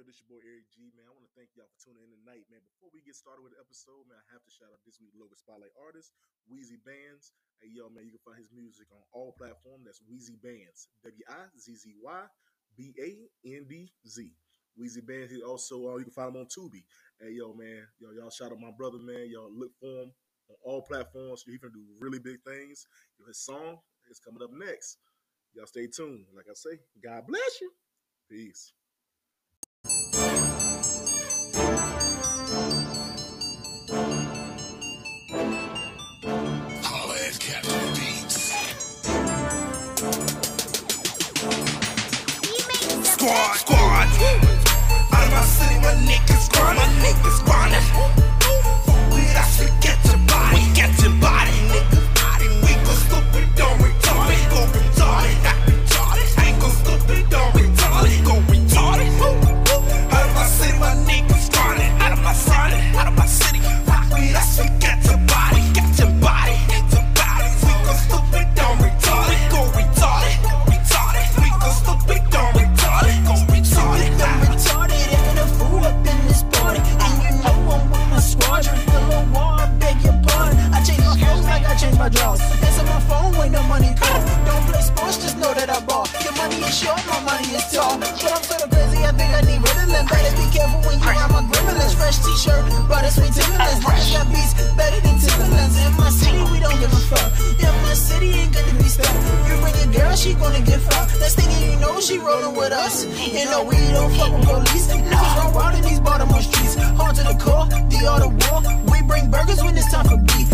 [0.00, 1.04] yo, this your boy Eric G, man.
[1.04, 2.64] I want to thank y'all for tuning in tonight, man.
[2.64, 5.12] Before we get started with the episode, man, I have to shout out this week's
[5.12, 6.16] local spotlight artist,
[6.48, 7.36] Wizzy BandZ.
[7.60, 9.84] Hey, yo, man, you can find his music on all platforms.
[9.84, 12.20] That's Wizzy BandZ, W I Z Z Y
[12.80, 14.32] B A N D Z.
[14.72, 15.36] Wizzy BandZ.
[15.36, 16.80] He also uh, you can find him on Tubi.
[17.20, 19.28] Hey, yo, man, yo, y'all shout out my brother, man.
[19.28, 20.16] Y'all look for him
[20.48, 21.44] on all platforms.
[21.44, 22.88] He's gonna do really big things.
[23.20, 24.96] Yo, his song is coming up next.
[25.52, 26.24] Y'all stay tuned.
[26.32, 27.68] Like I say, God bless you.
[28.32, 28.72] Peace.
[43.20, 44.08] Squad, squad.
[45.12, 48.29] Out of my city, my niggas grind, my niggas grinding.
[93.80, 95.76] Sweet got beats better than Timberlands.
[95.80, 97.28] In my city, we don't give a fuck.
[97.90, 99.10] My city, ain't to be stuck.
[99.48, 101.10] You bring a girl, she gonna get fucked.
[101.10, 103.04] Thing you know, she rolling with us.
[103.04, 104.86] You know we don't fuck with police.
[104.86, 106.74] Niggas run wild in these Baltimore streets.
[106.98, 108.58] Hard to the core, the of war.
[108.92, 110.48] We bring burgers when it's time for beef.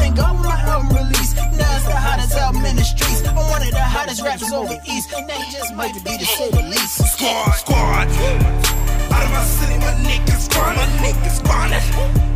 [0.00, 1.34] Thank God my album release.
[1.36, 3.26] Now it's the hottest album in the streets.
[3.26, 5.12] I'm one of the hottest rappers over east.
[5.12, 6.96] And they just might be say the least.
[7.12, 8.08] Squad, squad.
[9.12, 12.27] Out of my city, my niggas grind, my niggas grinding.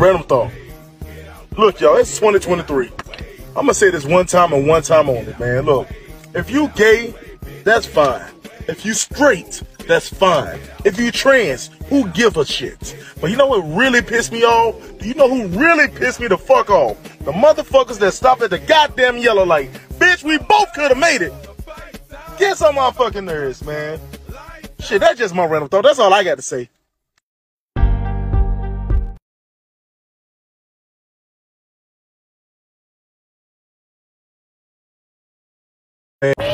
[0.00, 0.50] Random thought.
[1.58, 2.90] Look, y'all, it's 2023.
[3.48, 5.66] I'm gonna say this one time and one time only, man.
[5.66, 5.88] Look,
[6.34, 7.12] if you gay,
[7.64, 8.24] that's fine.
[8.66, 10.58] If you straight, that's fine.
[10.86, 12.96] If you trans, who give a shit?
[13.20, 14.74] But you know what really pissed me off?
[15.00, 16.96] Do you know who really pissed me the fuck off?
[17.18, 19.70] The motherfuckers that stopped at the goddamn yellow light.
[19.98, 21.34] Bitch, we both could have made it.
[22.38, 24.00] Get some my fucking nerves, man.
[24.78, 25.84] Shit, that's just my random thought.
[25.84, 26.70] That's all I got to say.
[36.22, 36.49] Hey.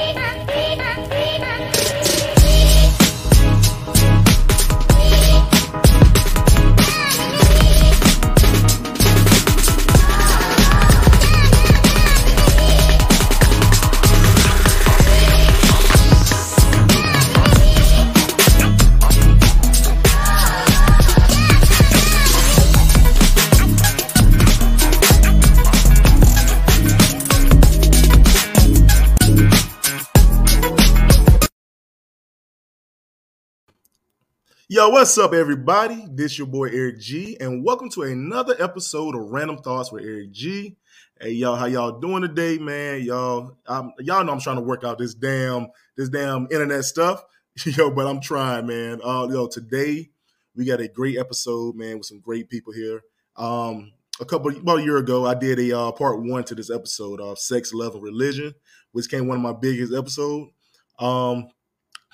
[34.77, 36.07] Yo, what's up, everybody?
[36.11, 40.33] This your boy Eric G, and welcome to another episode of Random Thoughts with Eric
[40.33, 40.77] G.
[41.19, 43.01] Hey, y'all, how y'all doing today, man?
[43.01, 47.25] Y'all, I'm, y'all know I'm trying to work out this damn, this damn internet stuff,
[47.65, 47.91] yo.
[47.91, 49.01] But I'm trying, man.
[49.03, 50.11] Uh, yo, today
[50.55, 53.01] we got a great episode, man, with some great people here.
[53.37, 56.69] Um, a couple about a year ago, I did a uh, part one to this
[56.69, 58.55] episode of Sex, Love, and Religion,
[58.93, 60.51] which came one of my biggest episodes.
[60.99, 61.49] Um,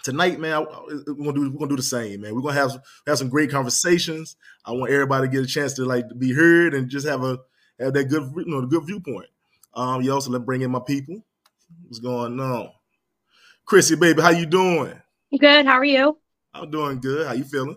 [0.02, 0.60] tonight, man, I-
[1.06, 2.34] we're gonna do we're gonna do the same, man.
[2.34, 4.37] We're gonna have have some great conversations.
[4.64, 7.38] I want everybody to get a chance to like be heard and just have a
[7.78, 9.28] have that good you know the good viewpoint.
[9.75, 11.22] Um, you also let bring in my people.
[11.84, 12.70] What's going on,
[13.64, 14.22] Chrissy, baby?
[14.22, 14.94] How you doing?
[15.38, 15.66] Good.
[15.66, 16.19] How are you?
[16.52, 17.26] I'm doing good.
[17.26, 17.76] How you feeling?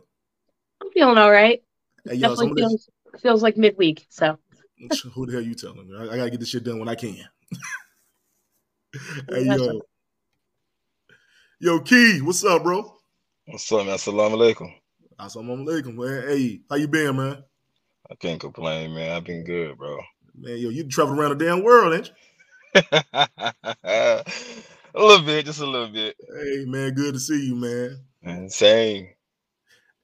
[0.81, 1.63] I'm feeling all right.
[2.03, 4.05] Hey, yo, Definitely of this, feels feels like midweek.
[4.09, 4.37] So
[5.13, 5.97] who the hell you telling me?
[5.97, 7.15] I, I gotta get this shit done when I can.
[9.29, 9.81] hey, yo,
[11.59, 12.93] yo, Key, what's up, bro?
[13.45, 13.95] What's up, man?
[13.95, 14.73] Assalamu alaikum.
[15.19, 16.27] Assalamu alaikum, man.
[16.27, 17.43] Hey, how you been, man?
[18.09, 19.11] I can't complain, man.
[19.11, 19.97] I've been good, bro.
[20.37, 22.13] Man, yo, you traveled around the damn world, ain't you?
[23.83, 24.23] a
[24.93, 26.15] little bit, just a little bit.
[26.19, 27.99] Hey, man, good to see you, man.
[28.21, 29.07] Man, same.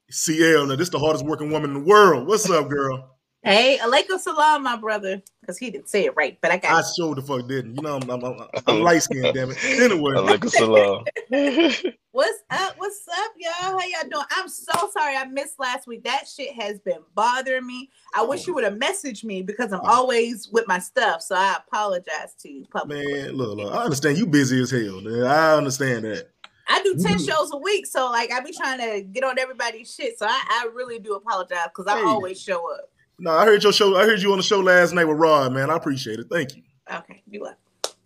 [0.10, 2.28] CL, now this is the hardest working woman in the world.
[2.28, 3.11] What's up, girl?
[3.44, 5.22] Hey, alaikum salam, my brother.
[5.42, 6.72] Because he didn't say it right, but I got.
[6.72, 7.76] I got sure the fuck didn't.
[7.76, 9.58] You know, I'm, I'm, I'm, I'm light skinned, damn it.
[9.64, 11.06] Anyway, Alaikum salam.
[12.12, 12.74] What's up?
[12.78, 13.80] What's up, y'all?
[13.80, 14.26] How y'all doing?
[14.38, 16.04] I'm so sorry I missed last week.
[16.04, 17.90] That shit has been bothering me.
[18.14, 21.24] I wish you would have messaged me because I'm always with my stuff.
[21.24, 23.12] So I apologize to you publicly.
[23.14, 25.02] man, look, look, I understand you busy as hell.
[25.02, 25.24] Man.
[25.24, 26.30] I understand that.
[26.68, 27.26] I do 10 Mhm.
[27.28, 30.20] shows a week, so like I be trying to get on everybody's shit.
[30.20, 32.06] So I, I really do apologize because I Hey.
[32.06, 32.90] always show up.
[33.22, 33.96] No, I heard your show.
[33.96, 35.70] I heard you on the show last night with Rod, man.
[35.70, 36.26] I appreciate it.
[36.28, 36.64] Thank you.
[36.92, 37.56] Okay, you up.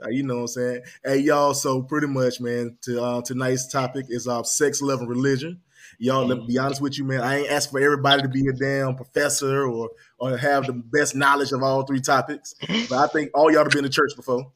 [0.04, 0.82] Uh, you know what I'm saying?
[1.06, 1.54] Hey, y'all.
[1.54, 2.78] So pretty much, man.
[2.82, 5.62] To uh, tonight's topic is uh, sex, love, and religion.
[6.00, 7.22] Y'all, let me be honest with you, man.
[7.22, 9.90] I ain't asked for everybody to be a damn professor or
[10.20, 12.54] or have the best knowledge of all three topics.
[12.90, 14.52] But I think all y'all have been to church before.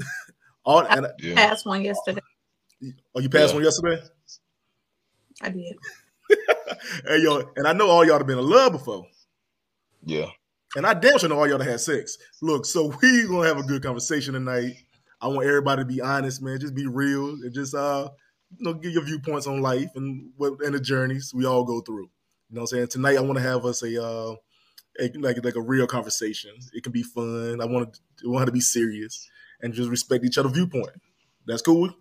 [0.64, 1.36] all and Yeah.
[1.36, 2.20] Passed one yesterday.
[3.14, 3.54] oh, you passed Yeah.
[3.54, 4.02] one yesterday.
[5.40, 5.76] I did.
[7.06, 9.06] hey, yo, and I know all y'all have been in love before.
[10.04, 10.26] Yeah.
[10.76, 12.16] And I damn sure know all y'all that had sex.
[12.42, 14.74] Look, so we gonna have a good conversation tonight.
[15.20, 16.60] I want everybody to be honest, man.
[16.60, 18.08] Just be real and just uh,
[18.56, 21.80] you know, give your viewpoints on life and what and the journeys we all go
[21.80, 22.08] through.
[22.48, 22.88] You know what I'm saying?
[22.88, 24.34] Tonight I want to have us a uh
[25.00, 26.50] a, like like a real conversation.
[26.72, 27.60] It can be fun.
[27.60, 29.28] I want to want to be serious
[29.60, 30.90] and just respect each other's viewpoint.
[31.46, 31.92] That's cool.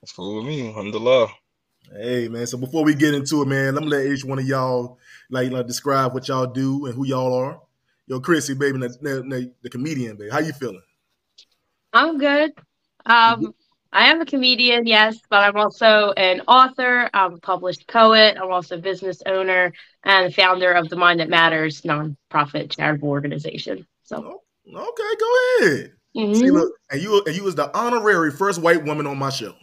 [0.00, 0.68] That's cool with me.
[0.68, 1.28] Alhamdulillah.
[1.92, 4.46] Hey man, so before we get into it, man, let me let each one of
[4.46, 4.98] y'all
[5.30, 7.60] like, like describe what y'all do and who y'all are.
[8.06, 10.82] Yo, Chrissy, baby, the, the, the comedian, baby, how you feeling?
[11.92, 12.52] I'm good.
[13.06, 13.54] Um,
[13.92, 17.08] I am a comedian, yes, but I'm also an author.
[17.14, 18.36] I'm a published poet.
[18.40, 19.72] I'm also a business owner
[20.02, 23.86] and founder of the Mind That Matters nonprofit charitable organization.
[24.02, 25.92] So, Okay, go ahead.
[26.14, 26.32] mhm.
[26.32, 29.54] See, look, and you and you was the honorary first white woman on my show.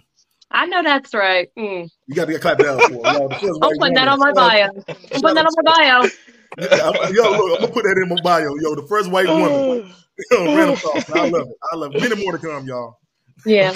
[0.51, 1.50] I know that's right.
[1.58, 1.89] Mm.
[2.08, 3.13] You got to clap that out for her.
[3.41, 4.65] Yo, I'm white putting that on my bio.
[4.67, 6.01] I'm putting that on my bio.
[6.01, 8.55] I'm- Yo, look, I'm gonna put that in my bio.
[8.60, 9.93] Yo, the first white woman.
[10.31, 11.10] Yo, random thoughts.
[11.12, 11.58] I love it.
[11.72, 12.01] I love it.
[12.01, 12.98] Many more to come, y'all.
[13.46, 13.74] Yeah.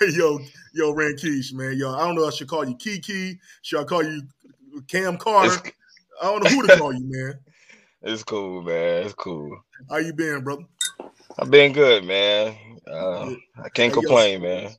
[0.12, 0.38] yo,
[0.74, 1.76] yo, Rankeish, man.
[1.78, 3.38] Yo, I don't know if I should call you Kiki.
[3.62, 4.22] Should I call you
[4.88, 5.54] Cam Carter?
[5.54, 5.72] It's,
[6.22, 7.34] I don't know who to call you, man.
[8.02, 9.04] it's cool, man.
[9.04, 9.58] It's cool.
[9.88, 10.64] How you been, brother?
[11.38, 12.56] I've been good, man.
[12.86, 13.30] Uh,
[13.62, 14.70] I can't Hey, yo, complain, man.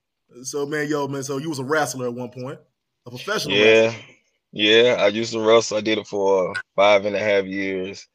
[0.44, 1.24] So, man, yo, man.
[1.24, 2.60] So you was a wrestler at one point,
[3.06, 3.56] a professional.
[3.56, 3.86] Yeah.
[3.86, 4.02] wrestler.
[4.52, 5.78] Yeah, I used to wrestle.
[5.78, 8.08] I did it for five and a half years.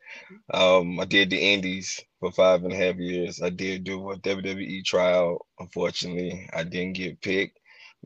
[0.52, 3.42] Um, I did the Indies for five and a half years.
[3.42, 5.46] I did do a WWE trial.
[5.58, 7.58] Unfortunately, I didn't get picked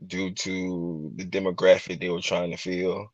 [0.05, 3.07] due to the demographic they were trying to fill.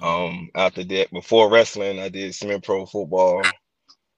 [0.00, 3.42] Um, after that, before wrestling, I did semi-pro football,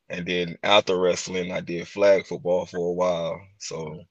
[0.08, 3.40] and then after wrestling, I did flag football for a while.
[3.58, 4.04] So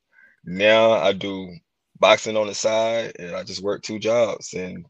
[0.43, 1.55] now I do
[2.03, 4.85] boxing on the side, and I just work two jobs and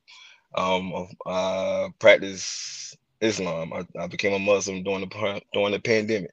[0.55, 3.72] um uh practice Islam.
[3.72, 6.32] I, I became a Muslim during the during the pandemic.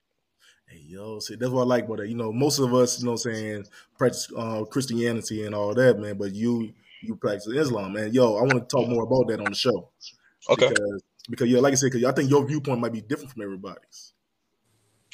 [0.67, 2.09] Hey, yo, see, that's what I like about that.
[2.09, 3.67] You know, most of us, you know, what I'm saying
[3.99, 6.17] practice uh, Christianity and all that, man.
[6.17, 6.73] But you,
[7.03, 8.15] you practice Islam, man.
[8.15, 9.91] Yo, I want to talk more about that on the show.
[10.49, 10.69] Okay.
[10.69, 13.43] Because, because yeah, like I said, because I think your viewpoint might be different from
[13.43, 14.15] everybody's.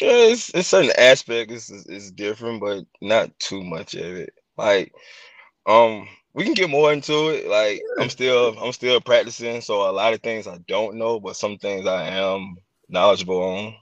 [0.01, 4.35] Yeah, it's, it's certain aspects is is different, but not too much of it.
[4.57, 4.93] Like,
[5.67, 7.49] um, we can get more into it.
[7.49, 11.37] Like, I'm still I'm still practicing, so a lot of things I don't know, but
[11.37, 12.57] some things I am
[12.89, 13.75] knowledgeable on.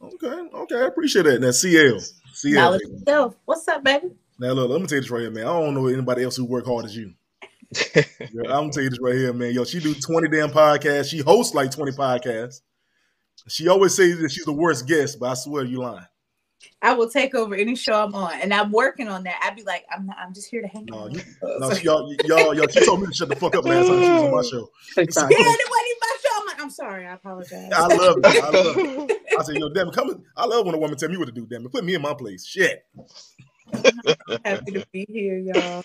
[0.00, 1.40] Okay, okay, I appreciate that.
[1.40, 2.00] Now, CL,
[2.34, 2.54] CL.
[2.54, 3.34] Knowledge baby.
[3.44, 4.08] What's up, baby?
[4.38, 5.44] Now, look, let me tell you this right here, man.
[5.44, 7.14] I don't know anybody else who work hard as you.
[8.30, 9.52] Yeah, I'm gonna tell you this right here, man.
[9.54, 11.10] Yo, she do 20 damn podcasts.
[11.10, 12.60] She hosts like 20 podcasts.
[13.48, 16.06] She always says that she's the worst guest, but I swear you lying.
[16.82, 19.40] I will take over any show I'm on, and I'm working on that.
[19.42, 20.16] I'd be like, I'm not.
[20.18, 21.12] I'm just here to hang No, out.
[21.12, 23.64] you, no, so- she, y'all, y'all, y'all, she told me to shut the fuck up
[23.64, 24.70] last time she was on my show.
[25.10, 25.32] So yeah, sorry.
[25.34, 26.40] it wasn't my show.
[26.40, 27.06] I'm like, I'm sorry.
[27.06, 27.70] I apologize.
[27.72, 28.24] I love it.
[28.26, 29.18] I love it.
[29.38, 30.24] I said, yo, damn it, come.
[30.36, 31.46] I love when a woman tell me what to do.
[31.46, 32.44] Damn it, put me in my place.
[32.46, 32.84] Shit.
[34.44, 35.84] happy to be here, y'all.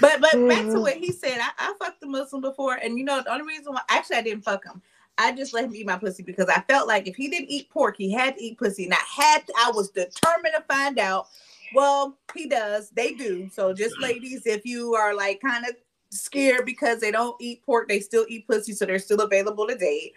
[0.00, 1.38] But but back to what he said.
[1.38, 4.22] I, I fucked a Muslim before, and you know the only reason why actually I
[4.22, 4.80] didn't fuck him.
[5.18, 7.70] I just let him eat my pussy because I felt like if he didn't eat
[7.70, 10.98] pork, he had to eat pussy, and I had to, I was determined to find
[10.98, 11.26] out.
[11.74, 12.90] Well, he does.
[12.90, 13.48] They do.
[13.50, 15.74] So just ladies, if you are like kind of
[16.10, 19.74] scared because they don't eat pork, they still eat pussy, so they're still available to
[19.74, 20.12] date.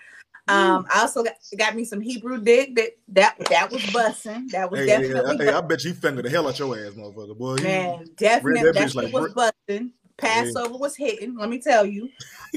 [0.47, 4.49] Um, I also got, got me some Hebrew dick that that that was busting.
[4.49, 6.93] That was Hey, hey, definitely hey, I bet you fingered the hell out your ass,
[6.93, 7.37] motherfucker.
[7.37, 9.53] Boy, Man, definitely that that, like was brick.
[9.67, 9.91] busting.
[10.17, 11.37] Passover was hitting.
[11.37, 12.09] Let me tell you.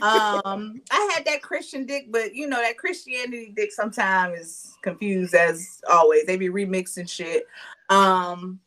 [0.03, 5.35] Um, I had that Christian dick, but you know that Christianity dick sometimes is confused
[5.35, 6.27] as always.
[6.27, 7.47] They be remixing shit.
[7.89, 8.61] Um,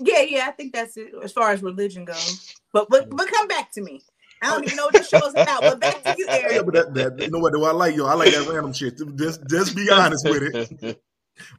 [0.00, 2.54] yeah, yeah, I think that's it as far as religion goes.
[2.72, 4.02] But but but come back to me.
[4.42, 5.60] I don't even know what the show's about.
[5.62, 7.54] But back to you, Yeah, but that, that you know what?
[7.54, 8.06] Do I like yo?
[8.06, 9.00] I like that random shit.
[9.16, 10.42] Just just be honest with
[10.82, 11.00] it.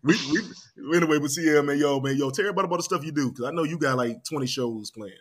[0.03, 3.03] We, we anyway, but see, yeah, man, yo, man, yo, tell everybody about the stuff
[3.03, 5.13] you do because I know you got like twenty shows planned.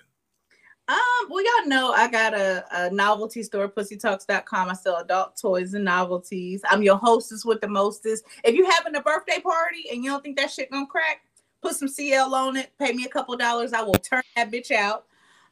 [0.86, 0.98] Um,
[1.30, 4.68] well, y'all know I got a, a novelty store, pussytalks.com.
[4.68, 6.60] I sell adult toys and novelties.
[6.68, 8.24] I'm your hostess with the mostest.
[8.44, 11.22] If you're having a birthday party and you don't think that shit gonna crack,
[11.62, 13.72] put some CL on it, pay me a couple dollars.
[13.72, 15.06] I will turn that bitch out.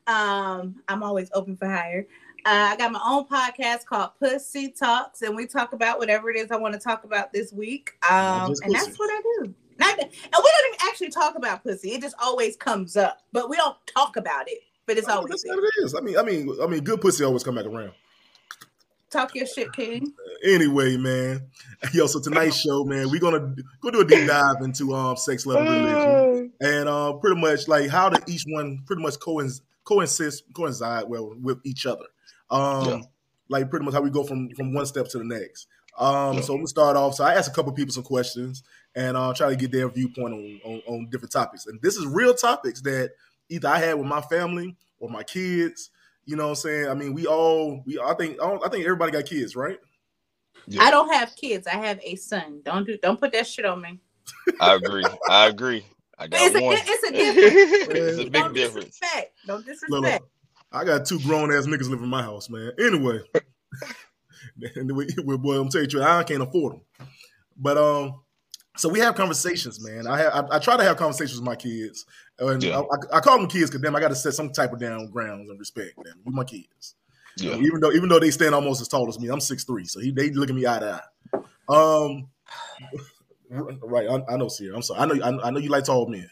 [0.07, 2.07] Um, I'm always open for hire.
[2.45, 6.37] Uh, I got my own podcast called Pussy Talks, and we talk about whatever it
[6.37, 7.93] is I want to talk about this week.
[8.11, 9.55] Um, and that's what I do.
[9.79, 11.93] Not, and we don't even actually talk about pussy.
[11.93, 14.59] It just always comes up, but we don't talk about it.
[14.87, 15.55] But it's I mean, always that's there.
[15.55, 15.95] what it is.
[15.95, 17.93] I mean, I mean, I mean, good pussy always come back around.
[19.11, 20.11] Talk your shit, King.
[20.43, 21.47] Anyway, man,
[21.93, 25.45] yo, so tonight's show, man, we're gonna go do a deep dive into um sex,
[25.45, 26.53] love, and religion.
[26.61, 31.35] and uh, pretty much like how do each one pretty much coinc- coincide coincide well
[31.43, 32.07] with each other.
[32.51, 33.01] Um, Yeah.
[33.51, 35.67] like pretty much how we go from from one step to the next.
[35.99, 36.41] Um, Yeah.
[36.41, 37.15] so we start off.
[37.17, 38.63] So I asked a couple people some questions
[38.95, 41.67] and uh, try to get their viewpoint on, on on different topics.
[41.67, 43.11] And this is real topics that
[43.53, 45.91] either I had with my family or my kids.
[46.25, 46.89] You know what I'm saying?
[46.89, 49.79] I mean, we all we I think I, don't, I think everybody got kids, right?
[50.67, 50.83] Yeah.
[50.83, 51.67] I don't have kids.
[51.67, 52.61] I have a son.
[52.65, 52.97] Don't do.
[52.99, 54.01] Don't put that shit on me.
[54.61, 55.05] I agree.
[55.29, 55.85] I agree.
[56.19, 56.77] I got It's a, one.
[56.79, 57.99] it's a difference.
[57.99, 58.99] it's a big don't difference.
[58.99, 59.33] disrespect.
[59.47, 59.91] Don't disrespect.
[59.91, 60.29] look,
[60.71, 62.71] I got two grown ass niggas living in my house, man.
[62.79, 63.21] Anyway,
[64.77, 66.81] and we, we, boy, I'm telling you, I can't afford them.
[67.57, 68.21] But um,
[68.77, 70.07] so we have conversations, man.
[70.07, 72.07] I have I, I try to have conversations with my kids,
[72.39, 72.79] and Yeah.
[72.81, 72.83] I,
[73.15, 75.07] I, I call them kids because damn, I got to set some type of down
[75.11, 76.15] grounds and respect them.
[76.25, 76.95] With my kids,
[77.37, 77.57] Yeah.
[77.57, 80.01] even though even though they stand almost as tall as me, I'm six three, so
[80.01, 81.03] he, they look at me eye to
[81.35, 81.39] eye.
[81.69, 82.29] Um,
[83.51, 84.77] right, I, I know, Sierra.
[84.77, 85.01] I'm sorry.
[85.01, 86.29] I know, I, I know you like tall men.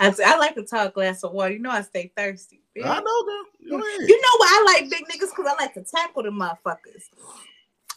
[0.00, 1.52] I, say, I like to talk glass of water.
[1.54, 2.60] You know I stay thirsty.
[2.76, 2.84] bitch.
[2.84, 3.44] I know, girl.
[3.60, 5.30] You know why I like big niggas?
[5.34, 7.04] Because I like to tackle the motherfuckers.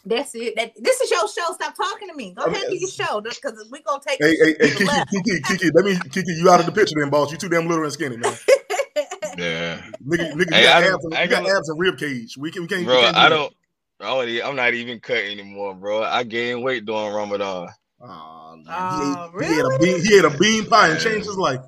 [0.04, 0.54] That's it.
[0.56, 1.52] That this is your show.
[1.54, 2.34] Stop talking to me.
[2.34, 3.20] Go I ahead mean, and do your show.
[3.20, 4.86] Because we gonna take Hey, hey, hey, Kiki.
[5.10, 7.30] Kiki, Kiki, let me, Kiki, you out of the picture then, boss.
[7.30, 8.34] You too damn little and skinny, man.
[9.38, 9.80] Yeah.
[10.06, 12.36] Nigga, nigga, Hey, you got, abs, and, you got abs and rib cage.
[12.36, 13.54] We can, we can't, Bro, we can't do I don't
[14.00, 16.02] I only, I'm not even cutting anymore, bro.
[16.02, 17.68] I gained weight during Ramadan.
[18.02, 18.64] Aw, man.
[18.68, 21.04] Oh, he, ate, he ate a bean, he ate a bean pie and Yeah.
[21.04, 21.60] changed his life.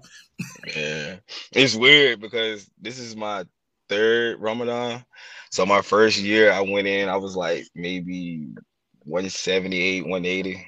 [0.76, 1.16] Yeah.
[1.52, 3.44] It's weird because this is my
[3.88, 5.04] third Ramadan.
[5.50, 8.48] So my first year I went in, I was like maybe
[9.04, 10.66] 178, 180.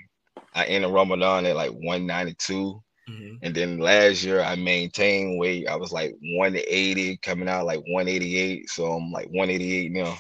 [0.54, 2.82] I ended Ramadan at like 192.
[3.08, 3.34] Mm-hmm.
[3.42, 5.68] And then last year I maintained weight.
[5.68, 8.68] I was like 180, coming out like 188.
[8.70, 10.16] So I'm like 188 now.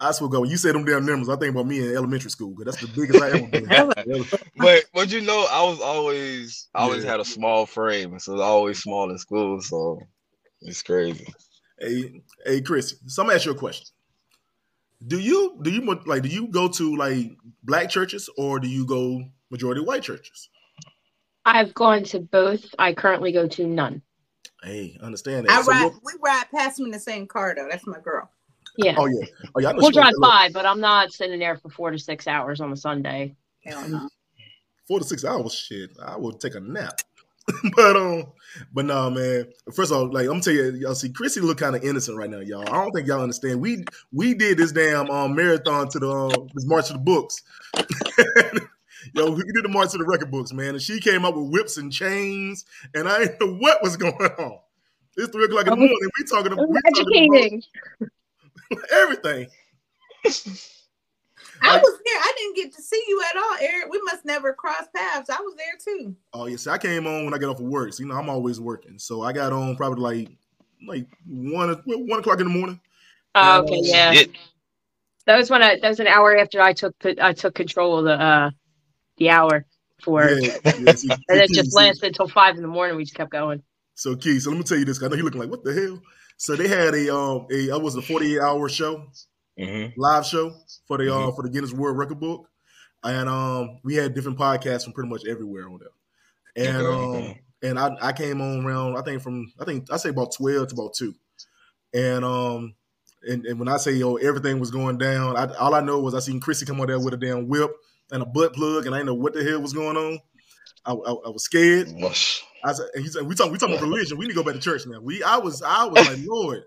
[0.00, 0.40] I swear, go.
[0.40, 2.78] When you say them damn numbers, I think about me in elementary school because that's
[2.78, 3.66] the biggest I ever been.
[4.58, 7.10] But but you know, I was always I always Yeah.
[7.12, 9.60] had a small frame, so I was always small in school.
[9.60, 10.00] So
[10.62, 11.26] it's crazy.
[11.78, 12.96] Hey, hey, Chris.
[13.06, 13.86] So I'm gonna ask you a question.
[15.06, 18.86] Do you do you like do you go to like black churches or do you
[18.86, 20.48] go majority white churches?
[21.44, 22.74] I've gone to both.
[22.78, 24.02] I currently go to none.
[24.62, 25.52] Hey, understand that.
[25.52, 25.92] I So ride.
[26.02, 27.68] We ride past them in the same car though.
[27.70, 28.30] That's my girl.
[28.78, 28.94] Yeah.
[28.98, 29.72] oh yeah, oh yeah.
[29.74, 32.76] We'll drive by, but I'm not sitting there for four to six hours on a
[32.76, 33.34] Sunday.
[33.64, 34.08] Hell no.
[34.86, 35.54] four to six hours.
[35.54, 37.00] Shit, I will take a nap.
[37.76, 38.32] but um,
[38.72, 39.46] but no, man.
[39.72, 42.18] First of all, like I'm gonna tell you, y'all see, Chrissy look kind of innocent
[42.18, 42.62] right now, y'all.
[42.68, 43.60] I don't think y'all understand.
[43.60, 47.42] We we did this damn um marathon to the um, this march to the books.
[49.14, 51.50] Yo, we did the march to the record books, man, and she came up with
[51.52, 54.58] whips and chains, and I didn't know what was going on.
[55.16, 55.96] It's three o'clock in the morning.
[56.18, 57.60] We talking, I'm we talking
[58.70, 59.48] about everything.
[61.62, 62.18] I Like- was there.
[62.18, 63.90] I didn't get to see you at all, Eric.
[63.90, 65.30] We must never cross paths.
[65.30, 66.16] I was there too.
[66.32, 67.92] Oh yes, I came on when I got off of work.
[67.92, 70.28] So, you know, I'm always working, so I got on probably like
[70.86, 72.80] like one one o'clock in the morning.
[73.34, 74.12] Oh, okay, yeah.
[74.12, 74.30] It,
[75.26, 78.04] That was when I that was an hour after I took I took control of
[78.04, 78.50] the uh
[79.18, 79.64] the hour
[80.02, 81.76] for Yeah, yeah, see- and it see, just see.
[81.76, 82.96] lasted until five in the morning.
[82.96, 83.62] We just kept going.
[83.94, 84.98] So Key, so let me tell you this.
[84.98, 86.00] 'cause I know you're looking like, what the hell?
[86.36, 89.06] So they had a um a I was a 48 hour show,
[89.58, 89.92] mhm.
[89.96, 90.54] live show
[90.86, 91.36] for the uh Mhm.
[91.36, 92.48] for the Guinness World Record book,
[93.04, 97.34] and um we had different podcasts from pretty much everywhere on there, and Okay, um
[97.62, 100.68] and I I came on around I think from I think I say about 12
[100.68, 101.14] to about two,
[101.92, 102.74] and um.
[103.28, 105.36] And, and when I say yo, everything was going down.
[105.36, 107.72] I, all I know was I seen Chrissy come on there with a damn whip
[108.12, 110.20] and a butt plug, and I didn't know what the hell was going on.
[110.84, 111.90] I, I, I was scared.
[111.98, 112.44] Mush.
[112.62, 114.16] I said, and he said, "We talking, we talking about religion.
[114.16, 116.62] We need to go back to church now." We, I was, I was like, Lord,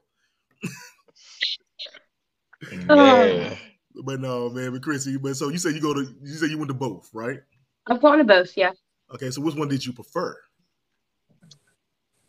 [2.72, 3.56] Yeah.
[4.04, 6.58] but no, man, but Chrissy, but so you said you go to, you said you
[6.58, 7.40] went to both, right?
[7.88, 8.72] I've gone to both, yeah.
[9.14, 10.38] Okay, so which one did you prefer?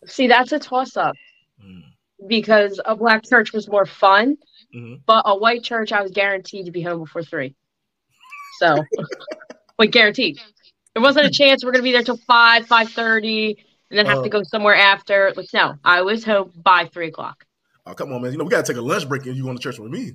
[0.07, 1.15] See, that's a toss up
[1.63, 1.83] Mm.
[2.27, 4.39] because a black church was more fun,
[4.75, 5.03] Mhm.
[5.07, 7.55] but a white church I was guaranteed to be home before three.
[8.59, 8.83] So,
[9.79, 10.39] like guaranteed.
[10.95, 13.59] There wasn't a chance we're gonna be there till five, five thirty,
[13.91, 14.23] and then have Oh.
[14.23, 15.33] to go somewhere after.
[15.37, 17.45] Like, no, I was home by three o'clock.
[17.87, 18.33] Oh, come on, man.
[18.33, 20.13] You know we gotta take a lunch break and you going to church with me.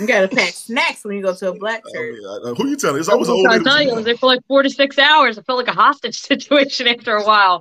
[0.00, 2.14] You gotta pack snacks when you go to a black I church.
[2.14, 2.98] mean, uh, who you telling?
[2.98, 3.64] It's always an old I lady.
[3.64, 5.38] tell you, I was there for like four to six hours.
[5.38, 7.60] I felt like a hostage situation after a while.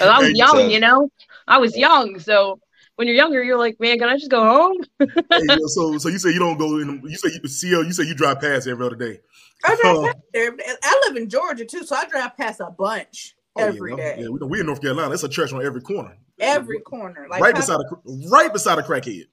[0.00, 1.10] I was Hey, young, you know.
[1.48, 2.60] I was young, so
[2.96, 4.76] when you're younger, you're like, man, can I just go home?
[5.00, 7.02] Hey, yo, so, so you say you don't go in.
[7.04, 7.84] You say you CL.
[7.84, 9.18] You say you drive past every other day.
[9.64, 10.02] I drive Oh.
[10.04, 10.52] past there.
[10.82, 13.96] I live in Georgia too, so I drive past a bunch Oh, yeah, every no.
[13.96, 15.12] day, Yeah, we, we in North Carolina.
[15.14, 16.16] It's a church on every corner.
[16.38, 17.26] every corner.
[17.28, 19.24] Like right beside a right beside a crackhead.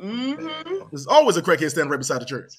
[0.00, 0.34] Hmm
[0.92, 2.52] There's always a crackhead standing right beside the church.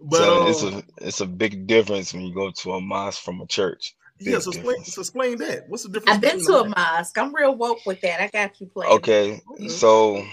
[0.00, 3.22] But so uh, it's a it's a big difference when you go to a mosque
[3.22, 3.94] from a church.
[4.20, 5.68] yeah, so explain, so explain that.
[5.68, 6.18] What's the difference?
[6.18, 7.18] I've been to a mosque.
[7.18, 8.20] I'm real woke with that.
[8.22, 9.04] I got you playing.
[9.04, 9.68] Okay, Okay.
[9.68, 10.24] so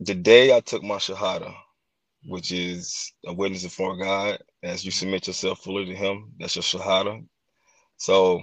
[0.00, 1.54] the day I took my shahada,
[2.26, 6.62] which is a witness before God, as you submit yourself fully to Him, that's your
[6.64, 7.24] shahada.
[7.98, 8.42] So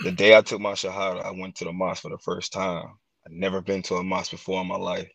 [0.00, 2.86] the day I took my shahada, I went to the mosque for the first time.
[3.26, 5.08] I'd never been to a mosque before in my life.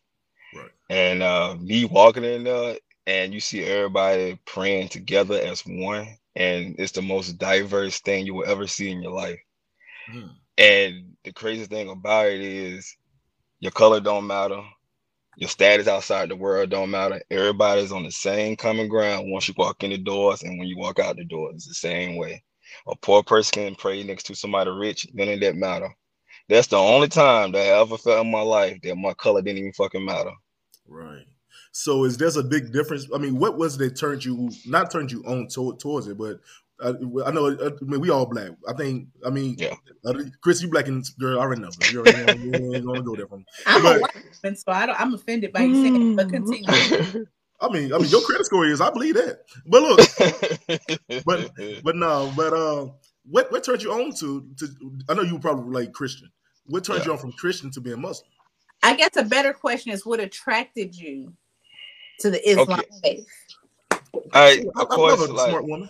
[0.54, 0.72] Right.
[0.90, 6.76] And uh, me walking in there, and you see everybody praying together as one, and
[6.78, 9.40] it's the most diverse thing you will ever see in your life.
[10.12, 10.28] Hmm.
[10.58, 12.96] And the crazy thing about it is
[13.60, 14.62] your color don't matter,
[15.38, 17.22] your status outside the world don't matter.
[17.32, 20.78] Everybody's on the same common ground once you walk in the doors, and when you
[20.78, 22.44] walk out the doors, it's the same way.
[22.88, 25.96] A poor person can pray next to somebody rich, none of that matter.
[26.52, 29.60] That's the only time that I ever felt in my life that my color didn't
[29.60, 30.32] even fucking matter.
[30.88, 31.26] Right.
[31.72, 33.08] So is there's a big difference?
[33.16, 36.42] I mean, what was that turned you not turned you on to, towards it, but
[36.84, 36.94] uh,
[37.26, 38.50] I know uh, I mean we all black.
[38.68, 39.76] I think I mean Yeah.
[40.06, 41.40] uh, Chris, you black and girl.
[41.40, 41.70] I already know.
[41.90, 42.58] You already know.
[42.60, 43.46] You ain't gonna go there from.
[43.66, 46.30] I'm But- a white woman, so I don't, I'm offended by you saying it, but
[46.30, 46.66] continue.
[47.62, 48.82] I mean, I mean your credit score is.
[48.82, 49.44] I believe that.
[49.66, 50.00] But look,
[51.26, 51.52] But-
[51.84, 54.46] but no, but um, what what turned you on to?
[54.58, 54.68] to
[55.08, 56.30] I know you were probably like Christian.
[56.66, 57.06] What turned Yeah.
[57.08, 58.30] you on from Christian to being Muslim?
[58.84, 61.34] I guess a better question is what attracted you
[62.20, 62.90] to the Islam Okay.
[63.04, 63.28] faith?
[64.14, 65.90] All right, I, of love course, a like smart woman.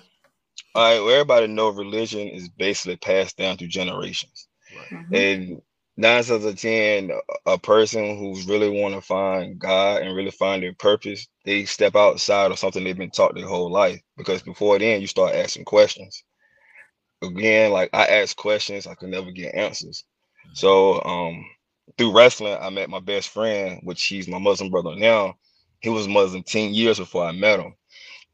[0.76, 4.48] all right, well, everybody know religion is basically passed down through generations.
[4.92, 5.16] Mhm.
[5.16, 5.62] And
[5.98, 10.32] nine out of ten, a- a person who's really want to find God and really
[10.32, 14.02] find their purpose, they step outside of something they've been taught their whole life.
[14.18, 16.24] Because before then, you start asking questions.
[17.22, 20.04] Again, like I asked questions, I could never get answers.
[20.54, 21.46] So, um,
[21.98, 25.36] through wrestling, I met my best friend, which he's my Muslim brother now.
[25.82, 27.76] He was Muslim 10 years before I met him.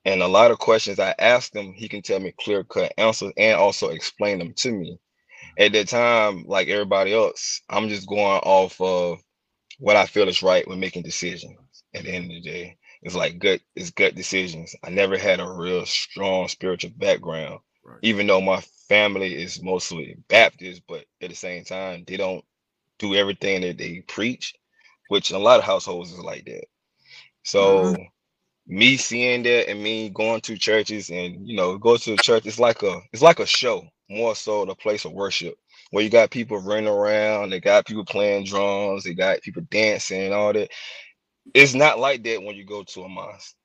[0.05, 3.33] And a lot of questions I asked him, he can tell me clear cut answers
[3.37, 4.99] and also explain them to me
[5.57, 9.19] at that time, like everybody else, I'm just going off of
[9.79, 11.57] what I feel is right when making decisions.
[11.93, 14.75] At the end of the day, it's like gut, it's gut decisions.
[14.83, 17.99] I never had a real strong spiritual background, Right.
[18.03, 22.43] even though my family is mostly Baptist, but at the same time, they don't
[22.99, 24.53] do everything that they preach,
[25.09, 26.65] which a lot of households is like that.
[27.43, 28.03] So mm-hmm.
[28.67, 32.45] me seeing that and me going to churches and you know go to the church
[32.45, 35.55] it's like a it's like a show more so the place of worship
[35.91, 40.23] where you got people running around they got people playing drums they got people dancing
[40.23, 40.69] and all that.
[41.53, 43.56] It's not like that when you go to a mosque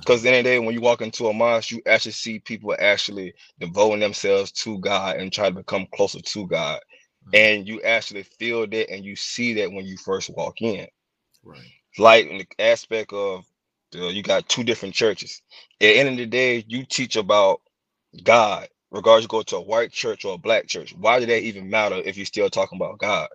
[0.00, 2.38] because the end of the day when you walk into a mosque you actually see
[2.40, 6.80] people actually devoting themselves to god and try to become closer to god
[7.26, 7.30] mm-hmm.
[7.34, 10.86] and you actually feel that and you see that when you first walk in
[11.44, 11.72] Right.
[11.98, 13.44] like in the aspect of
[13.92, 15.42] the, you got two different churches.
[15.80, 17.62] At the end of the day, you teach about
[18.24, 20.94] God, regardless you go to a white church or a black church.
[20.96, 23.28] Why did that even matter if you're still talking about God?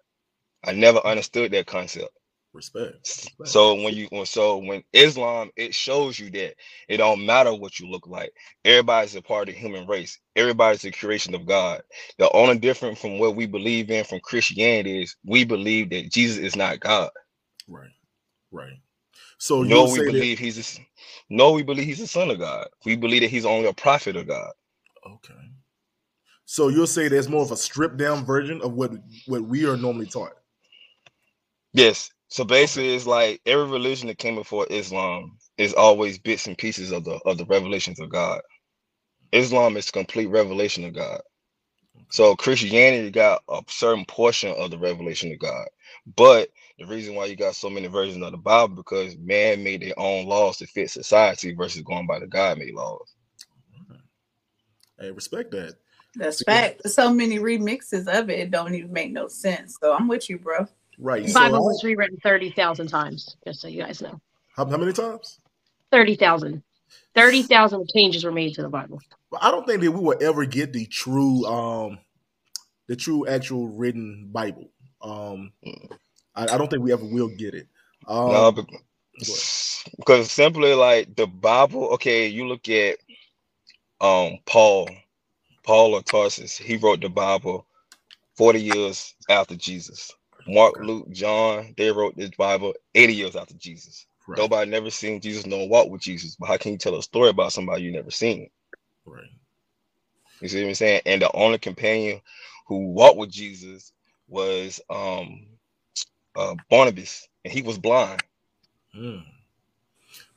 [0.65, 1.09] I never mm-hmm.
[1.09, 2.09] understood that concept.
[2.53, 2.93] Respect.
[3.39, 3.49] Respect.
[3.49, 6.55] So when you when- so when Islam it shows you that
[6.89, 8.33] it don't matter what you look like.
[8.65, 10.19] Everybody's a part of the human race.
[10.35, 11.83] Everybody's a creation of God.
[12.19, 16.37] The only difference from what we believe in from Christianity is we believe that Jesus
[16.39, 17.11] is not God.
[17.67, 17.91] Right.
[18.51, 18.79] Right.
[19.39, 20.81] So no, we say that believe he's a,
[21.29, 22.67] no, we believe he's the son of God.
[22.85, 24.51] We believe that he's only a prophet of God.
[25.07, 25.33] okay.
[26.45, 28.91] So you'll say there's more of a stripped down version of what
[29.27, 30.33] what we are normally taught.
[31.73, 32.11] Yes.
[32.29, 36.91] So basically, it's like every religion that came before Islam is always bits and pieces
[36.93, 38.41] of the of the revelations of God.
[39.31, 41.21] Islam is complete revelation of God.
[42.11, 45.67] So Christianity got a certain portion of the revelation of God.
[46.15, 49.81] But the reason why you got so many versions of the Bible because man made
[49.83, 53.13] their own laws to fit society versus going by the God made laws.
[54.99, 55.75] Hey, respect that.
[56.15, 56.45] That's See?
[56.45, 56.81] fact.
[56.83, 59.77] There's so many remixes of it, it don't even make no sense.
[59.81, 60.67] So I'm with you, bro.
[60.99, 61.23] Right.
[61.25, 64.19] The So Bible I- was rewritten 30,000 times, just so you guys know.
[64.55, 65.39] how, how many times?
[65.91, 66.63] 30,000.
[67.15, 68.99] 30,000 changes were made to the Bible.
[69.31, 71.99] But I don't think that we will ever get the true, um,
[72.87, 74.69] the true actual written Bible.
[75.01, 75.51] Um,
[76.35, 77.67] I, I don't think we ever will get it.
[78.07, 78.65] Um, no, bec-
[79.97, 82.97] because simply like the Bible, okay, you look at
[84.01, 84.89] um Paul,
[85.63, 87.65] Paul of Tarsus, he wrote the Bible
[88.37, 90.11] 40 years after Jesus.
[90.47, 90.81] Mark, Okay.
[90.81, 94.07] Luke, John, they wrote this Bible 80 years after Jesus.
[94.27, 96.35] right, Nobody never seen Jesus, no walk with Jesus.
[96.39, 98.49] But how can you tell a story about somebody you never seen?
[99.05, 99.31] right.
[100.41, 101.01] You see what I'm saying?
[101.05, 102.21] And the only companion
[102.67, 103.93] who walked with Jesus
[104.27, 105.47] was um
[106.35, 108.23] uh Barnabas, and he was blind.
[108.97, 109.23] Mm.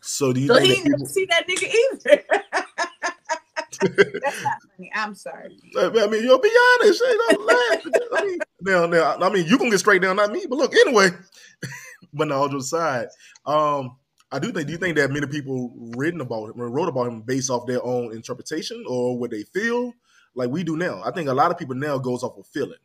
[0.01, 1.75] So do you So think he that ain't never see that nigga
[2.15, 2.25] either.
[4.23, 4.91] That's not funny.
[4.95, 5.59] I'm sorry.
[5.79, 7.03] I mean, you'll be honest.
[7.07, 7.87] Hey, don't laugh.
[8.17, 10.47] I mean, now, now, I mean, you can get straight down, not me.
[10.49, 11.11] But look, anyway.
[12.13, 13.09] but no, all jokes aside,
[13.45, 13.97] um,
[14.33, 14.67] I do think.
[14.67, 17.67] Do you think that many people written about him or wrote about him based off
[17.67, 19.93] their own interpretation or what they feel,
[20.35, 21.03] like we do now?
[21.05, 22.79] I think a lot of people now goes off of feeling,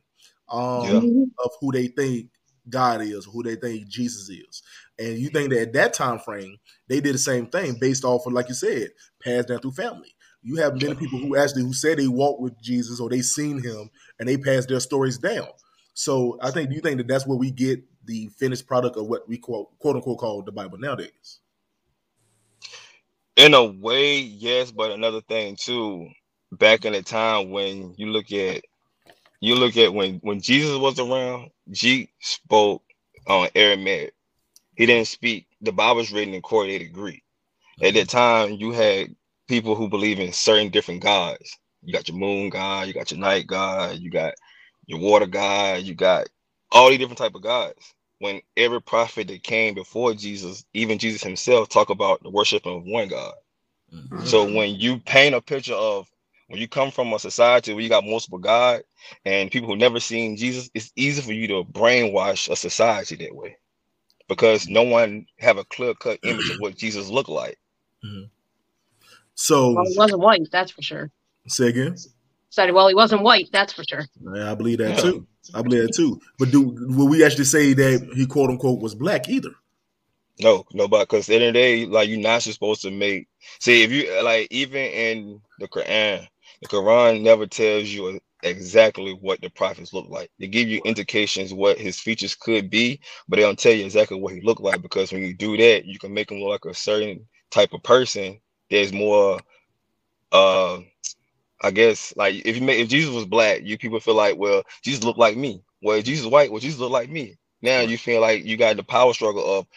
[0.50, 1.24] um, Yeah.
[1.44, 2.30] of who they think
[2.70, 4.62] God is, who they think Jesus is,
[5.00, 8.26] and you think that at that time frame they did the same thing based off
[8.28, 8.90] of, like you said,
[9.24, 10.14] passed down through family.
[10.44, 13.62] You have many people who actually who say they walked with Jesus or they seen
[13.62, 15.48] him and they pass their stories down.
[15.94, 19.28] So I think you think that that's where we get the finished product of what
[19.28, 21.40] we quote quote unquote call the Bible nowadays?
[23.38, 26.10] In a way, yes, but another thing too,
[26.52, 28.64] back in the time when you look at
[29.40, 32.84] you look at when when Jesus was around, G spoke
[33.28, 34.14] on Aramaic.
[34.76, 35.48] He didn't speak.
[35.62, 37.24] The Bible's written in coordinated Greek.
[37.82, 39.16] At that time, you had
[39.52, 41.60] people who believe in certain different gods.
[41.84, 44.34] You got your moon god, you got your night god, you got
[44.86, 46.30] your water god, you got
[46.72, 47.94] all these different type of gods.
[48.20, 52.86] When every prophet that came before Jesus, even Jesus himself, talk about the worship of
[52.86, 53.34] one God.
[53.94, 54.24] Mm-hmm.
[54.24, 56.08] So when you paint a picture of
[56.48, 58.84] when you come from a society where you got multiple God
[59.26, 63.36] and people who never seen Jesus, it's easy for you to brainwash a society that
[63.36, 63.58] way
[64.30, 67.58] because no one have a clear cut image of what Jesus looked like.
[68.06, 68.28] Mm-hmm.
[69.42, 71.10] So Well, he wasn't white, that's for sure.
[71.48, 71.98] say again.
[72.52, 74.06] Said, well, he wasn't white, that's for sure.
[74.36, 75.26] Yeah, I believe that too.
[75.56, 76.22] I believe that too.
[76.38, 79.50] But do will we actually say that he quote unquote was black either?
[80.40, 82.84] No, no, but because at the end of the day, like you're not just supposed
[82.84, 83.28] to make
[83.60, 86.28] see if you like even in the Quran,
[86.62, 90.30] the Quran never tells you exactly what the prophets look like.
[90.40, 94.20] They give you indications what his features could be, but they don't tell you exactly
[94.20, 96.72] what he looked like because when you do that, you can make him look like
[96.72, 98.40] a certain type of person.
[98.72, 99.42] There's more
[100.34, 100.80] uh
[101.64, 104.64] I guess like if you make if Jesus was black, you people feel like, well,
[104.84, 105.64] Jesus looked like me.
[105.84, 107.38] Well, if Jesus white, well, Jesus look like me.
[107.62, 109.68] Now you feel like you got the power struggle of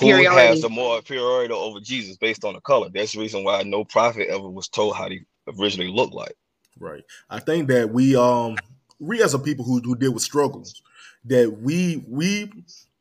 [0.00, 2.88] who has the more superiority over Jesus based on the color.
[2.92, 5.22] That's the reason why no prophet ever was told how he
[5.58, 6.36] originally looked like.
[6.78, 7.04] Right.
[7.30, 8.56] I think that we um
[9.00, 10.82] we as a people who, who deal with struggles,
[11.26, 12.52] that we we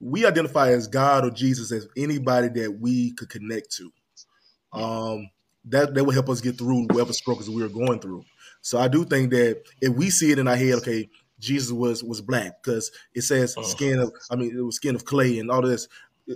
[0.01, 3.91] we identify as God or Jesus as anybody that we could connect to.
[4.73, 5.29] Um
[5.65, 8.23] that that will help us get through whatever struggles we are going through.
[8.61, 12.03] So I do think that if we see it in our head, okay, Jesus was
[12.03, 13.67] was black because it says Uh-huh.
[13.67, 15.87] skin of I mean it was skin of clay and all this.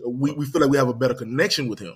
[0.08, 1.94] We, we feel like we have a better connection with him.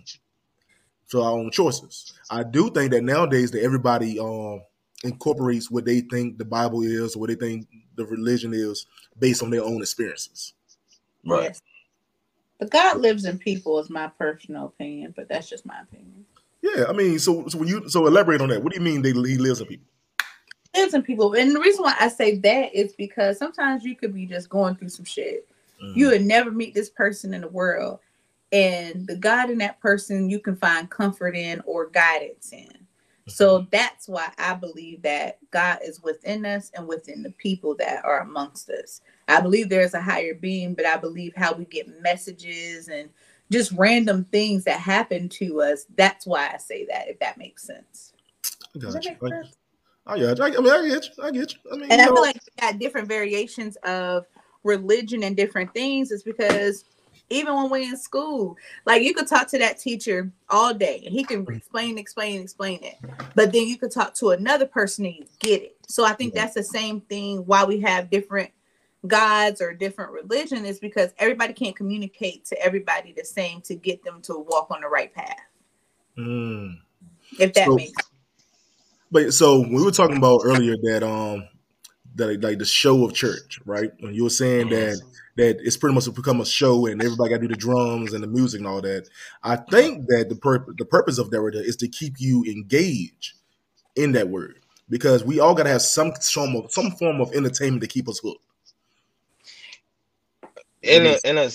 [1.08, 2.14] So our own choices.
[2.30, 4.62] I do think that nowadays that everybody um
[5.04, 8.86] incorporates what they think the Bible is or what they think the religion is
[9.18, 10.54] based on their own experiences.
[11.26, 11.44] Right.
[11.44, 11.62] Yes.
[12.60, 16.26] But God lives in people is my personal opinion, but that's just my opinion.
[16.76, 18.64] Yeah, I mean, so so when you so elaborate on that.
[18.64, 19.88] What do you mean they he lives in people?
[20.76, 24.14] Lives in people, and the reason why I say that is because sometimes you could
[24.14, 25.48] be just going through some shit.
[25.84, 25.98] Mm-hmm.
[25.98, 28.00] You would never meet this person in the world,
[28.52, 32.88] and the God in that person you can find comfort in or guidance in.
[33.28, 38.06] So that's why I believe that God is within us and within the people that
[38.06, 39.02] are amongst us.
[39.28, 43.10] I believe there's a higher being, but I believe how we get messages and
[43.52, 45.86] just random things that happen to us.
[45.96, 48.14] That's why I say that, if that makes sense.
[48.76, 49.18] I Does got that you.
[49.22, 49.58] make I, sense?
[50.06, 50.44] I got you.
[50.44, 51.24] I, I mean, I get you.
[51.24, 51.60] I get you.
[51.72, 54.26] I mean, And you I know, feel like we got different variations of
[54.64, 56.86] religion and different things is because
[57.30, 58.56] even when we're in school,
[58.86, 62.80] like you could talk to that teacher all day and he can explain, explain, explain
[62.84, 62.96] it.
[63.36, 65.78] But then you could talk to another person and you get it.
[65.88, 68.52] So I think that's the same thing why we have different
[69.08, 74.04] gods or different religion is because everybody can't communicate to everybody the same to get
[74.04, 75.40] them to walk on the right path.
[76.18, 76.78] mm.
[77.40, 78.10] If that So- makes sense.
[79.10, 81.48] But so we were talking about earlier that um
[82.16, 83.92] that like the show of church, right?
[84.00, 85.00] When you were saying that
[85.38, 88.24] that it's pretty much become a show and everybody got to do the drums and
[88.24, 89.08] the music and all that.
[89.44, 93.34] I think that the purpose the purpose of that is to keep you engaged
[93.96, 96.12] in that word because we all got to have some
[96.56, 98.44] of some form of entertainment to keep us hooked.
[100.82, 101.50] In a in a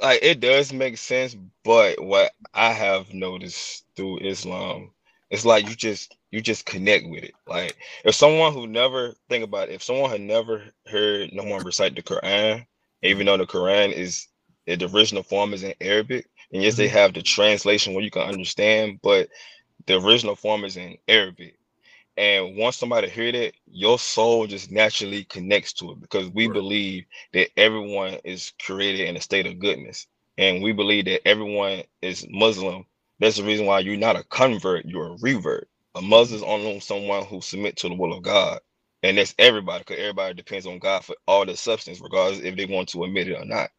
[0.00, 4.90] like it does make sense, but what I have noticed through Islam,
[5.30, 7.34] it's like you just you just connect with it.
[7.46, 11.64] Like if someone who never think about it, if someone had never heard no one
[11.64, 12.66] recite the Quran,
[13.02, 14.28] even though the Quran is
[14.66, 16.96] the original form is in Arabic, and yes, they mm-hmm.
[16.96, 19.28] have the translation where you can understand, but
[19.86, 21.56] the original form is in Arabic.
[22.16, 26.54] And once somebody hear that, your soul just naturally connects to it because we Right.
[26.54, 30.06] believe that everyone is created in a state of goodness.
[30.38, 32.86] And we believe that everyone is Muslim.
[33.20, 35.68] That's the reason why you're not a convert, you're a revert.
[35.96, 38.60] A Muslim is only someone who submit to the will of God.
[39.02, 42.66] And that's everybody, because everybody depends on God for all the substance, regardless if they
[42.66, 43.70] want to admit it or not.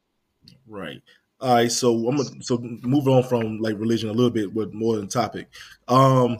[0.67, 1.01] Right.
[1.41, 1.71] All right.
[1.71, 5.07] So I'm gonna so move on from like religion a little bit, but more than
[5.07, 5.47] topic.
[5.87, 6.39] Um.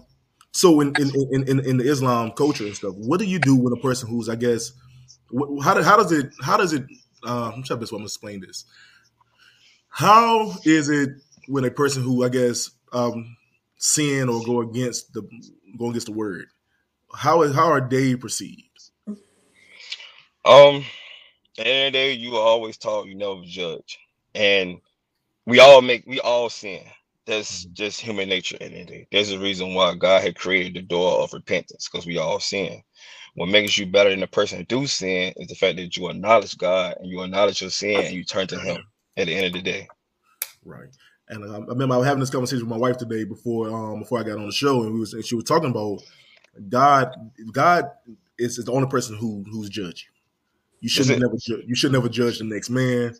[0.54, 3.56] So in in, in in in the Islam culture and stuff, what do you do
[3.56, 4.74] when a person who's I guess
[5.63, 6.86] how how does it how does it
[7.26, 7.63] uh, I'm
[8.00, 8.66] gonna explain this.
[9.89, 11.10] How is it
[11.48, 13.38] when a person who I guess um
[13.78, 15.24] sin or go against the
[15.78, 16.48] go against the word?
[17.16, 18.63] How is how are they perceived?
[20.46, 20.86] Um, of
[21.58, 24.00] the day, you are always taught you never judge.
[24.36, 24.80] And
[25.46, 26.84] we all make we all sin.
[27.25, 29.07] That's just human nature at the end of the day.
[29.12, 32.81] There's a reason why God had created the door of repentance, because we all sin.
[33.36, 36.09] What makes you better than the person who do sin is the fact that you
[36.09, 38.83] acknowledge God and you acknowledge your sin and you turn to him
[39.17, 39.88] at the end of the day.
[40.65, 40.89] Right.
[41.29, 43.99] And um, I remember I was having this conversation with my wife today before um
[43.99, 46.03] before I got on the show, and we was and she was talking about
[46.69, 47.09] God.
[47.51, 47.86] God
[48.38, 50.09] is, is the only person who who's judge
[50.81, 50.89] you.
[50.89, 51.19] Should it?
[51.19, 53.15] never ju- you should never judge the next man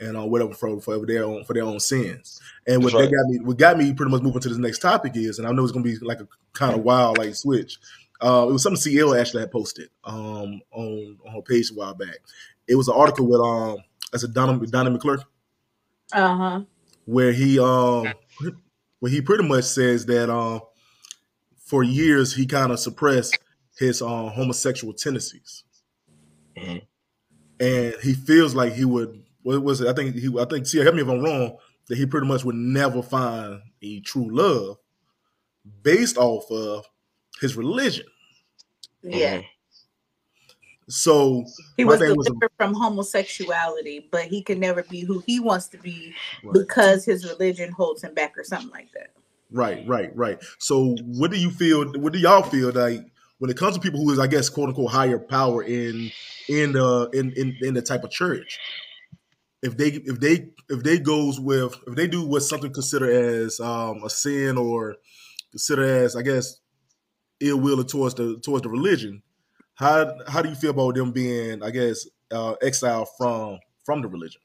[0.00, 2.40] and uh, whatever for, for their own for their own sins.
[2.66, 3.10] And what right.
[3.10, 5.52] got me what got me pretty much moving to this next topic is, and I
[5.52, 7.78] know it's gonna be like a kind of wild like switch.
[8.20, 11.94] Uh, it was something CL actually had posted um on on her page a while
[11.94, 12.16] back.
[12.66, 13.78] It was an article with um
[14.12, 15.24] as a Donnie Donnie McClurkin
[16.12, 16.60] Uh huh.
[17.04, 18.12] where he um
[19.00, 20.60] where he pretty much says that um
[21.58, 23.38] for years he kind of suppressed
[23.76, 25.64] his um homosexual tendencies
[26.56, 26.82] Mhm.
[27.58, 30.78] and he feels like he would what was it i think he i think see
[30.78, 34.76] help me if i'm wrong that he pretty much would never find a true love
[35.82, 36.84] based off of
[37.40, 38.06] his religion
[39.02, 39.38] Yeah.
[39.38, 39.44] Mhm.
[40.88, 41.44] so
[41.76, 45.68] He was thing was- delivered from homosexuality, but he can never be who he wants
[45.68, 46.52] to be Right.
[46.52, 49.10] because his religion holds him back or something like that.
[49.50, 50.42] Right, right, right.
[50.58, 51.90] So, what do you feel?
[52.00, 53.00] What do y'all feel like
[53.38, 56.10] when it comes to people who is, I guess, quote unquote, higher power in
[56.48, 58.58] in the in in, in the type of church?
[59.64, 63.58] If they if they if they goes with if they do what's something considered as
[63.60, 64.96] um, a sin or
[65.52, 66.60] considered as I guess
[67.40, 69.22] ill will towards the towards the religion,
[69.74, 74.08] how how do you feel about them being I guess uh, exiled from from the
[74.08, 74.42] religion?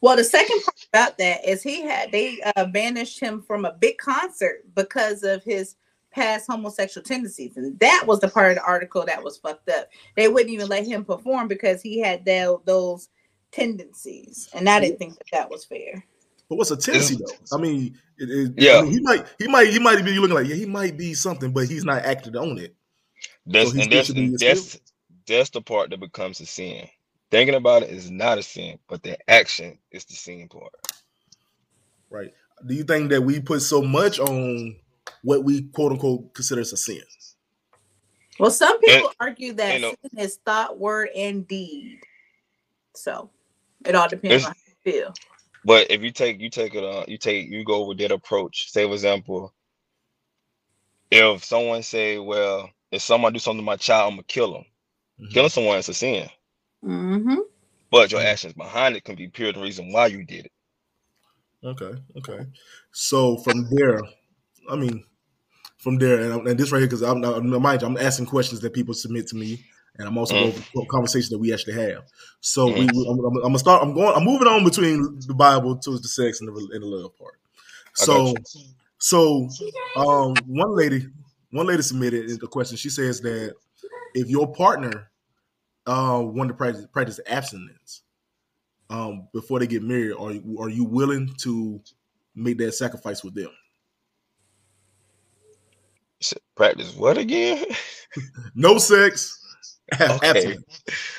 [0.00, 3.72] Well, the second part about that is he had they uh, banished him from a
[3.72, 5.76] big concert because of his
[6.10, 9.88] past homosexual tendencies, and that was the part of the article that was fucked up.
[10.16, 13.10] They wouldn't even let him perform because he had tho- those
[13.52, 16.04] tendencies, and I didn't think that that was fair.
[16.48, 17.56] But what's a tendency though?
[17.56, 18.78] I mean, it, it, Yeah.
[18.78, 21.14] I mean, he might, he might, he might be looking like, yeah, he might be
[21.14, 22.74] something, but he's not acting on it.
[23.46, 24.40] That's So and that's and excluded?
[24.40, 24.80] that's
[25.26, 26.88] that's the part that becomes a sin.
[27.30, 30.72] Thinking about it is not a sin, but the action is the sin part.
[32.08, 32.34] Right.
[32.66, 34.76] Do you think that we put so much on
[35.22, 37.00] what we quote unquote consider as a sin?
[38.40, 42.00] Well, some people And- argue that and, uh, sin is thought, word, and deed.
[42.96, 43.30] So
[43.86, 45.14] it all depends It's- on how you feel.
[45.64, 48.70] But if you take you take it uh you take you go with that approach.
[48.70, 49.52] Say for example,
[51.10, 54.64] if someone say, well, if someone do something to my child, I'm gonna kill them.
[55.20, 55.32] Mhm.
[55.32, 56.28] Killing someone is a sin,
[56.84, 57.40] Mm-hmm.
[57.90, 60.52] but your actions behind it can be pure the reason why you did it.
[61.62, 62.46] Okay, okay.
[62.92, 64.00] So from there,
[64.70, 65.04] I mean,
[65.76, 68.60] from there, and, and this right here, because I'm, I'm mind you, I'm asking questions
[68.60, 69.62] that people submit to me,
[69.98, 72.04] and I'm also going over conversations that we actually have.
[72.40, 72.78] So Mhm.
[72.78, 73.82] we- I'm, I'm, I'm gonna start.
[73.82, 74.14] I'm going.
[74.16, 77.34] I'm moving on between the Bible to the sex and the and the love part.
[77.94, 78.42] So,
[78.98, 79.48] so
[79.96, 81.06] um, one lady,
[81.50, 82.76] one lady submitted a question.
[82.76, 83.54] She says that
[84.14, 85.10] if your partner
[85.86, 88.02] uh, wanted to practice, practice abstinence
[88.90, 90.32] um, before they get married, are
[90.64, 91.80] are you willing to
[92.34, 93.50] make that sacrifice with them?
[96.56, 97.64] Practice what again?
[98.54, 99.39] No sex,
[100.10, 100.56] Okay.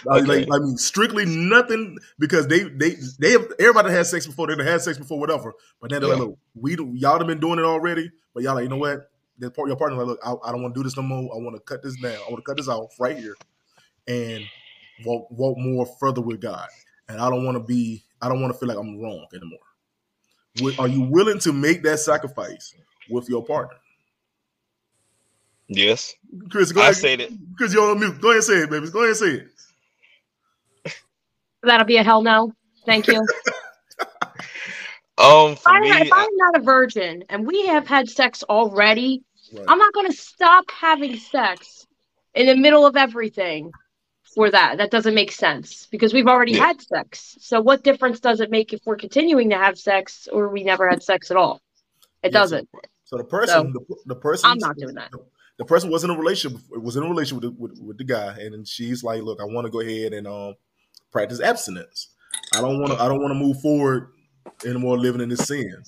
[0.10, 0.26] Uh, Okay.
[0.26, 4.48] Like, I mean, strictly nothing because they they they have everybody had sex before.
[4.54, 5.54] They had sex before, whatever.
[5.82, 6.16] But then they're Yeah.
[6.16, 8.12] like, look, we y'all have been doing it already.
[8.34, 9.10] But y'all like, you know what?
[9.40, 11.24] That part your partner like, look, I, I don't want to do this no more.
[11.34, 12.16] I want to cut this down.
[12.16, 13.36] I want to cut this off right here
[14.08, 14.50] and
[15.06, 16.68] walk walk more further with God.
[17.10, 18.04] And I don't want to be.
[18.22, 19.60] I don't want to feel like I'm wrong anymore.
[20.80, 22.76] Are you willing to make that sacrifice
[23.10, 23.78] with your partner?
[25.74, 26.14] Yes,
[26.50, 26.96] Chris, go I ahead.
[26.98, 27.30] say that.
[27.58, 28.20] Chris, you're on mute.
[28.20, 28.90] Go ahead and say it, baby.
[28.90, 29.48] Go ahead and say
[30.86, 30.98] it.
[31.64, 32.54] That'll be a hell no.
[32.86, 33.26] Thank you.
[35.18, 38.42] Um, for I'm, me, if I- I'm not a virgin and we have had sex
[38.44, 39.22] already,
[39.54, 39.66] Right.
[39.68, 41.86] I'm not going to stop having sex
[42.34, 43.70] in the middle of everything
[44.34, 44.78] for that.
[44.80, 46.68] That doesn't make sense because we've already Yeah.
[46.68, 47.38] had sex.
[47.42, 50.90] So what difference does it make if we're continuing to have sex or we never
[50.90, 51.60] had sex at all?
[52.24, 52.70] It Yeah, doesn't.
[53.04, 55.12] So the person, the, the person, I'm not doing that.
[55.62, 58.04] The person was in a relationship, was in a relationship with the, with, with the
[58.04, 60.56] guy, and then she's like, "Look, I want to go ahead and um
[61.12, 62.08] practice abstinence.
[62.56, 63.00] I don't want to.
[63.00, 64.08] I don't want to move forward
[64.66, 65.84] anymore living in this sin."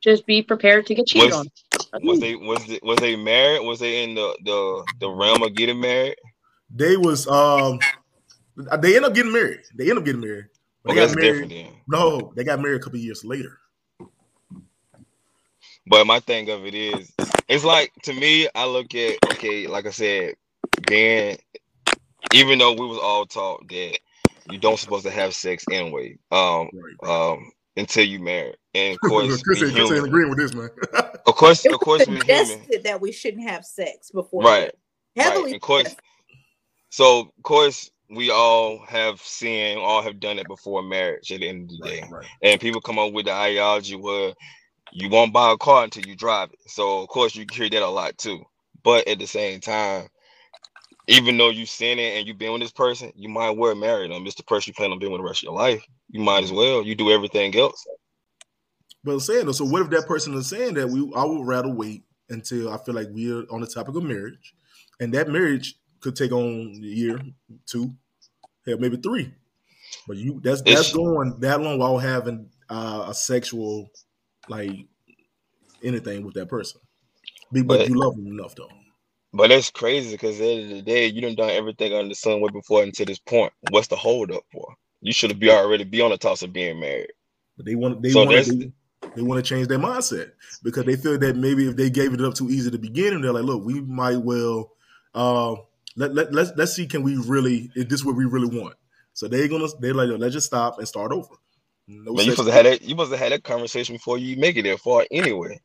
[0.00, 2.02] Just be prepared to get cheated Was- on.
[2.02, 3.64] Was they was they, was they married?
[3.64, 6.16] Was they in the the the realm of getting married?
[6.74, 7.78] They was um,
[8.80, 9.60] they end up getting married.
[9.76, 10.46] They end up getting married.
[10.82, 11.66] But Well, they that's got different married.
[11.66, 11.74] then.
[11.86, 13.56] No, they got married a couple years later.
[15.86, 17.12] But my thing of it is,
[17.48, 20.34] it's like to me, I look at okay, like I said,
[20.86, 21.38] being
[22.34, 23.98] even though we was all taught that
[24.46, 27.10] you don't supposed to have sex anyway, um, Right.
[27.32, 30.70] um, until you marry, and of course, Chris, ain't, Chris ain't agreeing with this, man.
[31.26, 34.42] of course, It of course, was we're human, suggested that we shouldn't have sex before.
[34.44, 34.72] right?
[35.16, 35.44] Heavily.
[35.44, 35.54] Right.
[35.56, 35.96] Of course.
[36.90, 41.32] So, of course, we all have seen, all have done it before marriage.
[41.32, 42.26] At the end of the day, right, right.
[42.42, 44.34] and people come up with the ideology where
[44.92, 46.58] you won't buy a car until you drive it.
[46.70, 48.44] So of course you hear that a lot too.
[48.82, 50.08] But at the same time,
[51.08, 54.08] even though you've seen it and you've been with this person, you might well marry
[54.08, 54.26] them.
[54.26, 55.84] It's the person you plan on being with the rest of your life.
[56.10, 56.82] You might as well.
[56.82, 57.84] You do everything else.
[59.04, 61.46] But I'm saying though, so what if that person is saying that we I would
[61.46, 64.54] rather wait until I feel like we're on the topic of marriage,
[65.00, 67.20] and that marriage could take on a year,
[67.66, 67.90] two,
[68.66, 69.32] hell, maybe three.
[70.06, 73.90] But you that's that's It's- going that long while having uh, a sexual
[74.48, 74.70] like
[75.82, 76.80] anything with that person.
[77.50, 78.68] But, But- you love them enough though.
[79.34, 82.10] But that's crazy because at the end of the day, you done done everything under
[82.10, 83.50] the sun way before until this point.
[83.70, 84.74] What's the hold up for?
[85.00, 87.12] You should have be already be on the toss of being married.
[87.56, 88.72] But they want they So want they,
[89.16, 92.20] they want to change their mindset because they feel that maybe if they gave it
[92.20, 94.72] up too easy to begin, and they're like, look, we might well
[95.14, 95.54] uh,
[95.96, 98.74] let, let let's let's see can we really is this what we really want?
[99.14, 101.34] So they're gonna they're like, let's just stop and start over.
[102.04, 102.82] No Man, you sex- supposed to have that.
[102.82, 105.60] You supposed to have that conversation before you make it there far anyway.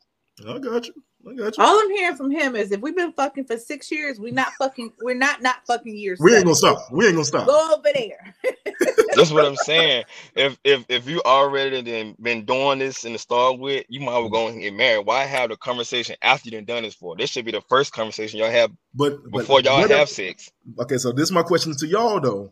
[0.47, 0.93] I got you.
[1.27, 1.63] I got you.
[1.63, 4.53] All I'm hearing from him is if we've been fucking for six years, we not
[4.59, 4.93] fucking.
[5.01, 6.19] We're not not fucking years.
[6.19, 6.77] We ain't gonna stop.
[6.91, 7.47] We ain't gonna stop.
[7.47, 8.35] Go over there.
[9.15, 10.03] That's what I'm saying.
[10.35, 14.11] If if if you already been been doing this in the start with, you might
[14.11, 15.05] well go and get married.
[15.07, 17.15] Why have the conversation after you done done this for?
[17.15, 20.09] This should be the first conversation y'all have But, but before y'all what if- have
[20.09, 20.51] sex.
[20.79, 22.51] Okay, so this is my question to y'all though: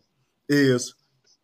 [0.50, 0.96] is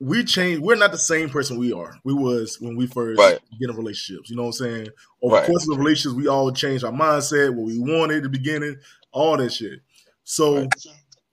[0.02, 0.60] we change?
[0.60, 1.94] We're not the same person we are.
[2.04, 3.40] We was when we first Right.
[3.60, 4.30] get in relationships.
[4.30, 4.88] You know what I'm saying?
[5.22, 5.42] Over Right.
[5.46, 8.30] the course of the relationships, we all changed our mindset, what we wanted at the
[8.30, 8.78] beginning,
[9.12, 9.82] all that shit.
[10.24, 10.74] So, Right.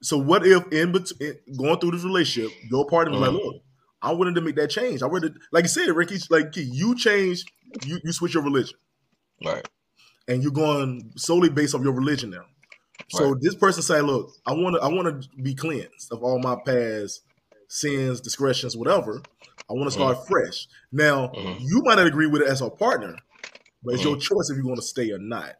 [0.02, 3.32] so what if in between going through this relationship, your partner was Mhm.
[3.34, 3.62] like, "Look,
[4.02, 5.02] I'm willing to make that change.
[5.02, 7.44] I really, like you said, Ricky, like you change,
[7.86, 8.76] you you switch your religion."
[9.44, 9.66] Right.
[10.26, 12.44] and you're going solely based off your religion now.
[13.08, 13.40] So Right.
[13.40, 16.54] this person say, "Look, I want to, I want to be cleansed of all my
[16.66, 17.22] past
[17.68, 19.22] sins, discretions, whatever.
[19.70, 21.56] I want to start fresh." Now, Mhm.
[21.60, 23.16] you might not agree with it as a partner,
[23.84, 25.56] but it's your choice if you want to stay or not.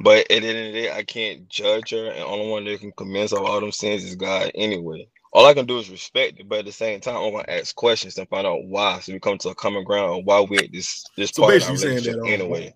[0.00, 2.80] But at the end of the day, I can't judge her, and only one that
[2.80, 5.08] can convince of all them sins is God anyway.
[5.32, 7.74] All I can do is respect it, but at the same time, I'm gonna ask
[7.74, 10.64] questions and find out why, so we come to a common ground on why we're
[10.64, 12.74] at this this So part in our basically, you're saying that um, anyway.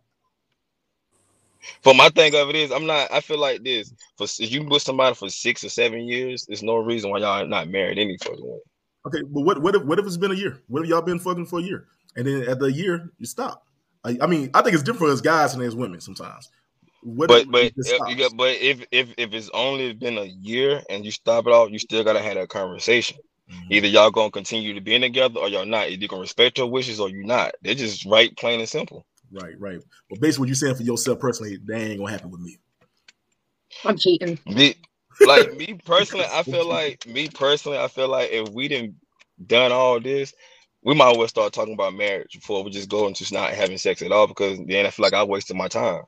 [1.83, 3.13] But my thing of it is, I'm not.
[3.13, 6.63] I feel like this: for if you with somebody for six or seven years, there's
[6.63, 8.59] no reason why y'all are not married any fucking way.
[9.07, 10.63] Okay, but what what if what if it's been a year?
[10.69, 11.87] What if y'all been fucking for a year,
[12.17, 13.65] and then at the year you stop?
[14.05, 16.51] I, I mean, I think it's different as guys and as women sometimes.
[17.03, 20.25] What But if but if, you got- but if if if it's only been a
[20.25, 23.19] year and you stop it off, you still gotta have that conversation.
[23.51, 23.73] Mhm.
[23.73, 25.89] Either y'all gonna continue to be together or y'all not.
[25.91, 27.55] Either you can respect your wishes or you not.
[27.63, 29.05] They're just right, plain and simple.
[29.35, 29.81] Right, right.
[30.11, 32.59] Well, basically, what you're saying for yourself personally, that ain't gonna happen with me.
[33.85, 34.39] I'm cheating.
[34.47, 34.75] Me,
[35.27, 38.95] like me personally, I feel like me personally, I feel like if we didn't
[39.45, 40.33] done all this,
[40.85, 43.79] we might as well start talking about marriage before we just go into not having
[43.79, 44.29] sex at all.
[44.29, 46.03] Because then I feel like I wasted my time.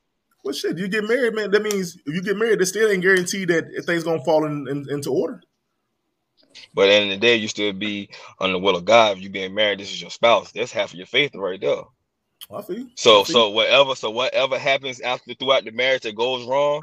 [0.44, 1.50] Well, shit, you get married, man.
[1.50, 4.68] That means if you get married, it still ain't guaranteed that things gonna fall in,
[4.68, 5.42] in, into order.
[6.72, 9.16] But at the end of the day, you still be on the will of God.
[9.16, 10.52] If you being married, this is your spouse.
[10.52, 11.82] That's half of your faith right there.
[12.54, 12.90] I feel you.
[12.96, 16.82] So I feel so whatever so whatever happens after throughout the marriage that goes wrong,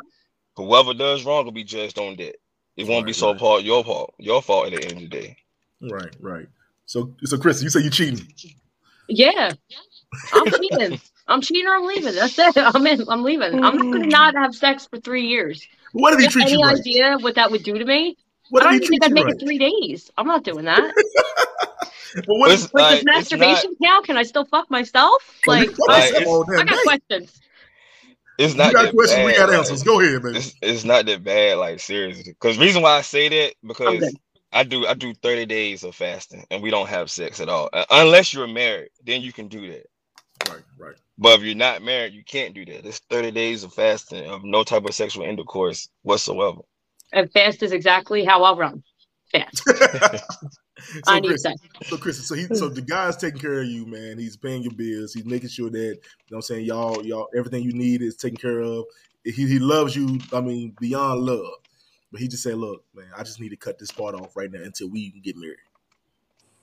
[0.55, 2.35] whoever does wrong will be judged on that.
[2.77, 3.37] It won't be Right, so right.
[3.39, 5.37] part your fault, your fault at the end of the day.
[5.81, 6.47] right, right.
[6.85, 8.27] So, so Chris, you say you cheating?
[9.07, 9.53] Yeah,
[10.33, 10.99] I'm cheating.
[11.27, 12.15] I'm cheating or I'm leaving.
[12.15, 12.53] That's it.
[12.57, 13.05] I'm in.
[13.09, 13.59] I'm leaving.
[13.63, 15.67] I'm not gonna not have sex for three years.
[15.93, 16.77] What if he You have treat any you right?
[16.79, 18.17] idea what that would do to me?
[18.49, 19.35] What I if don't he even think I'd you make right?
[19.35, 20.11] it three days.
[20.17, 20.93] I'm not doing that.
[22.15, 24.05] But what if, like, does it's not- masturbation count?
[24.05, 25.39] Can I still fuck myself?
[25.47, 26.81] Like, can fuck like, yourself it's- all damn I got day.
[26.83, 27.39] questions.
[28.39, 29.83] It's You not got that questions, we bad, got like, answers.
[29.83, 30.35] Go ahead, man.
[30.35, 32.23] It's, it's not that bad, like seriously.
[32.33, 34.13] Because reason why I say that because good.
[34.51, 37.69] I do I do 30 days of fasting and we don't have sex at all.
[37.73, 39.85] Uh, unless you're married, then you can do that.
[40.49, 40.95] Right, right.
[41.17, 42.85] But if you're not married, you can't do that.
[42.85, 46.61] It's 30 days of fasting of no type of sexual intercourse whatsoever.
[47.11, 48.83] And fast is exactly how I'll run.
[49.31, 49.63] Fast.
[50.91, 51.45] so I need Chris,
[51.83, 54.17] so Chris, so he, so the guy's taking care of you, man.
[54.17, 55.13] He's paying your bills.
[55.13, 55.97] He's making sure that you know
[56.29, 58.85] what I'm saying y'all, y'all, everything you need is taken care of.
[59.23, 60.19] He he loves you.
[60.31, 61.53] I mean, beyond love.
[62.11, 64.51] But he just said, "Look, man, I just need to cut this part off right
[64.51, 65.57] now until we can get married."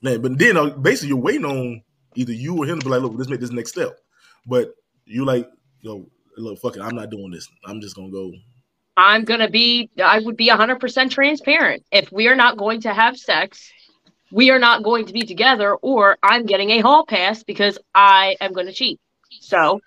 [0.01, 1.83] Man, but then uh, basically you're waiting on
[2.15, 3.99] either you or him to be like, "Look, let's make this next step."
[4.45, 4.73] But
[5.05, 5.49] you like,
[5.81, 7.49] yo, look, fuck it, I'm not doing this.
[7.65, 8.31] I'm just gonna go.
[8.95, 9.89] I'm gonna be.
[10.03, 11.83] I would be 100% transparent.
[11.91, 13.71] If we are not going to have sex,
[14.31, 18.37] we are not going to be together, or I'm getting a hall pass because I
[18.41, 18.99] am going to cheat.
[19.39, 19.81] So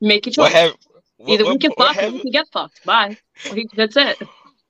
[0.00, 0.52] make What choice.
[0.52, 0.72] have
[1.18, 2.84] what, Either we what, can what fuck or we can get fucked.
[2.84, 3.18] Bye.
[3.76, 4.18] That's it.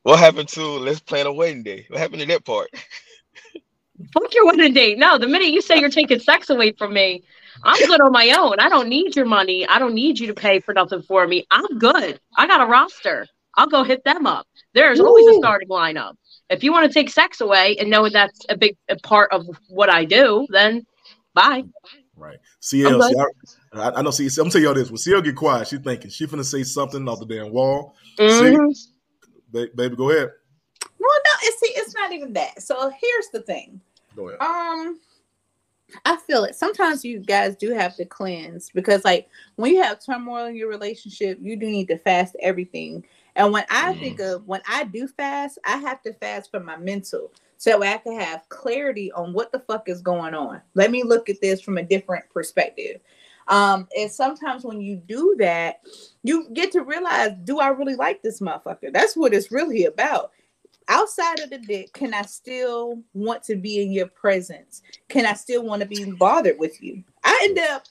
[0.03, 1.87] what happened to let's plan a wedding day?
[1.89, 2.71] What happened to that part?
[4.13, 4.99] Fuck your wedding date.
[4.99, 7.25] No, the minute you say you're taking sex away from me,
[7.65, 8.57] I'm good on my own.
[8.61, 9.67] I don't need your money.
[9.67, 11.47] I don't need you to pay for nothing for me.
[11.51, 12.21] I'm good.
[12.37, 13.27] I got a roster.
[13.55, 14.47] I'll go hit them up.
[14.75, 16.15] There's always a starting lineup.
[16.51, 19.47] If you want to take sex away and know that's a big a part of
[19.69, 20.87] what I do, then
[21.35, 21.65] bye.
[22.17, 22.39] Right.
[22.61, 23.21] CL, I'm see,
[23.75, 24.11] I, I know.
[24.11, 24.91] See, I'm gonna tell y'all this.
[24.91, 27.95] When CL get quiet, she thinking she finna say something off the damn wall.
[28.19, 28.75] Mhm.
[29.53, 30.31] Ba- baby, go ahead.
[30.99, 32.63] Well, no, it's see, it's not even that.
[32.63, 33.81] So here's the thing.
[34.17, 34.41] Go ahead.
[34.41, 34.99] Um,
[36.05, 36.55] I feel it.
[36.55, 40.69] Sometimes you guys do have to cleanse because, like, when you have turmoil in your
[40.69, 43.05] relationship, you do need to fast everything.
[43.39, 44.01] And when I Mm.
[44.01, 47.81] think of when I do fast, I have to fast for my mental, so that
[47.81, 50.61] way I can have clarity on what the fuck is going on.
[50.75, 53.01] Let me look at this from a different perspective.
[53.49, 55.81] Um, and sometimes when you do that,
[56.23, 58.93] you get to realize, do I really like this motherfucker?
[58.93, 60.33] That's what it's really about
[60.89, 64.83] outside of the dick, can I still want to be in your presence?
[65.09, 67.05] Can I still want to be bothered with you?
[67.25, 67.85] I end up,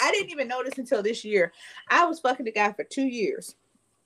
[0.00, 1.52] I didn't even notice until this year.
[1.90, 3.56] I was fucking the guy for two years.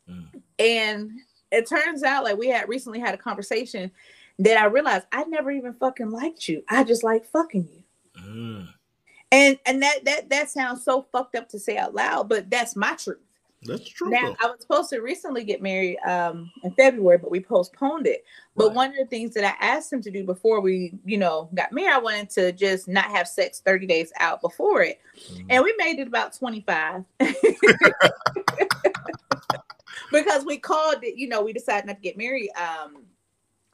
[0.09, 0.43] Mm.
[0.59, 1.11] And
[1.53, 3.91] it turns out like we had recently had a conversation
[4.39, 6.63] that I realized I never even fucking liked you.
[6.69, 7.83] I just like fucking you.
[8.23, 8.69] Mm,
[9.33, 12.77] And and that that that sounds so fucked up to say out loud, but that's
[12.77, 13.19] my truth.
[13.63, 14.11] that's true.
[14.11, 14.37] Now though.
[14.41, 18.25] I was supposed to recently get married um in February, but we postponed it.
[18.57, 18.77] But Right.
[18.77, 21.73] one of the things that I asked him to do before we, you know, got
[21.73, 25.01] married, I wanted to just not have sex 30 days out before it.
[25.33, 25.47] Mhm.
[25.51, 27.05] And we made it about 25.
[30.13, 33.05] because we called it, you know, we decided not to get married um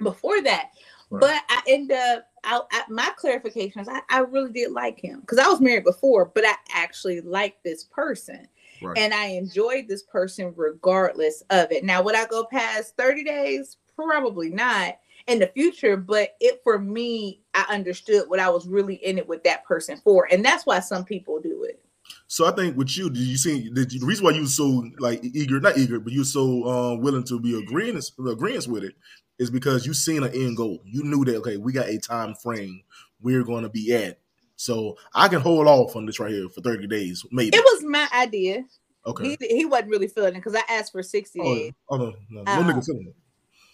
[0.03, 0.71] before that.
[1.11, 1.21] Right.
[1.21, 5.21] But I end up I, I, my clarification is I, I really did like him
[5.21, 8.49] because I was married before, but I actually liked this person
[8.83, 8.99] Right.
[8.99, 11.85] and I enjoyed this person regardless of it.
[11.85, 13.77] Now, would I go past 30 days?
[13.97, 18.97] Probably not in the future, but it for me, I understood what I was really
[18.97, 20.29] in it with that person for.
[20.31, 21.84] And that's why some people do it.
[22.27, 24.47] So I think with you, did you see did you, the reason why you were
[24.47, 28.67] so like eager, not eager, but you were so um, willing to be agreeing agreeance
[28.69, 28.95] with it
[29.39, 30.81] is because you seen an end goal.
[30.85, 32.83] You knew that okay, we got a time frame
[33.21, 34.19] we're going to be at.
[34.57, 37.57] So I can hold off on this right here for thirty days, maybe.
[37.57, 38.65] It was my idea.
[39.07, 39.37] okay.
[39.41, 41.73] He, he wasn't really feeling it because I asked for 60 Oh, days.
[41.91, 43.17] oh no, no, no Uh, nigga feeling it.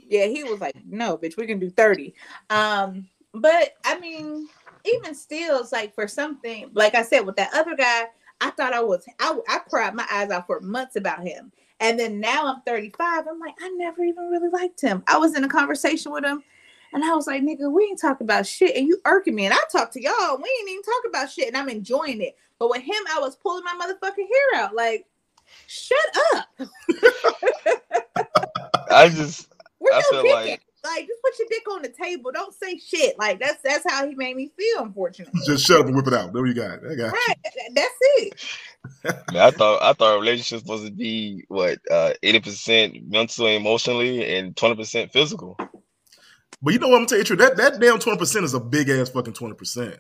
[0.09, 2.15] Yeah, he was like, no, bitch, we can do 30.
[2.49, 4.49] Um, but I mean,
[4.85, 8.05] even still, it's like for something, like I said, with that other guy,
[8.41, 11.53] I thought I was, I, I cried my eyes out for months about him.
[11.81, 13.27] And then now I'm 35.
[13.27, 15.03] I'm like, I never even really liked him.
[15.07, 16.43] I was in a conversation with him
[16.93, 18.77] and I was like, nigga, we ain't talking about shit.
[18.77, 19.47] And you irking me.
[19.47, 20.37] And I talk to y'all.
[20.37, 21.49] We ain't even talk about shit.
[21.49, 22.37] And I'm enjoying it.
[22.59, 24.75] But with him, I was pulling my motherfucking hair out.
[24.75, 25.07] Like,
[25.67, 25.99] shut
[26.35, 26.49] up.
[28.91, 30.63] I just Where I your feel like-?
[30.85, 32.31] Like, just put your dick on the table.
[32.33, 33.19] Don't say shit.
[33.19, 35.41] Like, that's that's how he made me feel, unfortunately.
[35.47, 36.33] Just shut up and whip it out.
[36.33, 36.91] There you got it.
[36.91, 37.13] I got.
[37.13, 37.37] Right.
[37.45, 38.35] that- That's it.
[39.33, 43.57] man, I thought I thought relationships supposed to be what uh eighty percent mental and
[43.57, 45.57] emotionally and twenty percent physical.
[46.63, 48.89] But you know what I'm telling you, that that damn twenty percent is a big
[48.89, 49.97] ass fucking twenty percent.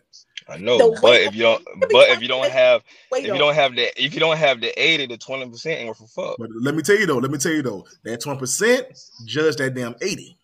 [0.48, 3.38] I know, The but weight if you don't, but if you don't have, if you
[3.38, 6.06] don't have the, if you don't have the eighty, the twenty percent ain't worth a
[6.08, 6.36] fuck.
[6.38, 8.86] But let me tell you though, let me tell you though, that twenty percent
[9.26, 10.38] judge that damn eighty.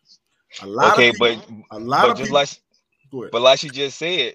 [0.62, 1.36] A lot Okay, of people,
[1.70, 2.34] but a lot but of just people.
[2.34, 2.48] like
[3.10, 3.32] go ahead.
[3.32, 4.34] but like she just said,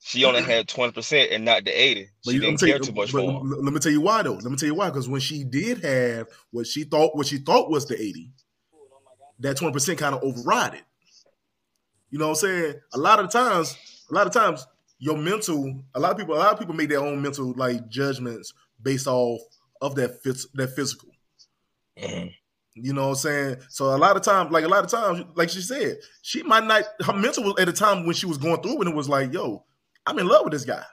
[0.00, 2.08] she only had twenty percent and not the eighty.
[2.24, 3.50] But She you- didn't tell you- care too much but for him.
[3.64, 4.34] Let me tell you why though.
[4.34, 4.88] Let me tell you why.
[4.90, 8.30] Because when she did have what she thought, what she thought was the eighty,
[9.40, 10.84] that twenty percent kind of override it.
[12.10, 12.74] You know what I'm saying?
[12.94, 13.76] A lot of times,
[14.10, 14.66] a lot of times,
[14.98, 15.82] your mental.
[15.94, 19.06] A lot of people, a lot of people make their own mental like judgments based
[19.06, 19.40] off
[19.82, 21.10] of that phys- that physical.
[21.98, 22.32] Mhm.
[22.82, 23.56] You know what I'm saying?
[23.68, 26.64] So a lot of times, like a lot of times, like she said, she might
[26.64, 29.08] not her mental was at the time when she was going through and it was
[29.08, 29.64] like, yo,
[30.06, 30.84] I'm in love with this guy.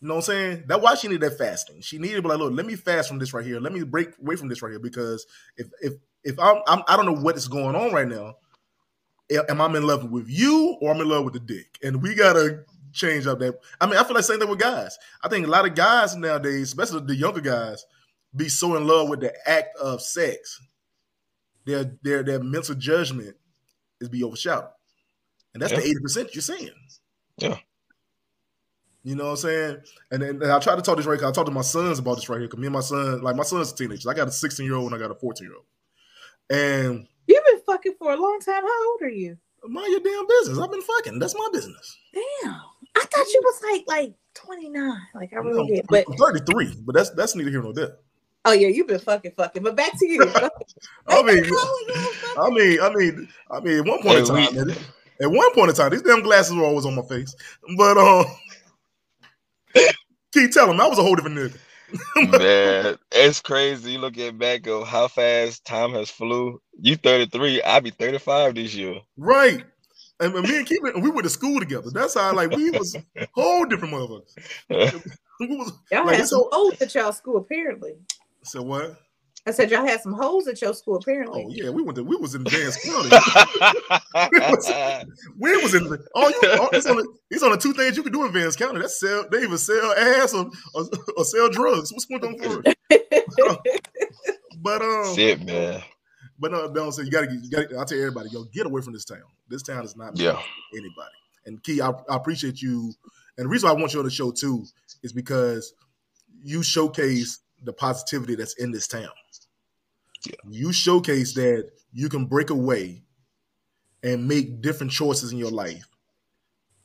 [0.00, 0.64] You know what I'm saying?
[0.66, 1.82] That's why she needed that fasting.
[1.82, 3.60] She needed to be like, look, let me fast from this right here.
[3.60, 5.92] Let me break away from this right here because if if
[6.24, 8.34] if I'm, I'm I don't know what is going on right now.
[9.48, 11.78] Am I in love with you or I'm in love with the dick?
[11.84, 13.58] And we gotta change up that.
[13.80, 14.98] I mean, I feel like same thing with guys.
[15.22, 17.84] I think a lot of guys nowadays, especially the younger guys,
[18.34, 20.60] be so in love with the act of sex,
[21.66, 23.36] their their their mental judgment
[24.00, 24.70] is be overshadowed,
[25.54, 26.70] and that's the eighty percent you're saying.
[27.38, 27.56] Yeah.
[29.02, 29.76] You know what I'm saying?
[30.10, 31.18] And then and I try to talk this right.
[31.18, 32.48] 'cause I talked to my sons about this right here.
[32.48, 34.10] Cause me and my son, like my son's a teenager.
[34.10, 35.64] I got a 16 year old and I got a 14 year old.
[36.50, 38.62] And You've been fucking for a long time.
[38.62, 39.38] How old are you?
[39.64, 40.58] mind your damn business.
[40.58, 41.18] I've been fucking.
[41.18, 41.96] That's my business.
[42.12, 42.60] Damn.
[42.96, 44.92] I thought you was like like 29.
[45.14, 45.86] Like I really I'm, did.
[45.88, 47.96] But I'm 33, but that's that's neither here nor there.
[48.44, 49.62] Oh yeah, you've been fucking fucking.
[49.62, 50.22] But back to you.
[51.08, 52.42] I mean, How old you was fucking?
[52.42, 54.74] I mean, I mean, I mean, at one point in time, we-
[55.22, 57.34] at one point in time, these damn glasses were always on my face.
[57.76, 58.24] But um,
[60.32, 61.58] keep telling me I was a whole different nigga.
[62.38, 63.92] Man, it's crazy.
[63.92, 66.60] You look at back of how fast time has flew.
[66.80, 69.00] You 33, I'll be 35 this year.
[69.16, 69.64] Right.
[70.20, 71.90] And me and Keith, we went to school together.
[71.90, 72.96] That's how like we was
[73.34, 75.02] whole different motherfuckers.
[75.40, 77.94] We was Y'all like had it's some all, hoes at y'all school, apparently.
[78.44, 78.96] So what?
[79.46, 81.44] I said y'all had some holes at your school, apparently.
[81.46, 83.08] Oh yeah, we went to we was in Vance County.
[85.38, 87.96] we was in the oh you oh, it's on the, it's on the two things
[87.96, 88.80] you can do in Vance County.
[88.80, 90.84] That's sell they even sell ass or, or,
[91.16, 91.90] or sell drugs.
[91.92, 93.58] What's one of them for?
[94.62, 95.82] But um Shit, man.
[96.38, 98.82] but no, don't say you gotta get you gotta I'll tell everybody, yo, get away
[98.82, 99.22] from this town.
[99.48, 100.32] This town is not Yeah.
[100.34, 100.42] for
[100.76, 101.14] anybody.
[101.46, 102.92] And Key, I, I appreciate you.
[103.38, 104.66] And the reason I want you on the show too
[105.02, 105.72] is because
[106.42, 109.10] you showcase the positivity that's in this town.
[110.48, 113.02] You showcase that you can break away
[114.02, 115.86] and make different choices in your life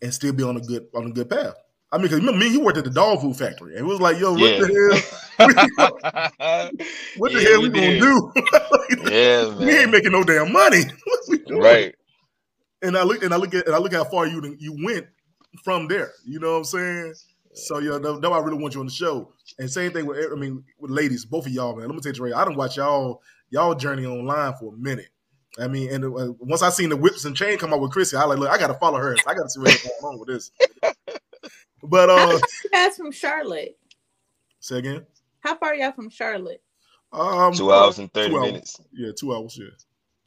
[0.01, 1.55] and still be on a good on a good path.
[1.91, 4.01] I mean, because remember me, you worked at the dog food factory, and it was
[4.01, 4.57] like, yo, what Yeah.
[4.57, 5.01] the
[5.37, 5.47] hell?
[7.15, 8.33] What the Yeah, hell we we gonna do?
[9.11, 10.81] Yeah, we ain't making no damn money.
[11.05, 11.61] what we doing?
[11.61, 11.95] Right.
[12.81, 15.07] and I look and I look at and I look how far you you went
[15.63, 16.11] from there.
[16.25, 17.13] You know what I'm saying?
[17.55, 19.31] So yeah, that, that's why I really want you on the show.
[19.59, 21.87] And same thing with I mean with ladies, both of y'all, man.
[21.87, 25.09] Let me tell you, Ray, I don't watch y'all y'all journey online for a minute.
[25.57, 28.17] I mean, and uh, once I seen the whips and chain come out with Chrissy,
[28.17, 29.15] I like look, I gotta follow her.
[29.25, 30.51] I gotta see what's going on with this.
[31.83, 33.77] But How uh, far you guys from Charlotte?
[34.59, 35.05] say again.
[35.41, 36.61] How far y'all from Charlotte?
[37.13, 38.41] Um, Two hours and 30 hours.
[38.43, 38.81] minutes.
[38.91, 39.57] Yeah, two hours.
[39.61, 39.67] Yeah,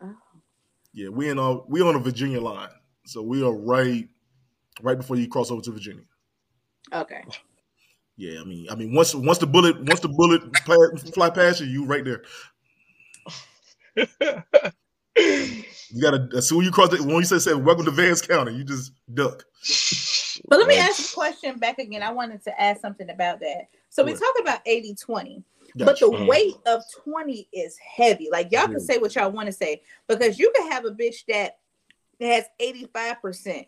[0.03, 0.15] Oh.
[0.95, 1.09] yeah.
[1.09, 2.69] We in uh, we on a Virginia line,
[3.05, 4.09] so we are right,
[4.81, 6.05] right before you cross over to Virginia.
[6.93, 7.23] Okay.
[8.17, 11.61] Yeah, I mean, I mean, once once the bullet once the bullet pla- fly past
[11.61, 12.23] you, you right there.
[15.91, 18.21] You gotta as soon as you cross the when you say, say welcome to Vance
[18.21, 19.45] County, you just duck.
[20.47, 22.03] But let me ask a question back again.
[22.03, 23.69] I wanted to ask something about that.
[23.89, 24.21] So we What?
[24.21, 25.43] talk about 80 20,
[25.77, 26.05] but Gotcha.
[26.07, 26.27] the Mhm.
[26.27, 28.29] weight of 20 is heavy.
[28.31, 31.25] Like y'all can say what y'all want to say because you can have a bitch
[31.29, 31.59] that
[32.21, 33.67] has 85%,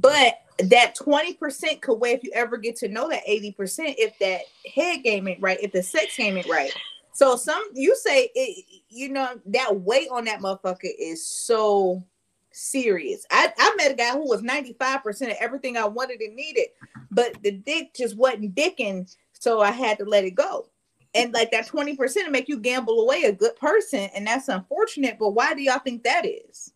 [0.00, 3.54] but that 20% could weigh if you ever get to know that 80%
[3.98, 6.72] if that head game ain't right, if the sex game ain't right.
[7.12, 12.04] So some you say it, you know, that weight on that motherfucker is so
[12.52, 13.26] serious.
[13.30, 16.68] I, I met a guy who was 95% of everything I wanted and needed,
[17.10, 20.68] but the dick just wasn't dicking, so I had to let it go.
[21.14, 25.18] And like that 20% to make you gamble away a good person, and that's unfortunate.
[25.18, 26.72] But why do y'all think that is?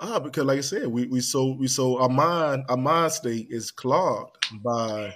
[0.00, 3.48] Ah, because like I said, we we so we so our mind our mind state
[3.50, 5.14] is clogged by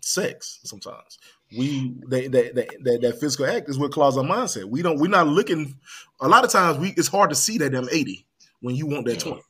[0.00, 1.18] sex sometimes.
[1.56, 4.64] We that that that, that, physical act is what clogs our mindset.
[4.64, 5.76] We don't we're not looking
[6.20, 8.26] a lot of times we it's hard to see that damn 80
[8.60, 9.42] when you want that 20.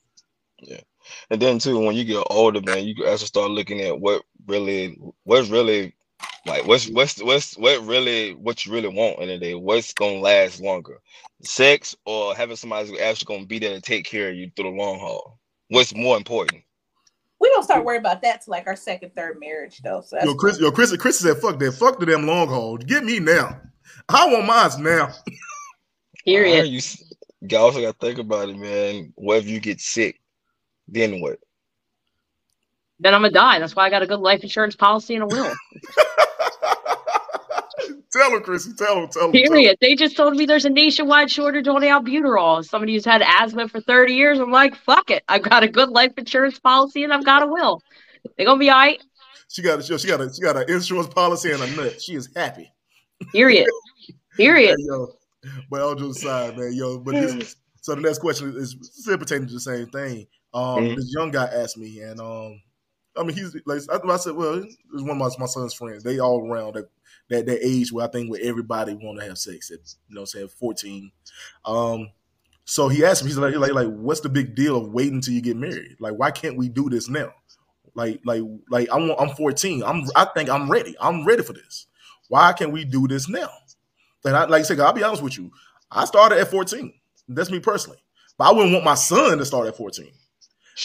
[0.62, 0.80] Yeah.
[1.30, 4.98] And then too, when you get older, man, you actually start looking at what really,
[5.24, 5.94] what's really,
[6.46, 9.54] like, what's what's what's what really what you really want in a day.
[9.54, 11.00] What's gonna last longer,
[11.42, 14.70] sex or having somebody who's actually gonna be there to take care of you through
[14.70, 15.38] the long haul?
[15.68, 16.62] What's more important?
[17.40, 20.02] We don't start worrying about that to like our second, third marriage, though.
[20.02, 22.76] So Yo, Chris, yo, Chris, Chris said, "Fuck that, fuck the damn long haul.
[22.76, 23.60] Get me now.
[24.08, 25.12] I want mine now."
[26.24, 26.66] Period.
[26.68, 29.12] You, s- you also got to think about it, man.
[29.16, 30.20] What if you get sick?
[30.88, 31.38] Then what?
[33.00, 33.58] Then I'm gonna die.
[33.58, 35.52] That's why I got a good life insurance policy and a will.
[38.16, 38.72] tell him, Chris.
[38.74, 39.08] Tell him.
[39.08, 39.32] Tell him.
[39.32, 39.76] Period.
[39.80, 42.64] They just told me there's a nationwide shortage on albuterol.
[42.64, 44.38] Somebody who's had asthma for 30 years.
[44.38, 45.22] I'm like, fuck it.
[45.28, 47.82] I've got a good life insurance policy and I've got a will.
[48.36, 49.02] They're gonna be all right.
[49.48, 52.00] She got a she got a she got an insurance policy and a nut.
[52.00, 52.72] She is happy.
[53.32, 53.68] Period.
[54.36, 54.76] Period.
[54.78, 55.08] Hey, yo,
[55.70, 56.98] but all jokes aside, man, yo.
[56.98, 60.26] But this, so the next question is still pertaining to the same thing.
[60.54, 60.96] Um, Mhm.
[60.96, 62.58] this young guy asked me, and um,
[63.16, 66.02] I mean, he's like, I, I said, well, it's one of my, my son's friends.
[66.02, 66.88] They all around that
[67.34, 70.22] that that age where I think where everybody want to have sex at, you know,
[70.22, 71.12] I'm saying fourteen.
[71.64, 72.10] Um,
[72.64, 75.34] so he asked me, he's like, like, like, what's the big deal of waiting until
[75.34, 75.96] you get married?
[76.00, 77.32] Like, why can't we do this now?
[77.94, 79.82] Like, like, like, I'm I'm 14.
[79.82, 80.96] I'm I think I'm ready.
[81.00, 81.86] I'm ready for this.
[82.28, 83.50] Why can't we do this now?
[84.24, 85.50] And I, like I said, I'll be honest with you.
[85.90, 86.92] I started at 14.
[87.28, 87.98] That's me personally.
[88.38, 90.10] But I wouldn't want my son to start at 14.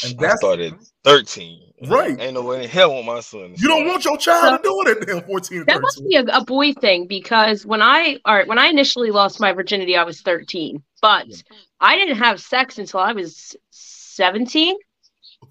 [0.03, 1.73] And I started 13.
[1.87, 2.19] Right.
[2.19, 3.55] Ain't no way in hell want my son.
[3.57, 6.23] You don't want your child to do it at damn 14 That must be a,
[6.25, 10.03] a boy thing because when I all right, when I initially lost my virginity, I
[10.03, 10.83] was 13.
[11.01, 11.37] But Yeah.
[11.79, 14.75] I didn't have sex until I was 17.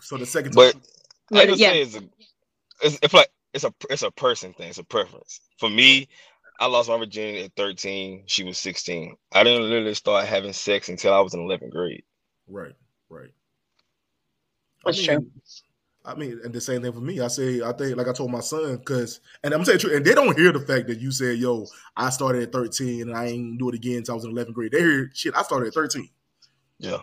[0.01, 0.83] So the second But time.
[1.35, 1.71] I can yeah.
[1.71, 2.03] say it's a,
[2.83, 4.69] it's, it's like it's a it's a person thing.
[4.69, 5.41] It's a preference.
[5.59, 6.09] For me,
[6.61, 8.25] I lost my virginity at 13.
[8.27, 9.17] She was 16.
[9.33, 12.03] I didn't literally start having sex until I was in 11th grade.
[12.49, 12.75] Right,
[13.09, 13.31] right.
[14.85, 15.17] That's I true.
[15.19, 15.33] mean,
[16.05, 17.21] I mean, and the same thing for me.
[17.21, 20.05] I say, I think, like I told my son, because, and I'm saying, true, and
[20.05, 21.67] they don't hear the fact that you said, "Yo,
[21.97, 24.55] I started at 13 and I ain't do it again until I was in 11th
[24.55, 26.09] grade." They hear, "Shit, I started at 13."
[26.79, 26.99] Yeah.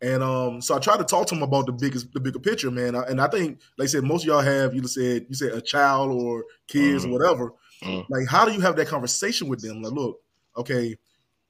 [0.00, 2.70] And um, so I tried to talk to him about the biggest, the bigger picture,
[2.70, 2.94] man.
[2.94, 5.60] And I think, like I said, most of y'all have either said you said a
[5.60, 7.08] child or kids Mhm.
[7.08, 7.52] or whatever.
[7.82, 8.06] Mhm.
[8.08, 9.82] Like, how do you have that conversation with them?
[9.82, 10.20] Like, look,
[10.56, 10.96] okay,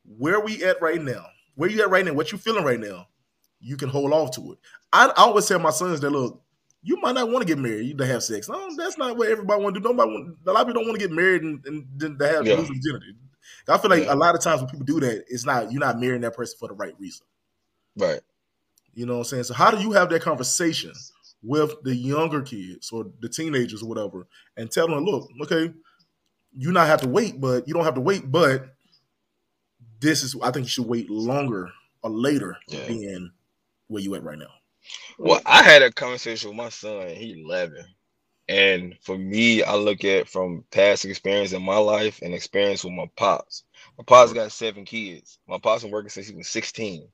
[0.05, 1.27] where we at right now?
[1.57, 2.15] Where you at right now?
[2.15, 3.09] What you feeling right now?
[3.61, 4.59] You can hold off to it.
[4.93, 6.41] I, I always tell my sons that look,
[6.83, 8.49] you might not want to get married to have sex.
[8.49, 9.89] No, that's not what everybody want to do.
[9.89, 12.29] Nobody, want, a lot of people don't want to get married and, and then to
[12.29, 12.55] have Yeah.
[12.55, 13.15] lose virginity.
[13.67, 14.15] I feel like Yeah.
[14.15, 16.57] a lot of times when people do that, it's not you're not marrying that person
[16.59, 17.27] for the right reason.
[17.97, 18.21] Right.
[18.95, 19.45] You know what I'm saying?
[19.45, 20.93] So how do you have that conversation
[21.43, 25.73] with the younger kids or the teenagers or whatever and tell them, look, okay,
[26.57, 28.75] you not have to wait, but you don't have to wait, but
[30.01, 31.71] this is I think you should wait longer
[32.03, 32.87] or later Yeah.
[32.87, 33.33] than
[33.89, 34.47] where you at right now.
[35.19, 37.09] Well, I had a conversation with my son.
[37.11, 37.85] He 11,
[38.49, 42.95] and for me, I look at from past experience in my life and experience with
[42.95, 43.65] my pops.
[43.99, 45.39] My pops got seven kids.
[45.47, 47.09] My pops been working since he was 16.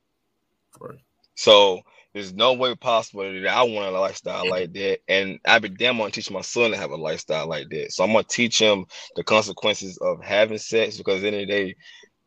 [0.79, 0.99] Right.
[1.35, 1.81] So
[2.13, 4.99] there's no way possible that I want a lifestyle like that.
[5.09, 7.91] And I'd be damn on teach my son to have a lifestyle like that.
[7.91, 8.85] So I'm gonna teach him
[9.17, 11.75] the consequences of having sex because at the end of the day,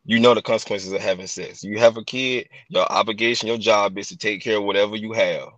[0.08, 1.62] you know the consequences of having sex.
[1.62, 5.12] You have a kid, your obligation, your job is to take care of whatever you
[5.12, 5.50] have.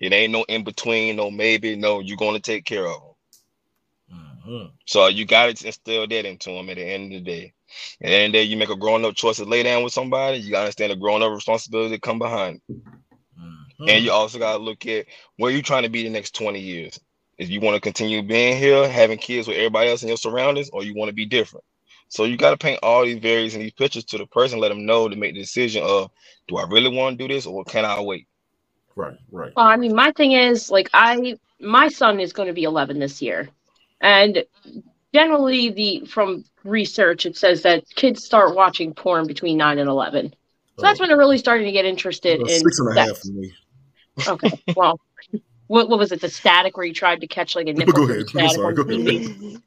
[0.00, 4.18] It ain't no in between, no maybe, no, you're gonna take care of them.
[4.46, 4.72] Mhm.
[4.86, 7.54] So you got to instill that into them at the end of the day.
[8.02, 9.84] At the end of the day, you make a grown up choice to lay down
[9.84, 12.60] with somebody, you gotta understand the grown up responsibility come behind.
[13.38, 13.88] Mhm.
[13.88, 16.60] And you also got to look at where you're trying to be the next 20
[16.60, 16.98] years.
[17.38, 20.70] If you want to continue being here, having kids with everybody else in your surroundings,
[20.70, 21.64] or you want to be different.
[22.12, 24.68] So you got to paint all these various and these pictures to the person, let
[24.68, 26.10] them know to make the decision of,
[26.46, 28.28] do I really want to do this or can I wait?
[28.94, 29.50] Right, right.
[29.56, 32.98] Well, I mean, my thing is like I my son is going to be 11
[32.98, 33.48] this year,
[34.02, 34.44] and
[35.14, 40.34] generally the from research it says that kids start watching porn between nine and 11.
[40.76, 43.26] So that's when they're really starting to get interested in six and a half sex.
[43.26, 43.52] for me.
[44.28, 45.00] Okay, well,
[45.68, 46.20] what, what was it?
[46.20, 47.94] The static where you tried to catch like a nipple?
[47.94, 48.26] Go ahead.
[48.36, 48.74] I'm sorry.
[48.74, 49.62] Go ahead.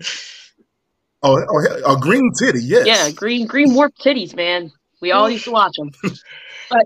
[1.22, 2.60] Oh, oh, yeah, a green titty.
[2.62, 2.86] Yes.
[2.86, 4.72] Yeah, green green warp titties, man.
[5.00, 5.90] We all used to watch them.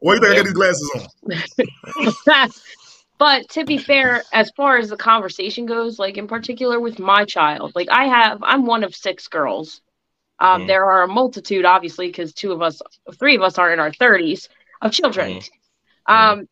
[0.00, 0.92] Why do you think I got these glasses
[2.26, 2.52] on?
[3.18, 7.24] but to be fair, as far as the conversation goes, like in particular with my
[7.24, 9.80] child, like I have, I'm one of six girls.
[10.38, 10.66] Um, Mhm.
[10.66, 12.80] There are a multitude, obviously, because two of us,
[13.18, 14.48] three of us are in our 30s
[14.80, 15.40] of children.
[16.06, 16.48] Um,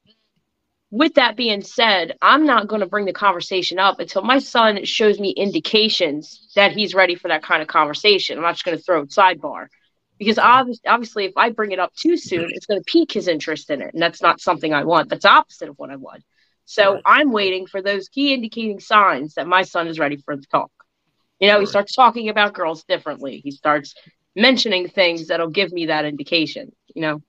[0.91, 4.85] with that being said, I'm not going to bring the conversation up until my son
[4.85, 8.37] shows me indications that he's ready for that kind of conversation.
[8.37, 9.69] I'm not just going to throw it sidebar
[10.19, 13.29] because obviously, obviously, if I bring it up too soon, it's going to pique his
[13.29, 15.09] interest in it, and that's not something I want.
[15.09, 16.25] That's opposite of what I want.
[16.67, 17.03] So Right.
[17.05, 20.71] I'm waiting for those key indicating signs that my son is ready for the talk.
[21.41, 23.41] You know, he starts talking about girls differently.
[23.43, 23.95] He starts
[24.37, 26.73] mentioning things that'll give me that indication.
[26.95, 27.23] You know,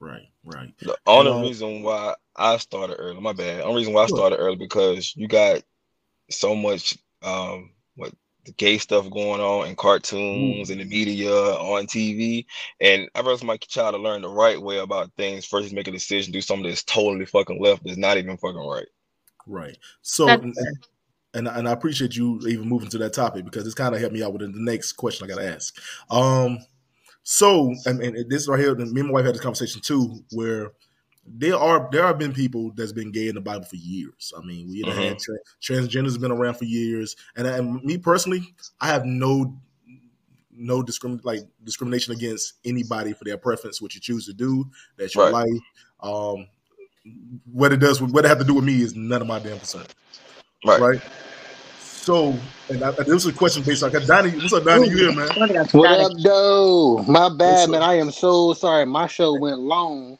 [0.00, 0.74] Right, right.
[0.82, 3.62] The only Uh, reason why I started early, my bad.
[3.62, 5.62] Only reason why I started early because you got
[6.30, 8.12] so much um what
[8.46, 12.46] the gay stuff going on in cartoons and the media on TV.
[12.80, 15.92] And I rather my child to learn the right way about things versus make a
[15.92, 18.86] decision, do something that's totally fucking left that's not even fucking right.
[19.46, 19.76] Right.
[20.02, 20.54] So, and,
[21.34, 24.14] and and I appreciate you even moving to that topic because it's kind of helped
[24.14, 25.76] me out with the next question I got to ask.
[26.10, 26.58] Um,
[27.24, 30.72] so, and, and this right here, me and my wife had this conversation too, where
[31.26, 34.32] there are there have been people that's been gay in the Bible for years.
[34.36, 38.54] I mean, we have had tra- transgenders been around for years, and, and me personally,
[38.80, 39.58] I have no
[40.56, 44.64] no discrimin like discrimination against anybody for their preference, what you choose to do.
[44.96, 45.46] That's your Right.
[45.46, 45.62] life.
[46.00, 46.46] Um,
[47.50, 49.58] what it does, what it have to do with me is none of my damn
[49.58, 49.86] concern
[50.64, 50.80] Right.
[50.80, 51.00] right?
[52.04, 52.36] So,
[52.68, 54.28] and I, this was a question based on Donnie.
[54.32, 54.90] What's up, Donnie?
[54.90, 55.26] You here, man?
[55.30, 56.98] I think that's What up, though?
[57.08, 57.70] My What's bad, up?
[57.70, 57.82] man.
[57.82, 58.84] I am so sorry.
[58.84, 60.18] My show went long,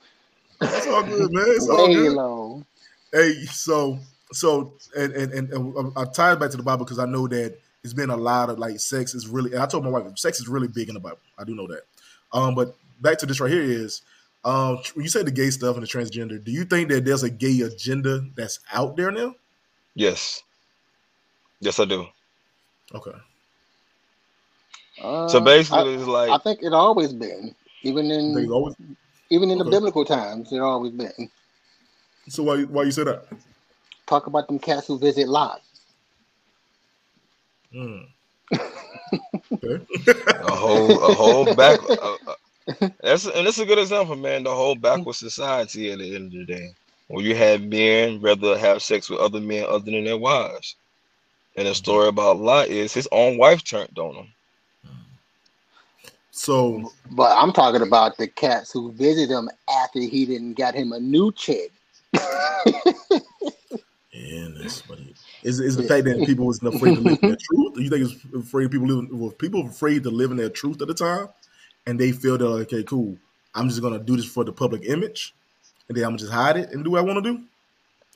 [0.62, 1.44] It's all good, man.
[1.48, 2.12] It's all good.
[2.14, 2.64] long.
[3.12, 3.98] Hey, so,
[4.32, 7.28] so, and and and, and I tie it back to the Bible because I know
[7.28, 9.52] that it's been a lot of like sex is really.
[9.52, 11.18] And I told my wife sex is really big in the Bible.
[11.38, 11.82] I do know that.
[12.32, 14.00] Um, but back to this right here is,
[14.42, 17.24] um, when you say the gay stuff and the transgender, do you think that there's
[17.24, 19.34] a gay agenda that's out there now?
[19.94, 20.42] Yes.
[21.64, 22.06] Yes, I do.
[22.94, 23.16] Okay.
[25.02, 28.46] Uh, So basically, I, it's like I think it always been, even You think it's
[28.46, 28.74] in always,
[29.30, 31.30] even in the biblical times, it always been.
[32.28, 33.24] so why why you say that?
[34.06, 35.62] Talk about them cats who visit Lot.
[37.72, 38.00] Hmm.
[39.54, 39.80] okay.
[40.42, 44.54] a whole a whole back uh, uh, that's and that's a good example man the
[44.54, 46.68] whole backward society at the end of the day
[47.08, 50.76] where you have men rather have sex with other men other than their wives
[51.56, 54.28] and the story about Lot is his own wife turned on him
[56.30, 59.48] So But I'm talking about the cats who visit him
[59.82, 61.72] after he didn't got him a new chick.
[64.14, 65.12] Yeah, that's funny.
[65.42, 67.76] Is is the fact that people wasn't afraid to live in their truth?
[67.76, 70.88] You think it's afraid people live were people afraid to live in their truth at
[70.88, 71.28] the time,
[71.84, 73.16] and they feel that okay, cool,
[73.56, 75.34] I'm just gonna do this for the public image,
[75.88, 77.42] and then I'm gonna just hide it and do what I want to do.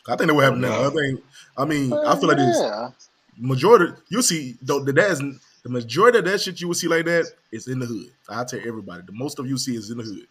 [0.07, 0.87] I think that what happened now.
[0.87, 1.21] I think.
[1.57, 2.91] I mean, I feel like this yeah.
[3.39, 3.93] Majority.
[4.09, 5.19] you'll see, though that that is
[5.63, 8.11] the majority of that shit you will see like that is in the hood.
[8.29, 10.27] I tell everybody, the most of you see is in the hood.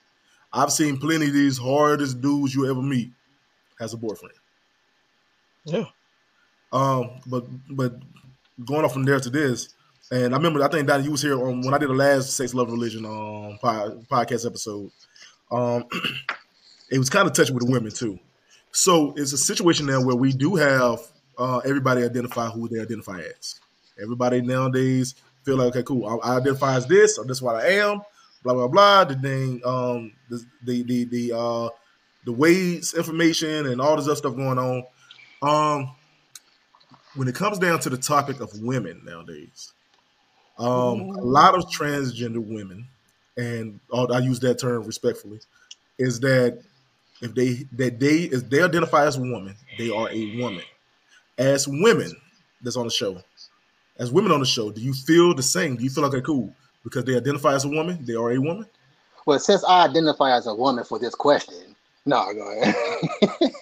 [0.52, 3.12] I've seen plenty of these hardest dudes you ever meet
[3.80, 4.36] has a boyfriend.
[5.66, 5.86] yeah
[6.72, 7.94] Um, but but
[8.66, 9.76] going off from there to this,
[10.12, 12.32] and I remember I think Donnie, you was here on when I did the last
[12.32, 14.92] sex, love, religion um pod, podcast episode.
[15.52, 15.86] Um,
[16.90, 18.20] it was kind of touching with the women too.
[18.72, 21.00] So it's a situation now where we do have
[21.38, 23.60] uh, everybody identify who they identify as.
[24.02, 26.06] Everybody nowadays feel like okay, cool.
[26.06, 28.02] I, I identify as this, or this is what I am.
[28.44, 29.04] Blah blah blah.
[29.06, 31.70] The thing, um, the the the the uh,
[32.26, 34.84] the weights information and all this other stuff going on.
[35.42, 35.92] Um,
[37.16, 39.74] when it comes down to the topic of women nowadays,
[40.60, 42.88] um, a lot of transgender women,
[43.38, 45.40] and I use that term respectfully,
[45.98, 46.62] is that
[47.22, 50.64] if they that they if they identify as a woman, they are a woman.
[51.38, 52.12] As women
[52.62, 53.22] that's on the show,
[53.98, 55.76] as women on the show, do you feel the same?
[55.76, 58.40] Do you feel like they're cool because they identify as a woman, they are a
[58.40, 58.66] woman?
[59.26, 61.76] Well, since I identify as a woman for this question,
[62.06, 63.52] no, go ahead.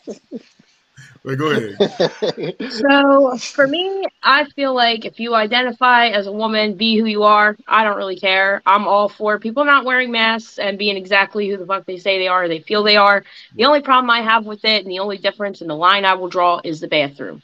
[1.23, 2.55] Wait, go ahead.
[2.69, 7.23] So for me, I feel like if you identify as a woman, be who you
[7.23, 7.57] are.
[7.67, 8.61] I don't really care.
[8.65, 12.19] I'm all for people not wearing masks and being exactly who the fuck they say
[12.19, 13.23] they are, or they feel they are.
[13.55, 16.13] The only problem I have with it, and the only difference in the line I
[16.13, 17.41] will draw, is the bathroom.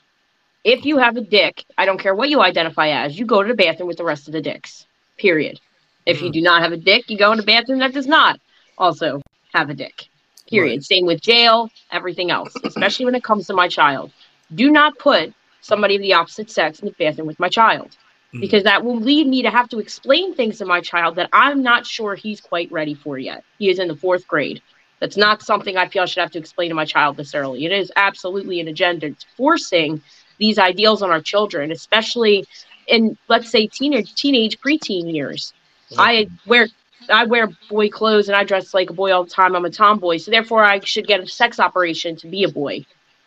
[0.64, 3.48] If you have a dick, I don't care what you identify as, you go to
[3.48, 4.86] the bathroom with the rest of the dicks.
[5.18, 5.60] Period.
[6.06, 6.34] If you mm.
[6.34, 8.40] do not have a dick, you go in a bathroom that does not
[8.78, 9.22] also
[9.54, 10.08] have a dick.
[10.48, 10.84] Period.
[10.84, 14.12] Same with jail, everything else, especially when it comes to my child.
[14.54, 17.96] Do not put somebody of the opposite sex in the bathroom with my child
[18.34, 18.42] mm.
[18.42, 21.64] because that will lead me to have to explain things to my child that I'm
[21.64, 23.44] not sure he's quite ready for yet.
[23.60, 24.62] He is in the fourth grade.
[25.00, 27.66] That's not something I feel I should have to explain to my child this early.
[27.66, 29.08] It is absolutely an agenda.
[29.08, 30.02] It's forcing
[30.42, 32.48] these ideals on our children, especially
[32.88, 35.54] in let's say teenage teenage preteen years.
[35.98, 36.68] I wear
[37.10, 39.56] I wear boy clothes and I dress like a boy all the time.
[39.56, 42.86] I'm a tomboy, so therefore I should get a sex operation to be a boy.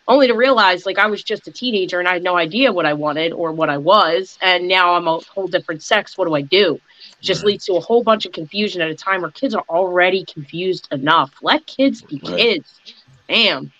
[0.08, 2.86] Only to realize like I was just a teenager and I had no idea what
[2.86, 6.18] I wanted or what I was, and now I'm a whole different sex.
[6.18, 6.74] What do I do?
[6.74, 9.64] It just leads to a whole bunch of confusion at a time where kids are
[9.68, 11.32] already confused enough.
[11.42, 12.36] Let kids be Right.
[12.36, 12.80] kids.
[13.28, 13.72] Damn.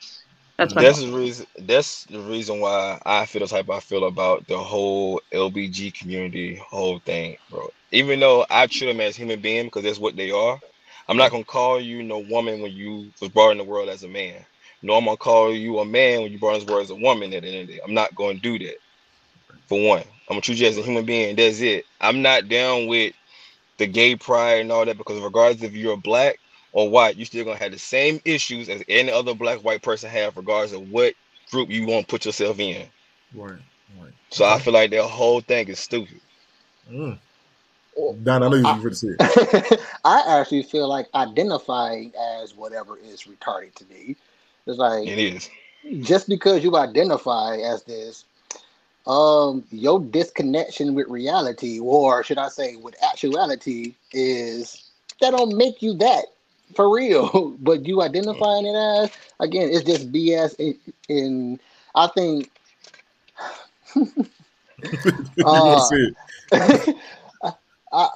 [0.58, 1.46] That's my That's the reason.
[1.58, 6.56] That's the reason why I feel the type I feel about the whole LBG community,
[6.70, 7.68] whole thing, bro.
[7.92, 10.60] Even though I treat them as human beings because that's what they are,
[11.08, 14.04] I'm not gonna call you no woman when you was brought in the world as
[14.04, 14.46] a man.
[14.82, 16.96] No, I'm gonna call you a man when you brought in this world as a
[16.96, 17.34] woman.
[17.34, 18.76] At the end of the day, I'm not gonna do that.
[19.68, 21.36] For one, I'm gonna treat you as a human being.
[21.36, 21.86] That's it.
[22.00, 23.14] I'm not down with
[23.78, 26.38] the gay pride and all that because regardless if you're black
[26.74, 30.10] or white, you're still gonna have the same issues as any other black white person
[30.10, 31.14] have, regardless of what
[31.52, 32.88] group you want to put yourself in.
[33.34, 33.60] Right,
[34.00, 34.12] right.
[34.30, 36.20] So I feel like that whole thing is stupid.
[36.90, 37.18] Mm.
[38.24, 39.20] Don, I know you I- were going to say it.
[40.04, 42.12] I actually feel like identifying
[42.42, 44.16] as whatever is retarded to me.
[44.66, 45.50] It's like It is.
[46.00, 48.24] just because you identify as this,
[49.06, 55.82] um, your disconnection with reality, or should I say with actuality, is that don't make
[55.82, 56.26] you that
[56.74, 57.56] for real.
[57.60, 58.04] but you mm.
[58.04, 59.10] identifying it as
[59.40, 60.54] again, it's just BS.
[60.58, 61.60] In, in
[61.94, 62.50] I think
[63.94, 64.06] You
[65.38, 66.96] wanna say it.
[67.92, 68.08] I,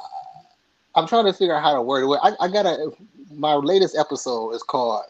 [0.94, 2.18] I'm trying to figure out how to word it.
[2.22, 2.90] I, I gotta.
[3.30, 5.04] My latest episode is called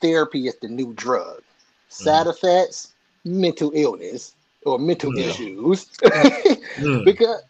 [0.00, 1.42] "Therapy is the New Drug." Mm.
[1.88, 2.92] Side effects,
[3.24, 4.34] mental illness
[4.64, 5.26] or mental Yeah.
[5.26, 5.86] issues.
[6.02, 7.04] Mm.
[7.04, 7.42] because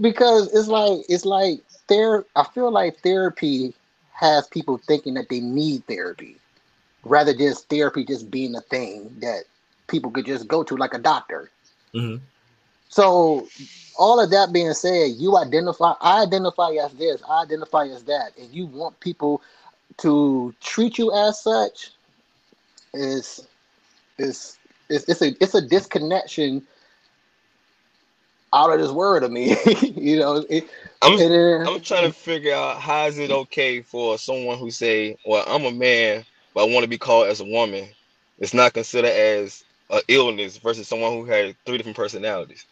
[0.00, 2.24] because it's like it's like there.
[2.36, 3.74] I feel like therapy
[4.14, 6.36] has people thinking that they need therapy,
[7.04, 9.44] rather just therapy just being a thing that
[9.88, 11.50] people could just go to like a doctor.
[11.94, 12.20] Mhm.
[12.88, 13.48] So,
[13.98, 18.36] all of that being said, you identify, I identify as this, I identify as that,
[18.38, 19.42] and you want people
[19.98, 21.92] to treat you as such
[22.94, 23.46] is
[24.18, 24.58] is
[24.88, 26.66] it's, it's a it's a disconnection
[28.54, 29.56] out of this world to me.
[29.96, 30.68] you know, it,
[31.02, 35.18] I'm it I'm trying to figure out how is it okay for someone who say,
[35.26, 36.24] "Well, I'm a man,
[36.54, 37.88] but I want to be called as a woman."
[38.38, 42.66] It's not considered as a illness versus someone who had three different personalities.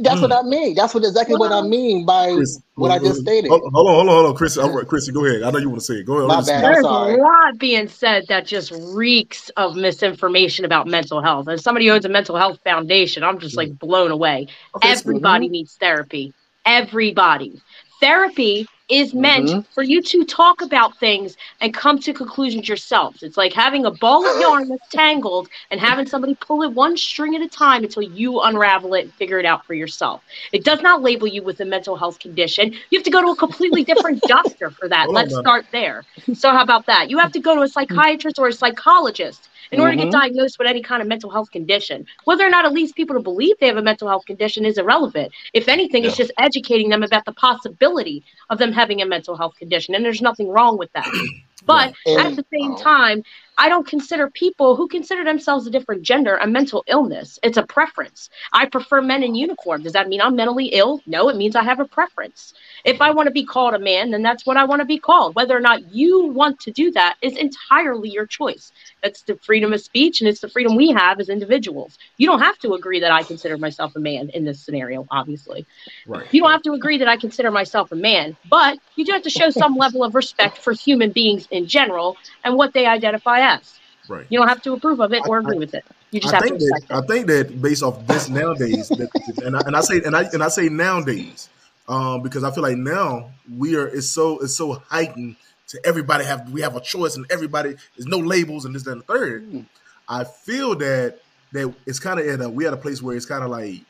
[0.00, 0.38] That's what mm.
[0.38, 0.74] I mean.
[0.74, 3.48] That's what exactly what I mean by Chris, what I just stated.
[3.48, 4.56] Hold, hold on, hold on, hold on, Chris.
[4.56, 5.42] I'm, Chris, go ahead.
[5.42, 6.04] I know you want to say it.
[6.04, 6.28] Go ahead.
[6.28, 6.64] My bad.
[6.64, 7.14] I'm There's sorry.
[7.14, 11.46] a lot being said that just reeks of misinformation about mental health.
[11.48, 13.78] As somebody who owns a mental health foundation, I'm just like mm.
[13.78, 14.46] blown away.
[14.76, 16.32] Okay, so- Everybody needs therapy.
[16.64, 17.60] Everybody.
[18.00, 19.64] Therapy is meant Mhm.
[19.74, 23.22] for you to talk about things and come to conclusions yourselves.
[23.22, 26.96] It's like having a ball of yarn that's tangled and having somebody pull it one
[26.96, 30.22] string at a time until you unravel it and figure it out for yourself.
[30.52, 32.72] It does not label you with a mental health condition.
[32.90, 35.12] You have to go to a completely different doctor for that.
[35.12, 36.04] Let's start there.
[36.34, 37.10] So how about that?
[37.10, 40.04] You have to go to a psychiatrist or a psychologist in order to Mhm.
[40.04, 42.06] get diagnosed with any kind of mental health condition.
[42.24, 44.78] Whether or not it leads people to believe they have a mental health condition is
[44.78, 45.32] irrelevant.
[45.52, 49.56] If anything, it's just educating them about the possibility of them having a mental health
[49.56, 51.10] condition, and there's nothing wrong with that.
[51.64, 53.22] But And- at the same time,
[53.58, 57.38] I don't consider people who consider themselves a different gender a mental illness.
[57.42, 58.30] It's a preference.
[58.52, 59.82] I prefer men in uniform.
[59.82, 61.00] Does that mean I'm mentally ill?
[61.06, 62.54] No, it means I have a preference.
[62.84, 64.98] If I want to be called a man, then that's what I want to be
[64.98, 65.34] called.
[65.34, 68.72] Whether or not you want to do that is entirely your choice.
[69.02, 71.98] That's the freedom of speech and it's the freedom we have as individuals.
[72.16, 75.66] You don't have to agree that I consider myself a man in this scenario, obviously.
[76.06, 76.26] Right.
[76.32, 79.22] You don't have to agree that I consider myself a man, but you do have
[79.22, 83.41] to show some level of respect for human beings in general and what they identify
[83.42, 83.78] as.
[84.08, 84.26] Right.
[84.28, 85.84] You don't have to approve of it or I- agree with it.
[86.10, 89.10] You just I have to that respect I think that based off this nowadays, that,
[89.44, 91.48] and I, and I say and I and I say nowadays,
[91.88, 95.36] um, because I feel like now we are it's so it's so heightened
[95.68, 98.92] to everybody have we have a choice and everybody there's no labels and this that,
[98.92, 99.50] and the third.
[99.50, 99.66] Mm.
[100.08, 101.20] I feel that
[101.52, 103.80] that it's kind of at a we at a place where it's kind of like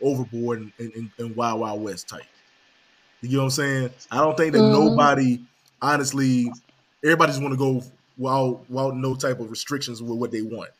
[0.00, 2.22] overboard and, and, and wild wild west type.
[3.22, 3.90] You know what I'm saying?
[4.10, 4.72] I don't think that Mhm.
[4.72, 5.40] nobody
[5.82, 6.50] honestly
[7.04, 7.82] everybody just want to go
[8.16, 10.70] without without no type of restrictions with what they want.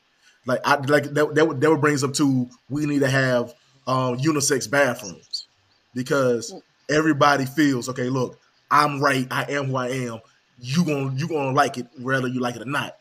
[0.47, 3.55] Like I like that that that would brings up to we need to have
[3.87, 5.47] um unisex bathrooms
[5.95, 6.55] because
[6.89, 8.39] everybody feels okay, look,
[8.71, 10.21] I'm right, I am who I am.
[10.61, 12.97] You gonna you gonna like it whether you like it or not.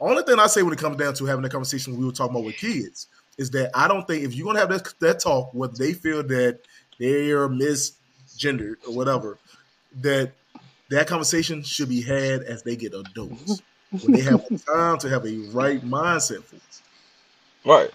[0.00, 2.34] Only thing I say when it comes down to having the conversation we were talking
[2.34, 3.06] about with kids
[3.38, 6.22] is that I don't think if you're gonna have that, that talk where they feel
[6.24, 6.60] that
[6.98, 9.38] they're misgendered or whatever,
[10.00, 10.32] that
[10.92, 13.62] that conversation should be had as they get adults
[14.00, 16.82] when they have time to have a right mindset for it.
[17.64, 17.90] Right.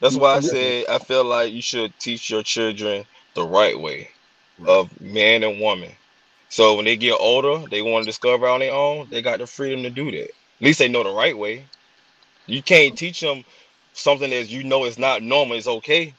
[0.00, 4.10] That's why I say I feel like you should teach your children the right way
[4.66, 5.92] of man and woman.
[6.48, 9.46] So when they get older, they want to discover on their own, they got the
[9.46, 10.24] freedom to do that.
[10.24, 11.64] At least they know the right way.
[12.46, 13.44] You can't teach them
[13.94, 16.12] something that you know is not normal, It's okay.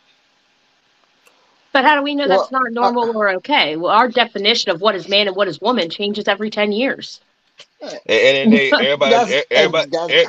[1.74, 3.78] But how do we know Well, that's not uh, normal or okay?
[3.78, 7.22] Well, our definition of what is man and what is woman changes every 10 years.
[7.84, 10.26] At the end of the everybody, That's- everybody, that's- e-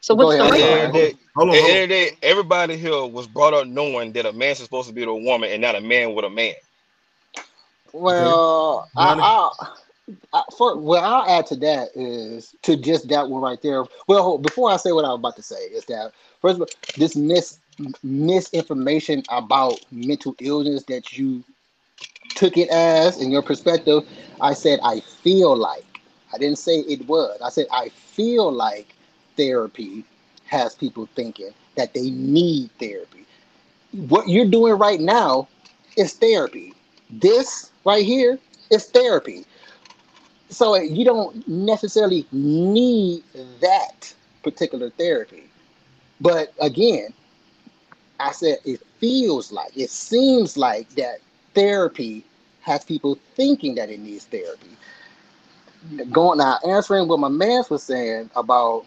[0.00, 1.80] So what's ahead, the right end of the day, Hold on, at hold the on.
[1.80, 4.88] end of the day, everybody here was brought up knowing that a man's is supposed
[4.88, 6.54] to be with a woman and not a man with a man.
[7.92, 9.22] Well, I, Johnny?
[9.22, 9.50] I,
[10.34, 13.84] I, for, what I'll add to that is to just that one right there.
[14.08, 16.12] Well, before I say what I was about to say, is that
[16.42, 17.58] first of all, this mis
[18.02, 21.44] misinformation about mental illness that you
[22.34, 24.06] took it as in your perspective.
[24.40, 25.84] I said I feel like.
[26.32, 27.40] I didn't say it was.
[27.42, 28.94] I said I feel like
[29.36, 30.04] therapy
[30.46, 33.24] has people thinking that they need therapy.
[33.92, 35.48] What you're doing right now
[35.96, 36.74] is therapy.
[37.10, 38.38] This right here
[38.70, 39.44] is therapy.
[40.50, 43.22] So you don't necessarily need
[43.60, 44.12] that
[44.42, 45.44] particular therapy.
[46.20, 47.12] But again,
[48.20, 51.18] I said it feels like, it seems like that
[51.54, 52.24] therapy
[52.62, 54.70] has people thinking that it needs therapy.
[56.10, 58.86] Going now, answering what my man was saying about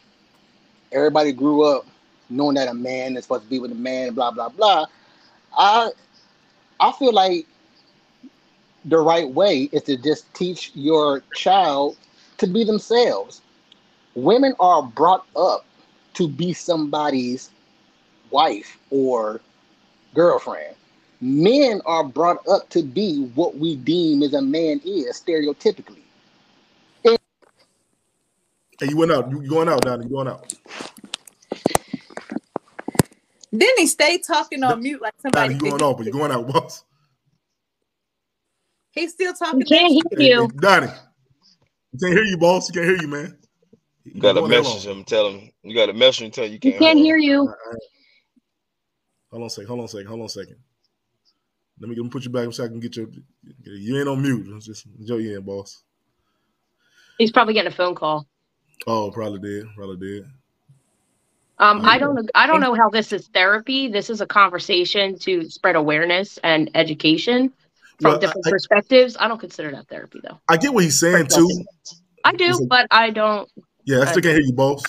[0.92, 1.86] everybody grew up
[2.30, 4.86] knowing that a man is supposed to be with a man, blah blah blah.
[5.58, 5.92] I
[6.80, 7.46] I feel like
[8.86, 11.98] the right way is to just teach your child
[12.38, 13.42] to be themselves.
[14.16, 15.66] Women are brought up
[16.16, 17.50] to be somebody's
[18.32, 19.42] wife or
[20.14, 20.76] girlfriend.
[21.22, 25.98] Men are brought up to be what we deem as a man is stereotypically.
[27.04, 27.18] Hey,
[28.90, 29.30] you went out.
[29.30, 30.06] You you going out, Donnie.
[30.06, 30.52] You going out.
[33.52, 35.54] Then he stayed talking on mute like Donnie, somebody.
[35.54, 36.84] you going could- off, but you going out, boss.
[38.94, 39.60] He's still talking.
[39.60, 40.42] We can't hear you.
[40.42, 40.88] hey, Donnie.
[41.94, 42.68] You can't hear you, boss.
[42.70, 43.38] You can't hear you, man.
[44.04, 44.98] You got to message long.
[44.98, 45.52] him, tell him.
[45.64, 47.44] You got to message him, tell him you can't, can't hear hear him.
[47.48, 47.54] you.
[49.32, 49.68] Hold on a second.
[49.68, 50.08] Hold on a second.
[50.08, 50.56] Hold on a second.
[51.80, 53.08] Let me, let me put you back so I can get your.
[53.64, 54.62] You ain't on mute.
[54.62, 55.84] Just enjoy your in, boss.
[57.18, 58.28] He's probably getting a phone call.
[58.88, 59.68] Oh, probably did.
[59.76, 60.26] Probably did.
[61.60, 62.30] Um, I don't.
[62.36, 63.88] I don't know how this is therapy.
[63.88, 67.54] This is a conversation to spread awareness and education
[68.02, 69.16] from Well, different I- perspectives.
[69.20, 70.40] I don't consider that therapy though.
[70.50, 71.66] I get what he's saying too.
[72.24, 73.50] I do, but I don't.
[73.86, 74.84] Yeah, I still can't hear you, boss.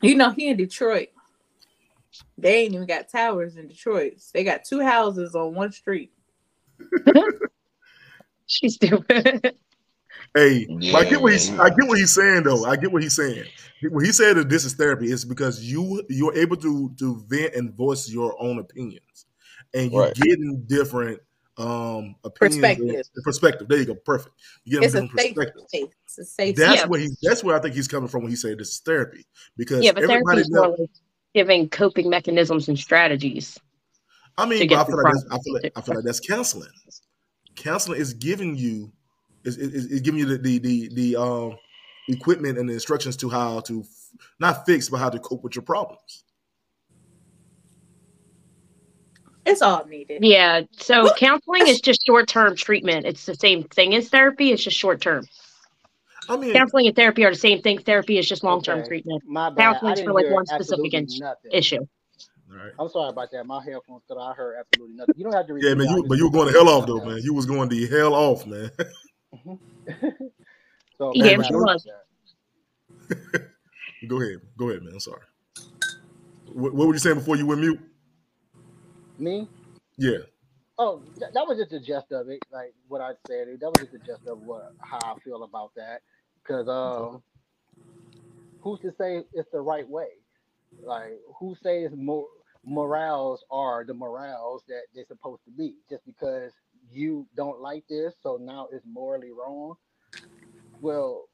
[0.00, 1.08] You know, he in Detroit.
[2.36, 4.14] They ain't even got towers in Detroit.
[4.32, 6.12] They got two houses on one street.
[8.46, 9.56] She's stupid.
[10.34, 12.64] Hey, but I get what he's I get what he's saying though.
[12.64, 13.44] I get what he's saying.
[13.82, 17.54] When he said that this is therapy, it's because you you're able to to vent
[17.54, 19.26] and voice your own opinions,
[19.74, 20.14] and you're Right.
[20.14, 21.20] getting different
[21.58, 23.06] um opinions Perspective.
[23.24, 23.68] perspective.
[23.68, 24.34] There you go, perfect.
[24.64, 26.86] You get It's a different safe It's a safe That's Yeah.
[26.86, 27.08] where he.
[27.22, 29.92] That's where I think he's coming from when he said this is therapy because yeah,
[29.92, 30.40] but therapy everybody.
[30.42, 30.90] is more Knows, like
[31.34, 33.58] giving coping mechanisms and strategies.
[34.36, 36.70] I mean, but I feel like that's, I feel like I feel like that's counseling.
[37.56, 38.92] Counseling is giving you
[39.44, 41.56] is, is, is giving you the the the, the um
[42.08, 43.88] equipment and the instructions to how to f-
[44.38, 46.24] not fix but how to cope with your problems.
[49.48, 50.22] It's all needed.
[50.22, 50.62] Yeah.
[50.78, 53.06] So counseling is just short term treatment.
[53.06, 54.52] It's the same thing as therapy.
[54.52, 55.26] It's just short term.
[56.28, 57.78] I mean, Counseling and therapy are the same thing.
[57.78, 58.88] Therapy is just long term Okay.
[58.88, 59.22] treatment.
[59.26, 59.76] My bad.
[59.76, 61.50] I Counseling's for like one specific nothing.
[61.50, 61.78] issue.
[61.78, 62.72] all right.
[62.78, 63.44] I'm sorry about that.
[63.46, 64.18] My headphones cut.
[64.18, 65.14] I heard absolutely nothing.
[65.16, 66.86] You don't have to repeat Yeah, man, you but you were going to hell off
[66.86, 67.20] though, man.
[67.22, 68.70] You was going the hell off, man.
[70.98, 71.86] So, He my damn sure was.
[74.08, 74.94] go ahead, go ahead, man.
[74.94, 75.22] I'm sorry.
[76.52, 77.78] What, what were you saying before you went mute?
[79.18, 79.48] Me?
[79.98, 80.18] Yeah,
[80.78, 82.42] Oh, that, that was just the gist of it.
[82.52, 83.48] Like what I said.
[83.60, 86.02] That was just the gist of what how I feel about that.
[86.42, 87.22] Because um,
[88.62, 90.08] who's to say it's the right way?
[90.82, 92.26] Like, who says more
[92.64, 95.76] morals are the morals that they're supposed to be?
[95.90, 96.52] Just because
[96.90, 99.74] you don't like this, so now it's morally wrong.
[100.80, 101.28] Well,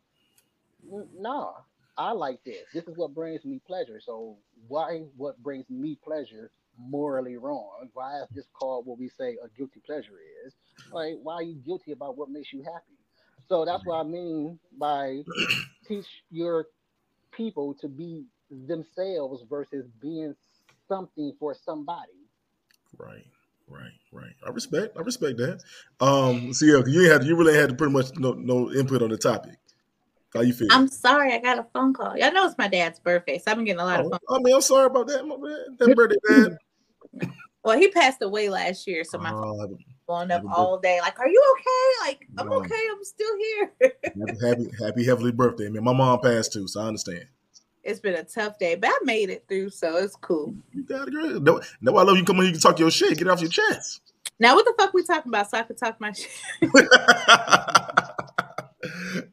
[1.19, 1.53] nah,
[1.99, 2.65] I like this.
[2.75, 4.01] This is what brings me pleasure.
[4.05, 7.89] So why what brings me pleasure morally wrong?
[7.93, 10.55] Why is this called what we say a guilty pleasure is?
[10.93, 12.99] Like, why are you guilty about what makes you happy?
[13.49, 15.23] So that's what I mean by
[15.89, 16.67] teach your
[17.33, 20.35] people to be themselves versus being
[20.89, 22.13] something for somebody.
[22.99, 23.27] Right,
[23.69, 24.33] right, right.
[24.47, 24.97] I respect.
[24.97, 25.63] I respect that.
[26.01, 29.11] Um, see, yeah, you had you really had to pretty much no no input on
[29.11, 29.59] the topic.
[30.33, 30.69] How you feel?
[30.71, 32.17] I'm sorry, I got a phone call.
[32.17, 34.39] Y'all know it's my dad's birthday, so I've been getting a lot of Oh, phone.
[34.39, 35.25] I mean, I'm sorry about that.
[35.25, 35.79] My bad.
[35.79, 36.57] That birthday, dad.
[37.65, 41.01] Well, he passed away last year, so my phone going up all day.
[41.01, 42.11] Like, are you okay?
[42.11, 42.57] Like, I'm No.
[42.57, 42.75] okay.
[42.93, 43.73] I'm still here.
[44.13, 45.83] happy, happy, happy heavenly birthday, man.
[45.83, 47.25] My mom passed too, so I understand.
[47.83, 50.55] it's been a tough day, but I made it through, so it's cool.
[50.73, 51.41] You got it, girl.
[51.41, 52.25] No, no, I love you.
[52.25, 53.17] Come on, you can talk your shit.
[53.17, 54.01] Get off your chest.
[54.39, 55.49] Now, what the fuck we talking about?
[55.51, 56.29] So I could talk my shit.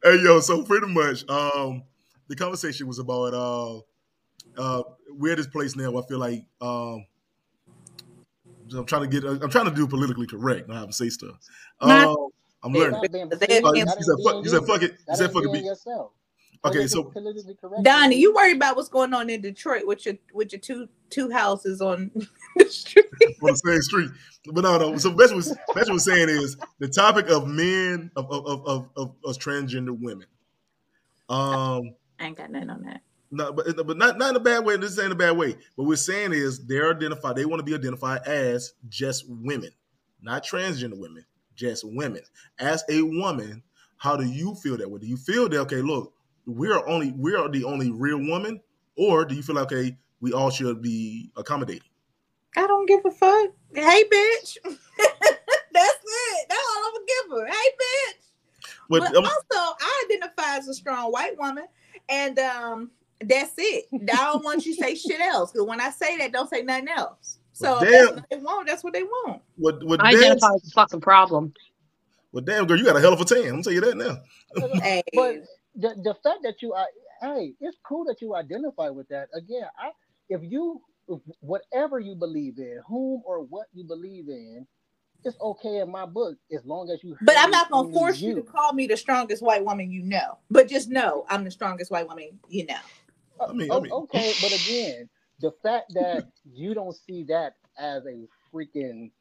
[0.03, 1.83] hey yo, so pretty much, um,
[2.27, 3.79] the conversation was about uh,
[4.57, 5.97] uh, we're at this place now.
[5.97, 7.05] I feel like um,
[8.73, 11.35] I'm trying to get, I'm trying to do politically correct, not have to say stuff.
[11.79, 12.15] Um,
[12.63, 12.91] I'm learning.
[13.01, 14.91] Not being- Uh, you, said fuck, you said fuck it.
[15.09, 15.51] You said fuck it.
[15.51, 16.11] being Be, yourself.
[16.63, 17.11] okay, so
[17.81, 21.29] Donnie, you worry about what's going on in Detroit with your with your two two
[21.31, 22.11] houses on
[22.57, 23.05] the street.
[23.41, 24.09] on the same street.
[24.51, 24.97] But no, no.
[24.97, 28.89] So Betsy was Betsy was saying is the topic of men of of of, of,
[28.95, 30.27] of, of transgender women.
[31.29, 33.01] Um, I ain't got nothing on that.
[33.31, 34.75] No, but but not not in a bad way.
[34.77, 35.55] This ain't a bad way.
[35.75, 37.35] What we're saying is they're identified.
[37.35, 39.71] They want to be identified as just women,
[40.21, 41.25] not transgender women,
[41.55, 42.21] just women.
[42.59, 43.63] As a woman,
[43.97, 44.99] how do you feel that way?
[44.99, 45.81] Do you feel that okay?
[45.81, 46.13] Look,
[46.45, 48.59] we're only we're the only real woman,
[48.97, 51.87] or do you feel like okay, we all should be accommodating?
[52.57, 53.51] I don't give a fuck.
[53.73, 54.57] Hey, bitch.
[54.63, 56.47] That's it.
[56.49, 57.47] That's all I'm gonna give her.
[57.47, 58.67] Hey, bitch.
[58.89, 61.65] But, But um, also, I identify as a strong white woman,
[62.09, 62.91] and um,
[63.23, 63.85] that's it.
[63.93, 65.51] I don't want you to say shit else.
[65.51, 67.39] Because when I say that, don't say nothing else.
[67.53, 68.67] So Well, that's what they want.
[68.67, 69.41] That's what they want.
[69.57, 71.53] what what I identify as a fucking problem.
[72.31, 73.39] Well, damn girl, you got a hell of a tan.
[73.39, 74.17] I'm gonna tell you that now.
[74.81, 75.35] Hey, But
[75.75, 76.87] the the fact that you are,
[77.21, 79.27] hey, it's cool that you identify with that.
[79.33, 79.91] Again, I
[80.29, 84.65] if you if whatever you believe in, whom or what you believe in,
[85.23, 87.15] it's okay in my book as long as you.
[87.21, 90.03] but I'm not gonna only force you to call me the strongest white woman you
[90.03, 90.37] know.
[90.49, 92.79] But just know I'm the strongest white woman you know.
[93.49, 95.09] I mean, I mean- okay, but again,
[95.41, 99.11] the fact that you don't see that as a freaking,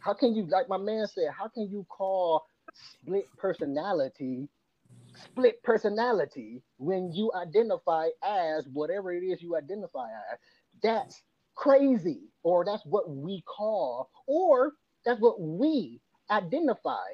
[0.00, 2.44] how can you, like my man said, how can you call
[2.74, 4.48] split personality
[5.14, 10.38] split personality when you identify as whatever it is you identify as?
[10.82, 11.22] That's
[11.56, 14.72] crazy, or that's what we call, or
[15.06, 16.00] that's what we
[16.30, 17.06] identify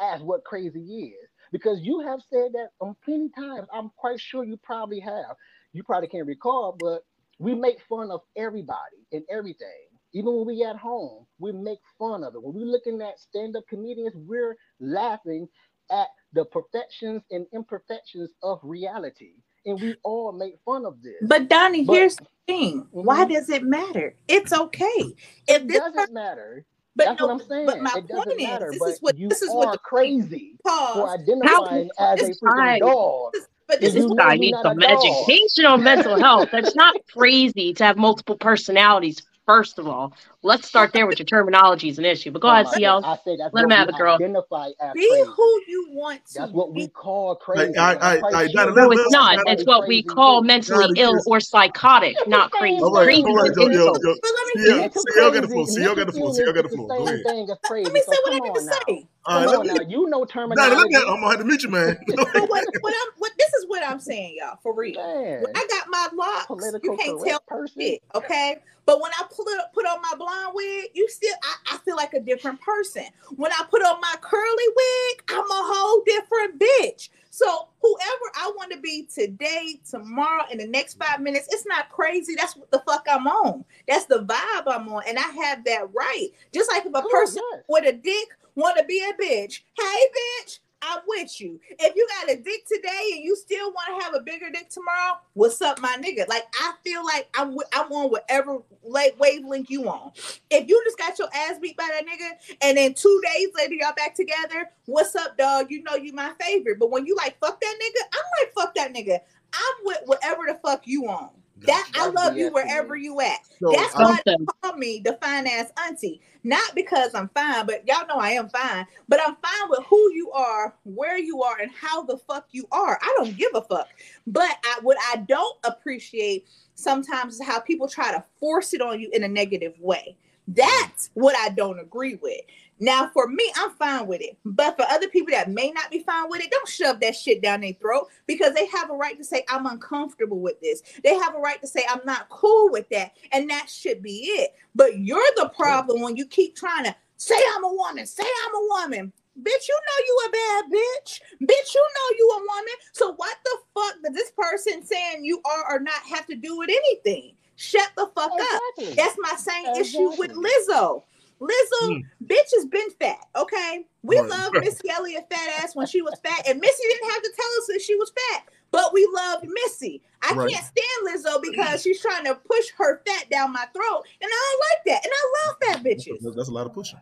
[0.00, 0.80] as what crazy
[1.14, 1.30] is.
[1.52, 3.68] Because you have said that um, plenty times.
[3.72, 5.36] I'm quite sure you probably have
[5.72, 7.02] you probably can't recall, but
[7.38, 9.68] we make fun of everybody and everything.
[10.12, 12.42] Even when we at home, we make fun of it.
[12.42, 15.48] When we're looking at stand-up comedians, we're laughing
[15.90, 19.34] at the perfections and imperfections of reality.
[19.66, 21.14] And we all make fun of this.
[21.22, 22.88] But Donnie, But- here's the thing.
[22.90, 23.30] Why Mhm.
[23.30, 24.16] does it matter?
[24.26, 25.14] It's okay.
[25.46, 26.64] If it this doesn't matter.
[26.96, 27.66] but That's no, what I'm saying.
[27.66, 30.70] But my it point is, this but is what this is what the crazy for
[30.70, 31.20] pause.
[31.20, 33.34] identifying as a this freaking dog.
[33.70, 36.50] But this This is you guy know needs some a education on mental health.
[36.52, 39.22] That's not crazy to have multiple personalities.
[39.50, 40.12] First of all,
[40.44, 42.30] let's start there with your terminology is an issue.
[42.30, 43.04] But go Oh ahead, my CL.
[43.04, 44.14] I say that's Let him have we it, girl.
[44.14, 45.30] identify as be crazy.
[45.34, 46.34] who you want to.
[46.38, 47.76] That's what we call crazy.
[47.76, 49.34] I- I'm I- quite I- sure Donnie, you No, it's not.
[49.34, 52.78] somebody It's what we call mentally Donnie, ill or psychotic, not crazy.
[52.80, 53.32] All right, Crazy thing.
[53.32, 53.92] all right, is yo, yo, yo.
[53.92, 55.66] But let me CL, Mental CL got the crazy, floor.
[55.66, 56.34] CL got the mental floor.
[56.34, 56.88] CL got the illness floor.
[56.98, 57.22] Go ahead.
[57.26, 57.84] thing as crazy.
[57.86, 59.08] Let me say what I need on to say.
[59.26, 59.80] All right, Come on now.
[59.80, 60.88] You know terminology.
[60.90, 61.98] me, I'm gonna have to meet you, man.
[62.06, 64.94] But what, what what this is what I'm saying, y'all, for real.
[64.94, 67.80] Man, When I got my locks, political you can't tell person.
[67.82, 68.58] shit, okay?
[68.90, 71.94] But when I put it, put on my blonde wig, you still I, I feel
[71.94, 73.04] like a different person.
[73.36, 77.08] When I put on my curly wig, I'm a whole different bitch.
[77.30, 81.88] So whoever I want to be today, tomorrow, in the next five minutes, it's not
[81.88, 82.34] crazy.
[82.34, 83.64] That's what the fuck I'm on.
[83.86, 86.26] That's the vibe I'm on, and I have that right.
[86.52, 87.62] Just like if a Cool, person yes.
[87.68, 90.08] with a dick want to be a bitch, hey
[90.42, 91.60] bitch, I'm with you.
[91.78, 94.70] If you got a dick today and you still want to have a bigger dick
[94.70, 96.26] tomorrow, what's up, my nigga?
[96.28, 100.12] Like I feel like I'm I'm on whatever late wavelength you on.
[100.50, 103.74] If you just got your ass beat by that nigga and then two days later
[103.74, 105.70] y'all back together, what's up, dog?
[105.70, 106.78] You know you my favorite.
[106.78, 109.18] But when you like fuck that nigga, I'm like fuck that nigga.
[109.52, 111.30] I'm with whatever the fuck you on.
[111.66, 113.40] That I love you wherever you at.
[113.60, 116.20] So, That's why they call me the fine ass auntie.
[116.42, 118.86] Not because I'm fine, but y'all know I am fine.
[119.08, 122.66] But I'm fine with who you are, where you are, and how the fuck you
[122.72, 122.98] are.
[123.02, 123.88] I don't give a fuck.
[124.26, 128.98] But I, what I don't appreciate sometimes is how people try to force it on
[129.00, 130.16] you in a negative way.
[130.48, 132.40] That's what I don't agree with.
[132.80, 134.38] Now, for me, I'm fine with it.
[134.44, 137.42] But for other people that may not be fine with it, don't shove that shit
[137.42, 140.82] down their throat because they have a right to say, I'm uncomfortable with this.
[141.04, 143.12] They have a right to say, I'm not cool with that.
[143.32, 144.54] And that should be it.
[144.74, 148.54] But you're the problem when you keep trying to say, I'm a woman, say, I'm
[148.54, 149.12] a woman.
[149.38, 151.20] Bitch, you know you a bad bitch.
[151.42, 152.74] Bitch, you know you a woman.
[152.92, 156.58] So what the fuck does this person saying you are or not have to do
[156.58, 157.36] with anything?
[157.56, 158.62] Shut the fuck up.
[158.96, 161.09] That's my same issue with Exactly.
[161.40, 161.48] Lizzo.
[161.50, 163.26] Lizzo, bitch has been fat.
[163.36, 164.28] Okay, we Right.
[164.30, 167.50] love Missy Elliott fat ass when she was fat, and Missy didn't have to tell
[167.60, 170.02] us that she was fat, but we loved Missy.
[170.22, 170.50] I Right.
[170.50, 174.46] can't stand Lizzo because she's trying to push her fat down my throat, and I
[174.50, 175.04] don't like that.
[175.04, 176.22] And I love fat bitches.
[176.22, 177.00] That's, that's a lot of pushing.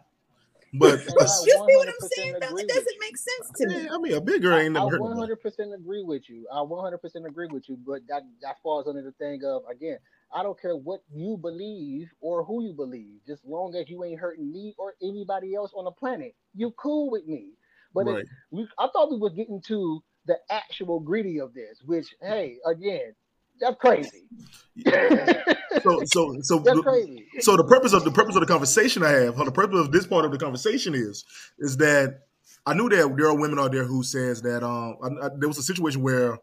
[0.74, 2.34] But And you see what I'm saying?
[2.40, 2.56] Though?
[2.56, 3.88] It doesn't make sense to me.
[3.90, 5.32] I mean, a big girl ain't I never hurt nobody.
[5.32, 6.46] 100% agree with you.
[6.52, 9.98] I 100% agree with you, but that that falls under the thing of again.
[10.34, 14.20] I don't care what you believe or who you believe, just long as you ain't
[14.20, 16.34] hurting me or anybody else on the planet.
[16.54, 17.52] You cool with me.
[17.94, 18.24] But Right.
[18.50, 23.14] we, I thought we were getting to the actual greedy of this, which hey, again,
[23.60, 24.28] that's crazy.
[25.82, 27.26] So, so, so, that's the- crazy.
[27.40, 29.92] so the purpose of the purpose of the conversation I have, or the purpose of
[29.92, 31.24] this part of the conversation is,
[31.60, 32.22] is that
[32.66, 35.48] I knew that there are women out there who says that um I, I- there
[35.48, 36.38] was a situation where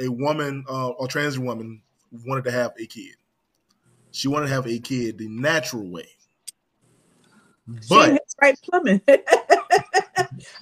[0.00, 1.82] a woman, uh, a trans woman,
[2.12, 3.14] wanted to have a kid.
[4.10, 6.08] She wanted to have a kid the natural way,
[7.88, 9.00] but hit right plumbing.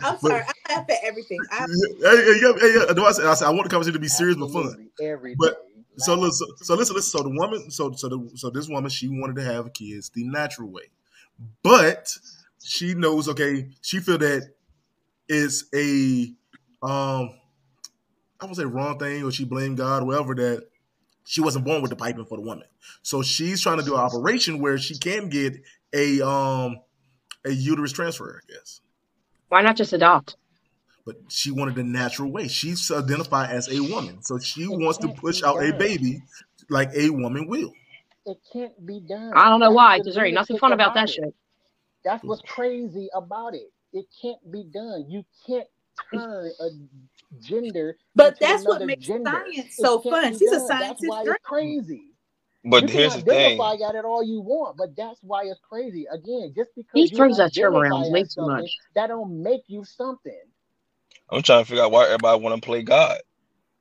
[0.01, 0.43] I'm sorry.
[0.43, 1.39] I laugh at everything.
[1.51, 1.67] I,
[2.01, 4.09] hey, hey, yeah, hey, yeah, I said, I said I want the conversation to be
[4.09, 4.63] serious but fun.
[4.65, 5.63] Absolutely, every But-
[5.99, 7.19] So, listen, so, so listen, listen.
[7.19, 10.25] So the woman, so so the so this woman, she wanted to have kids the
[10.25, 10.91] natural way,
[11.63, 12.15] but
[12.63, 14.51] she knows, okay, she feel that
[15.29, 16.35] it's a
[16.83, 17.31] um,
[18.41, 20.69] I would say wrong thing, or she blamed God, or whatever that
[21.27, 22.69] she wasn't born with the piping for the woman.
[23.03, 25.57] So she's trying to do an operation where she can get
[25.93, 26.79] a um
[27.45, 28.81] a uterus transfer, I guess.
[29.49, 30.37] Why not just adopt?
[31.05, 32.49] But she wanted the natural way.
[32.49, 36.23] She's identified as a woman, so she It wants to push out a baby
[36.69, 37.73] like a woman will.
[38.27, 39.33] It can't be done.
[39.35, 41.11] I don't know That's why, the because there ain't nothing lunatic fun about that it.
[41.11, 41.35] shit.
[42.05, 43.73] That's what's crazy about it.
[43.93, 45.07] It can't be done.
[45.09, 45.69] You can't
[46.13, 46.69] turn a
[47.41, 47.97] gender.
[48.15, 49.31] but that's what makes gender.
[49.31, 50.33] science so fun.
[50.33, 50.69] be She's a done.
[50.79, 51.09] That's scientist.
[51.09, 52.13] why it's crazy.
[52.65, 53.59] But you can here's the thing.
[53.59, 56.07] identify at it all you want, but that's why it's crazy.
[56.13, 58.77] Again, just because He you throws that term around way too something, much.
[58.95, 60.41] that don't make you something.
[61.31, 63.19] I'm trying to figure out why everybody want to play God.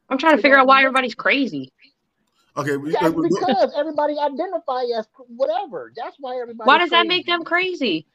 [0.10, 1.72] I'm trying to figure out why everybody's crazy.
[2.58, 5.92] Okay, we- That's we- we- because everybody identify as whatever.
[5.96, 6.68] That's why everybody.
[6.68, 8.08] Why does that make them crazy?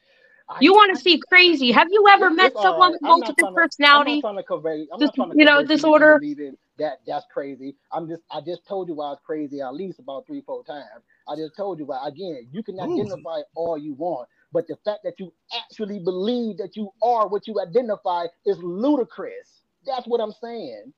[0.59, 1.71] You want to see crazy?
[1.71, 2.93] Have you ever met uh, someone right.
[2.93, 4.11] with multiple trying personality?
[4.11, 4.87] I'm not trying to convey.
[4.91, 6.19] I'm Dis- not trying to you know, disorder.
[6.21, 7.75] You that that's crazy.
[7.91, 8.23] I'm just.
[8.31, 11.03] I just told you why was crazy at least about three, four times.
[11.27, 12.05] I just told you why.
[12.07, 12.93] Again, you can Ooh.
[12.93, 17.47] identify all you want, but the fact that you actually believe that you are what
[17.47, 19.61] you identify is ludicrous.
[19.85, 20.93] That's what I'm saying.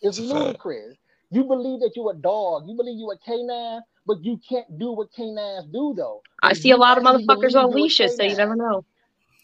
[0.00, 0.96] It's It's ludicrous.
[1.30, 2.64] You believe that you're a dog.
[2.68, 6.22] You believe you're a canine, but you can't do what canines do, though.
[6.42, 8.84] I see a lot of motherfuckers on leashes, so you never know.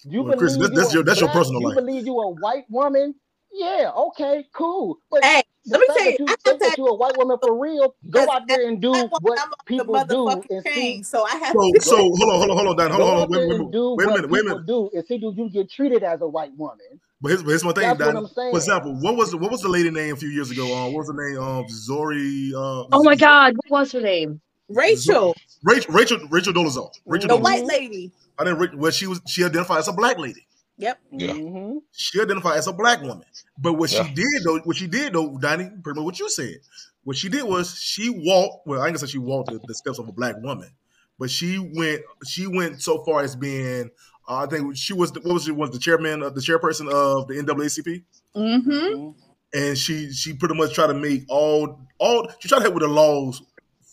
[0.04, 1.76] You Well, Chris, believe that's- that's you your- a that's your personal You life.
[1.76, 3.14] believe you a white woman?
[3.52, 4.98] Yeah, okay, cool.
[5.10, 7.38] But Hey, let me tell you, that you I think that you're a white woman
[7.40, 10.70] for real, go out there and do what I'm off people do and see.
[10.72, 13.02] chain, so I have so to so hold on, hold on, hold on, Dan, hold
[13.02, 13.58] on, hold on, wait, wait, wait,
[13.96, 14.66] wait a minute, wait a people minute.
[14.66, 17.00] do and see do you get treated as a white woman.
[17.20, 18.50] But here's, but here's my thing, That's what I'm saying.
[18.52, 20.64] For example, what was the, what was the lady name a few years ago?
[20.74, 21.38] Um, what was the name?
[21.42, 22.52] Um, Zori.
[22.56, 24.40] Uh, Oh my God, what was her name?
[24.68, 26.90] Rachel, Rachel, Rachel, Rachel Dolezal.
[27.06, 27.42] Rachel the Dolezal.
[27.42, 28.12] white lady.
[28.38, 28.58] I didn't.
[28.58, 29.20] re- Well, she was.
[29.26, 30.46] She identified as a black lady.
[30.78, 30.98] Yep.
[31.12, 31.32] Yeah.
[31.34, 33.24] hmm She identified as a black woman.
[33.58, 34.04] But what Yeah.
[34.04, 36.56] she did though, what she did though, Donnie, pretty much what you said.
[37.04, 38.66] What she did was she walked.
[38.66, 40.70] Well, I ain't gonna say she walked the, the steps of a black woman,
[41.18, 42.02] but she went.
[42.26, 43.90] She went so far as being.
[44.28, 45.12] Uh, I think she was.
[45.12, 45.50] The, what was she?
[45.52, 48.02] Was the chairman of the chairperson of the NAACP?
[48.36, 49.10] Mm-hmm.
[49.52, 52.82] and she she pretty much tried to make all all she tried to help with
[52.82, 53.42] the laws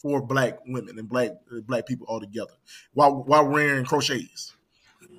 [0.02, 2.54] for black women and black uh, black people all together
[2.94, 4.56] while while wearing crochets.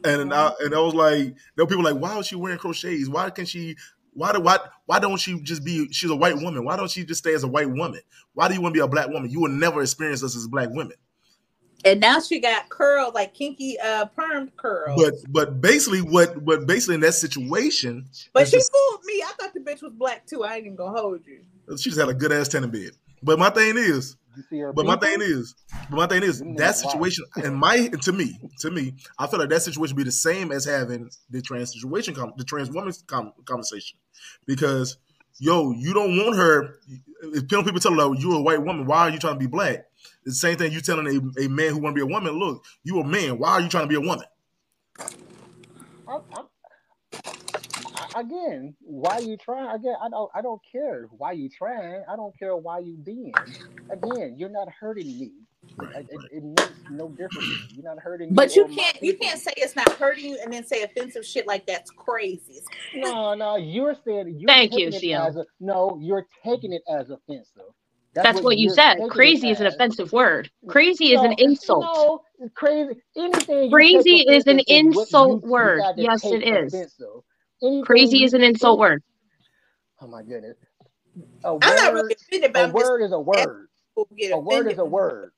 [0.04, 3.08] And I and I was like, there were people like, why is she wearing crochets?
[3.08, 3.76] Why can she?
[4.12, 5.90] Why do why why don't she just be?
[5.92, 6.64] She's a white woman.
[6.64, 8.00] Why don't she just stay as a white woman?
[8.34, 9.30] Why do you want to be a black woman?
[9.30, 10.96] You will never experience us as black women.
[11.84, 15.00] And now she got curls like kinky uh perm curls.
[15.00, 19.22] But but basically, what but basically in that situation, But she just- fooled me.
[19.22, 20.44] I thought the bitch was black too.
[20.44, 21.40] I ain't even gonna hold you.
[21.78, 22.90] She just had a good ass tenant bed.
[23.22, 24.19] But my thing is, You see her
[24.74, 25.54] but my thing is,
[25.88, 29.50] but my thing is that situation and my to me, to me, I feel like
[29.50, 33.32] that situation would be the same as having the trans situation, the trans woman com-
[33.44, 33.98] conversation,
[34.46, 34.96] because
[35.38, 36.78] yo, you don't want her.
[37.22, 39.86] If people tell her you're a white woman, why are you trying to be black?
[40.24, 42.38] It's the same thing you telling a, a man who want to be a woman.
[42.38, 43.38] Look, you a man.
[43.38, 44.24] Why are you trying to be a woman?
[46.08, 46.44] I'm, I'm,
[48.16, 49.74] again, why you trying?
[49.76, 52.04] Again, I don't, I don't care why you trying.
[52.10, 53.34] I don't care why you being.
[53.90, 55.32] Again, you're not hurting me.
[55.78, 56.30] Right, It, it, right.
[56.32, 57.48] it makes no difference.
[57.74, 58.34] You're not hurting me.
[58.36, 61.46] But you can't you can't say it's not hurting you and then say offensive shit
[61.46, 62.60] like that's crazy.
[62.94, 65.98] No, no, you're saying you're Thank you, taking as a no.
[66.02, 67.62] You're taking it as offensive.
[68.14, 68.98] That's what you you're said.
[69.08, 70.50] Crazy is an offensive word.
[70.68, 71.84] Crazy is an insult.
[71.84, 72.22] No,
[72.54, 72.94] crazy.
[73.16, 75.80] Anything Crazy is an offensive is insult word.
[75.96, 76.74] Yes, it is.
[76.74, 77.22] offensive.
[77.62, 79.02] Anything Crazy is an insult word.
[80.00, 80.56] Oh my goodness.
[81.44, 83.68] A I'm not word, really offended, but a I'm just word is a word.
[84.32, 85.32] A word is a word.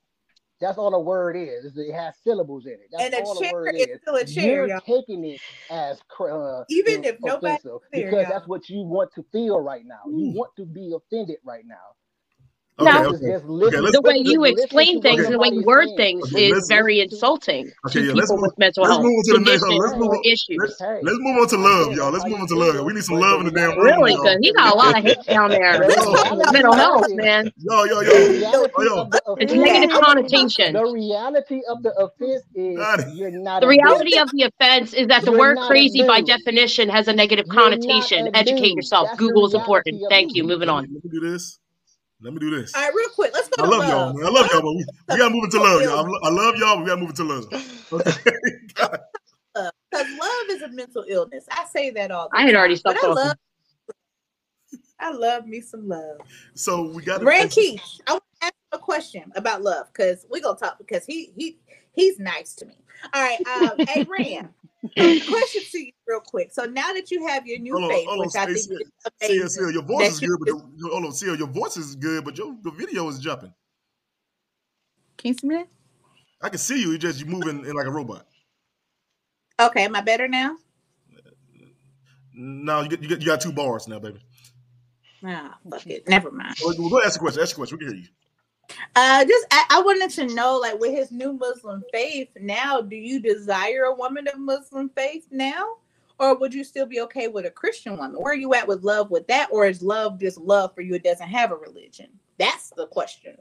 [0.61, 1.65] That's all a word is.
[1.65, 2.89] is It has syllables in it.
[2.93, 4.01] That's And a all a chair word is is.
[4.01, 4.81] still a chair, You're y'all.
[4.81, 5.41] taking it
[5.71, 8.31] as uh, Even if nobody's offensive there, because y'all.
[8.31, 10.01] that's what you want to feel right now.
[10.07, 11.75] You want to be offended right now.
[12.83, 13.11] Okay, No.
[13.13, 13.81] Just- okay.
[13.81, 16.69] just The way you explain things and the way you word things Okay, is let's-
[16.69, 19.33] very insulting Okay, to yeah, let's people move- with mental let's health move on to
[19.33, 20.59] the next- uh, let's move on- issues.
[20.59, 22.11] let's- Let's move on to love, y'all.
[22.13, 22.85] Let's move on to love.
[22.85, 24.13] We need some love in the damn reality- room, Really?
[24.13, 24.23] y'all.
[24.23, 25.73] Because he got a lot of hate down there.
[25.79, 27.53] The This is reality mental health, man.
[27.59, 28.29] Yo, yo, The yo.
[28.29, 28.97] reality yo.
[29.01, 30.73] of the It's offense- negative connotation.
[30.75, 32.79] The reality of the offense is
[33.15, 37.09] you're not The reality of the offense is that the word crazy by definition has
[37.09, 38.31] a negative connotation.
[38.35, 39.09] Educate yourself.
[39.17, 40.01] Google is important.
[40.09, 40.45] Thank you.
[40.45, 40.85] Moving on.
[40.85, 41.59] me, let do this.
[42.23, 42.75] Let me do this.
[42.75, 44.27] All right, real quick, let's go I to love y'all, man.
[44.27, 45.99] I love y'all, but we, we gotta move into love, y'all.
[45.99, 47.47] I lo- I love y'all, but we gotta move into love.
[47.93, 48.13] Okay.
[49.55, 51.45] Because love is a mental illness.
[51.51, 52.45] I say that all the time.
[52.45, 53.37] I had already time, but stopped I love
[54.99, 56.19] I love me some love.
[56.55, 60.25] so we got Rand Keith, I want to ask you a question about love because
[60.31, 61.59] we're gonna talk because he he
[61.93, 62.79] he's nice to me.
[63.13, 64.49] All right, um, hey Rand,
[64.97, 66.53] question to you real quick.
[66.53, 68.59] So now that you have your new Hold on, faith, hold on, which I think
[68.59, 68.75] Stacey.
[68.75, 68.91] is
[69.23, 71.27] See, amazing, see, your voice that is you good, but just- your, hold on, see,
[71.27, 73.53] your voice is good, but your the video is jumping.
[75.19, 75.65] can you see me?
[76.43, 76.91] I can see you.
[76.91, 78.27] You just you moving in like a robot.
[79.61, 80.57] Okay, am I better now?
[82.35, 84.19] No, you get, you get you got two bars now, baby.
[85.25, 86.09] Ah, fuck it.
[86.09, 86.57] Never mind.
[86.65, 87.43] Well, go ask a question.
[87.43, 87.79] Ask a question.
[87.79, 88.09] We can hear you.
[88.95, 92.97] Uh, just I, I wanted to know, like, with his new Muslim faith now, do
[92.97, 95.77] you desire a woman of Muslim faith now,
[96.19, 98.21] or would you still be okay with a Christian woman?
[98.21, 100.95] Where are you at with love with that, or is love just love for you?
[100.95, 102.09] It doesn't have a religion.
[102.39, 103.37] That's the question.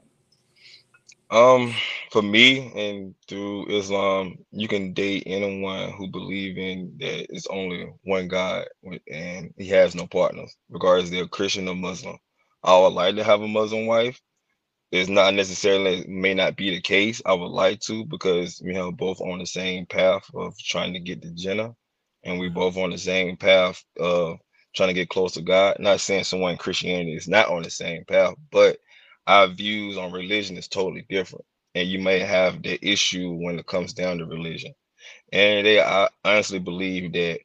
[1.30, 1.74] Um,
[2.10, 7.90] for me and through Islam, you can date anyone who believe in that it's only
[8.04, 8.66] one God
[9.10, 12.18] and he has no partners, regardless they're Christian or Muslim.
[12.62, 14.20] I would like to have a Muslim wife.
[14.92, 17.22] It's not necessarily may not be the case.
[17.26, 21.00] I would like to because we have both on the same path of trying to
[21.00, 21.76] get to Jannah,
[22.24, 24.38] and we both on the same path of
[24.76, 25.76] trying to get close to God.
[25.80, 28.78] Not saying someone in Christianity is not on the same path, but
[29.26, 31.44] our views on religion is totally different.
[31.76, 34.74] And you may have the issue when it comes down to religion.
[35.32, 37.40] And they I honestly believe that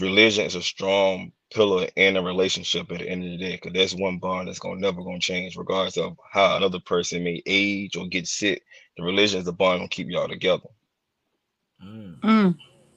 [0.00, 3.72] religion is a strong pillar in a relationship at the end of the day, because
[3.72, 7.96] that's one bond that's gonna never gonna change, regardless of how another person may age
[7.96, 8.62] or get sick.
[8.96, 10.68] The religion is the bond gonna keep y'all together.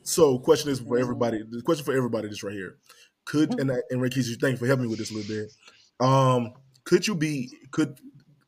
[0.03, 1.43] So, question is for everybody.
[1.49, 2.77] The question for everybody, this right here.
[3.25, 5.34] Could and I- and Ray Keith, thank you for helping me with this a little
[5.34, 5.53] bit.
[5.99, 6.53] Um,
[6.84, 7.97] could you be could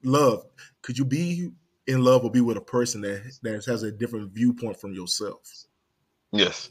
[0.04, 0.46] love?
[0.82, 1.52] Could you be
[1.88, 5.42] in love or be with a person that that has a different viewpoint from yourself?
[6.32, 6.70] Yes.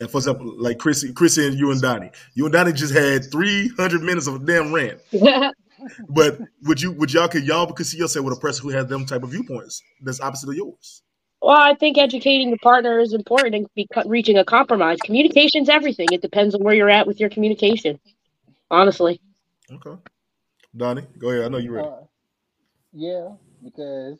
[0.00, 3.30] And for example, like Chrissy, Chrissy and you and Donnie, you and Donnie just had
[3.30, 5.00] three hundred minutes of a damn rant.
[6.08, 8.86] But would you would y'all could y'all could see yourself with a person who has
[8.86, 11.02] them type of viewpoints that's opposite of yours?
[11.40, 14.98] Well, I think educating your partner is important and be, reaching a compromise.
[15.04, 16.08] Communication's everything.
[16.10, 18.00] It depends on where you're at with your communication.
[18.70, 19.20] Honestly,
[19.70, 19.96] Okay,
[20.76, 21.44] Donnie, go ahead.
[21.44, 21.88] I know you're ready.
[21.88, 22.04] Uh,
[22.92, 23.28] yeah,
[23.62, 24.18] because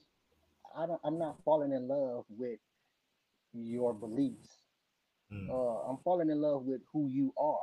[0.76, 1.00] I don't.
[1.02, 2.60] I'm not falling in love with
[3.52, 4.57] your beliefs.
[5.32, 5.50] Mm.
[5.50, 7.58] Uh, I'm falling in love with who you are,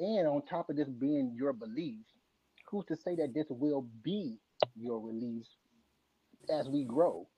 [0.00, 2.10] and on top of this being your beliefs,
[2.70, 4.38] who's to say that this will be
[4.74, 5.48] your release
[6.52, 7.28] as we grow?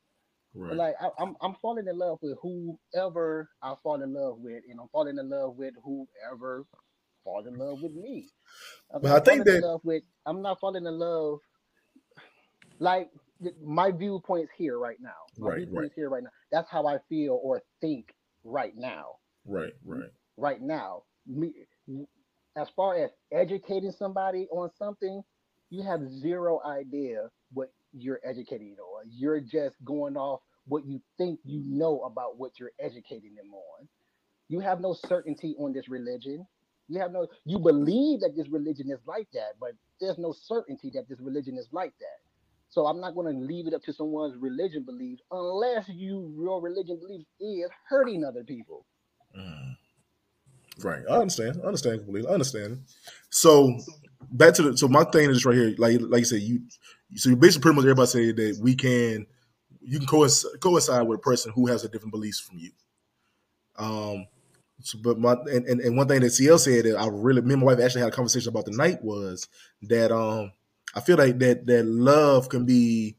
[0.54, 0.74] Right.
[0.74, 4.80] Like I, I'm, I'm falling in love with whoever I fall in love with, and
[4.80, 6.64] I'm falling in love with whoever
[7.24, 8.26] falls in love with me.
[8.92, 10.02] I'm But I think that- love with.
[10.24, 11.40] I'm not falling in love.
[12.78, 13.10] Like
[13.62, 15.10] my viewpoints here right now.
[15.36, 16.30] My Right, viewpoints here right now.
[16.50, 18.14] That's how I feel or think
[18.44, 19.16] right now.
[19.46, 20.10] Right, right.
[20.36, 21.52] Right now, me
[22.56, 25.22] as far as educating somebody on something,
[25.70, 29.04] you have zero idea what you're educating on.
[29.10, 33.88] You're just going off what you think you know about what you're educating them on.
[34.48, 36.46] You have no certainty on this religion.
[36.88, 40.90] You have no you believe that this religion is like that, but there's no certainty
[40.94, 42.18] that this religion is like that.
[42.70, 46.60] So I'm not going to leave it up to someone's religion beliefs unless you your
[46.62, 48.86] religion beliefs is hurting other people.
[49.36, 49.76] Mm.
[50.82, 51.02] Right.
[51.10, 51.60] I understand.
[51.62, 52.30] I understand completely.
[52.30, 52.84] I understand.
[53.30, 53.78] So
[54.30, 56.60] back to the so my thing is right here, like like you said, you
[57.16, 59.26] so you basically pretty much everybody say that we can
[59.80, 62.70] you can coincide, coincide with a person who has a different beliefs from you.
[63.76, 64.26] Um
[64.80, 67.54] so, but my and, and, and one thing that CL said that I really me
[67.54, 69.48] and my wife actually had a conversation about the night was
[69.82, 70.52] that um
[70.94, 73.16] I feel like that that love can be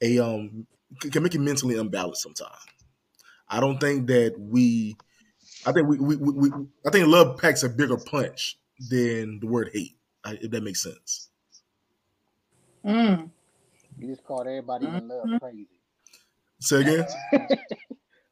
[0.00, 0.66] a um
[1.00, 2.54] can make you mentally unbalanced sometimes.
[3.48, 4.96] I don't think that we
[5.66, 6.50] I think we, we, we, we
[6.86, 8.58] I think love packs a bigger punch
[8.88, 9.96] than the word hate,
[10.26, 11.28] if that makes sense.
[12.84, 13.30] Mm.
[13.98, 15.40] You just called everybody in love Mhm.
[15.40, 15.68] crazy.
[16.60, 17.06] Say again.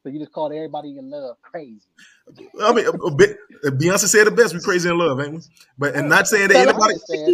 [0.01, 1.81] So you just called everybody in love crazy.
[2.61, 3.37] I mean, a, a bit.
[3.65, 4.53] Beyonce said the best.
[4.53, 5.39] We crazy in love, ain't we?
[5.77, 6.93] But and not saying that So anybody.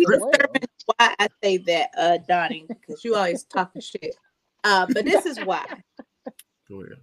[0.10, 4.16] Understand why I say that, uh, Donnie, because you always talking shit.
[4.64, 5.64] Uh, but this is why.
[6.68, 6.98] Go ahead.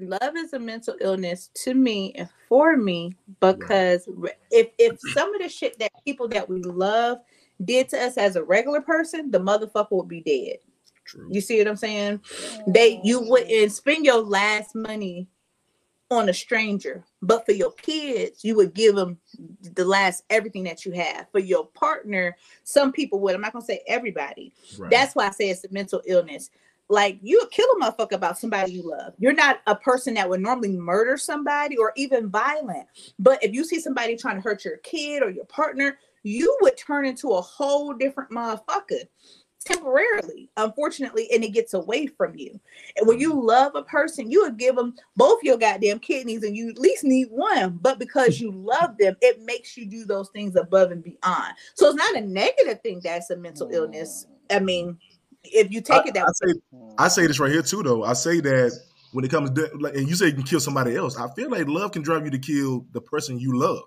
[0.00, 5.34] Love is a mental illness to me and for me because re- if if some
[5.34, 7.18] of the shit that people that we love
[7.64, 10.58] did to us as a regular person, the motherfucker would be dead.
[11.04, 11.28] True.
[11.30, 12.20] You see what I'm saying?
[12.66, 15.28] They you wouldn't spend your last money
[16.10, 19.16] on a stranger, but for your kids, you would give them
[19.62, 21.26] the last everything that you have.
[21.30, 23.34] For your partner, some people would.
[23.34, 24.52] I'm not gonna say everybody.
[24.78, 24.90] Right.
[24.90, 26.50] That's why I say it's a mental illness.
[26.90, 29.14] Like you kill a motherfucker about somebody you love.
[29.18, 32.88] You're not a person that would normally murder somebody or even violent.
[33.18, 36.76] But if you see somebody trying to hurt your kid or your partner, you would
[36.76, 39.04] turn into a whole different motherfucker
[39.64, 42.58] temporarily, unfortunately, and it gets away from you.
[42.96, 46.56] And when you love a person, you would give them both your goddamn kidneys and
[46.56, 47.78] you at least need one.
[47.80, 51.54] But because you love them, it makes you do those things above and beyond.
[51.74, 54.26] So it's not a negative thing that's a mental illness.
[54.50, 54.98] I mean,
[55.44, 56.54] if you take I, it that I say
[56.98, 58.04] I say this right here too, though.
[58.04, 58.72] I say that
[59.12, 61.16] when it comes to like, and you say you can kill somebody else.
[61.16, 63.82] I feel like love can drive you to kill the person you love.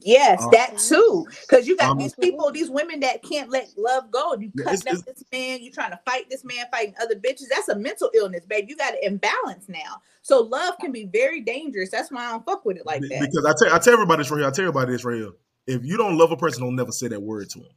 [0.00, 1.24] Yes, Uh, that too.
[1.42, 4.34] Because you got um, these people, these women that can't let love go.
[4.34, 7.14] You Yeah, cutting it's- up this man, you trying to fight this man, fighting other
[7.14, 7.44] bitches.
[7.48, 8.68] That's a mental illness, babe.
[8.68, 10.02] You got an imbalance now.
[10.22, 11.90] So love can be very dangerous.
[11.90, 13.20] That's why I don't fuck with it like that.
[13.20, 14.48] Because I tell I tell everybody this right here.
[14.48, 15.30] I tell everybody this right here.
[15.66, 17.68] If you don't love a person, don't never say that word to them.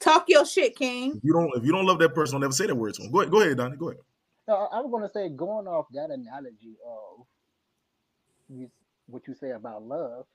[0.00, 1.16] Talk your shit, King.
[1.16, 3.02] If you don't if you don't love that person, don't never say that word to
[3.02, 3.12] them.
[3.12, 3.76] Go ahead, go ahead, Donnie.
[3.76, 4.00] Go ahead.
[4.46, 7.26] No, I I was gonna say going off that analogy of
[8.48, 8.70] you,
[9.06, 10.26] what you say about love.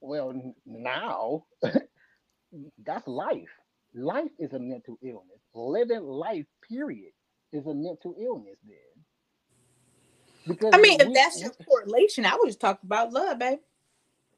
[0.00, 1.44] Well, now
[2.84, 3.48] that's life.
[3.94, 5.40] Life is a mental illness.
[5.54, 7.12] Living life, period,
[7.52, 8.58] is a mental illness.
[8.64, 9.04] Then,
[10.46, 13.58] because I mean, if that's your correlation, I would just talk about love, babe.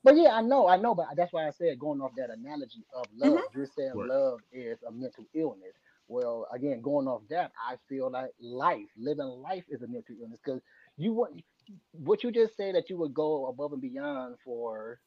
[0.03, 2.85] But yeah, I know, I know, but that's why I said going off that analogy
[2.95, 3.33] of love.
[3.33, 3.59] Mm-hmm.
[3.59, 4.09] You're saying Right.
[4.09, 5.75] love is a mental illness.
[6.09, 10.41] Well, again, going off that, I feel like life, living life, is a mental illness
[10.45, 10.61] because
[10.97, 11.43] you want
[11.93, 15.01] what you just said that you would go above and beyond for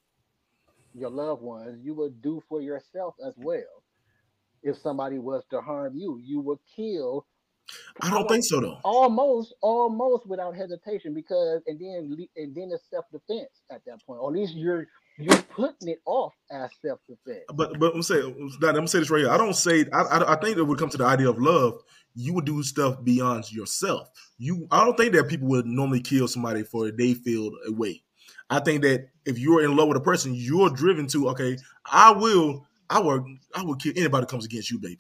[0.94, 1.80] your loved ones.
[1.84, 3.84] You would do for yourself as well.
[4.64, 7.26] If somebody was to harm you, you would kill
[8.02, 8.80] I don't think so though.
[8.84, 14.30] almost almost without hesitation because and then and then it's self-defense at that point or
[14.30, 14.88] at least you're
[15.20, 19.20] you're putting it off as self-defense But but I'm saying I'm gonna say this right
[19.20, 19.30] here.
[19.30, 21.82] I don't say I, I I think that would come to the idea of love.
[22.16, 24.10] You would do stuff beyond yourself.
[24.38, 28.04] You I don't think that people would normally kill somebody for they feel a way.
[28.50, 31.58] I think that if you're in love with a person, you're driven to okay.
[31.92, 33.26] I will I will
[33.56, 35.00] I will kill anybody that comes against you, baby.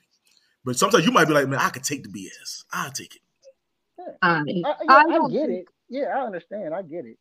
[0.65, 2.63] But sometimes you might be like, man, I could take the BS.
[2.71, 3.21] I'll take it.
[4.21, 7.17] I, I, yeah, I I, get think- it yeah i understand i get it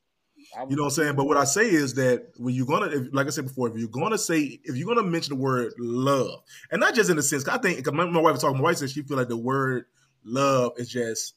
[0.57, 1.15] I You know what I'm saying?
[1.17, 3.77] But what I say is that when you're gonna, if, like I said before, if
[3.77, 6.41] you're gonna say, if you're gonna mention the word love,
[6.73, 8.57] and not just in the sense, 'cause I think, because my, my wife was talking,
[8.57, 9.85] my wife said she feel like the word
[10.25, 11.35] love is just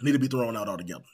[0.00, 1.04] need to be thrown out altogether.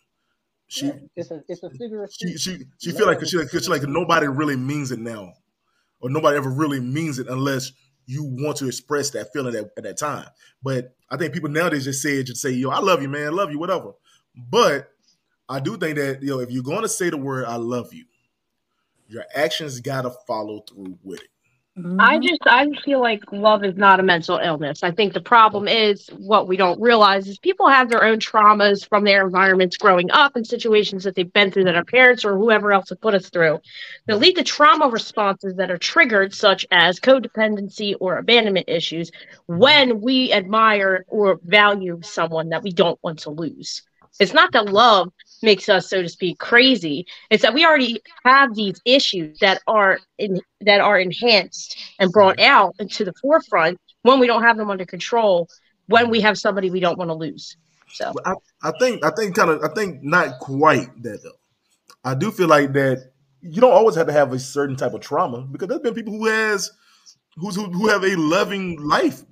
[0.68, 2.40] She, Yeah, it's a it's a figure of she, speech.
[2.40, 5.34] she, she feel like, she, like, she like nobody really means it now,
[6.00, 7.72] or nobody ever really means it unless
[8.08, 10.26] you want to express that feeling at, at that time.
[10.62, 13.26] But I think people nowadays just say it, just say, yo, I love you, man,
[13.26, 13.92] I love you, whatever.
[14.34, 14.90] But
[15.48, 17.92] I do think that you know if you're going to say the word "I love
[17.94, 18.04] you,"
[19.08, 21.28] your actions got to follow through with it.
[21.78, 22.00] Mm-hmm.
[22.00, 24.82] I just I feel like love is not a mental illness.
[24.82, 28.88] I think the problem is what we don't realize is people have their own traumas
[28.88, 32.36] from their environments growing up and situations that they've been through that our parents or
[32.36, 33.60] whoever else have put us through
[34.06, 39.58] that lead to trauma responses that are triggered, such as codependency or abandonment issues, mm-hmm.
[39.58, 43.82] when we admire or value someone that we don't want to lose.
[44.18, 45.12] It's not that love
[45.42, 47.06] makes us, so to speak, crazy.
[47.30, 52.40] It's that we already have these issues that are in, that are enhanced and brought
[52.40, 55.48] out into the forefront when we don't have them under control.
[55.86, 57.56] When we have somebody we don't want to lose.
[57.94, 61.38] So I, I think I think kind of I think not quite that though.
[62.04, 65.00] I do feel like that you don't always have to have a certain type of
[65.00, 66.70] trauma because there's been people who has
[67.36, 69.22] who's who, who have a loving life.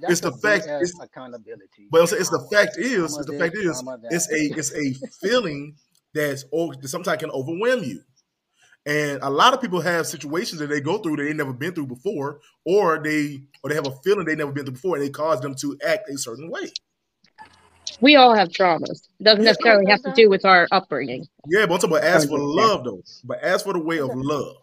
[0.00, 1.88] That's It's the fact- it's- accountability.
[1.90, 5.08] But I'm it's the fact is Trauma it's the fact is it's a it's a
[5.26, 5.76] feeling
[6.14, 8.00] that's that sometimes can overwhelm you.
[8.84, 11.72] And a lot of people have situations that they go through that they never been
[11.72, 15.04] through before, or they or they have a feeling they never been through before, and
[15.04, 16.72] they cause them to act a certain way.
[18.00, 19.08] we all have traumas.
[19.20, 21.26] It doesn't necessarily have to do with our upbringing.
[21.46, 23.02] Yeah, but I'm talking about as for love though.
[23.24, 24.56] But as for the way of love,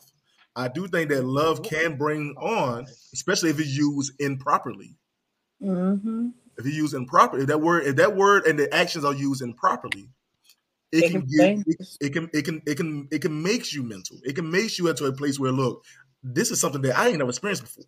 [0.55, 4.97] I do think that love can bring on, especially if it's used improperly.
[5.61, 6.29] Mm-hmm.
[6.57, 9.41] If you use improperly, if that word, if that word and the actions are used
[9.41, 10.09] improperly,
[10.91, 13.71] it, It can can get it, it can it can it can it can make
[13.73, 14.17] you mental.
[14.23, 15.83] It can make you into a place where look,
[16.23, 17.85] this is something that I ain't never experienced before.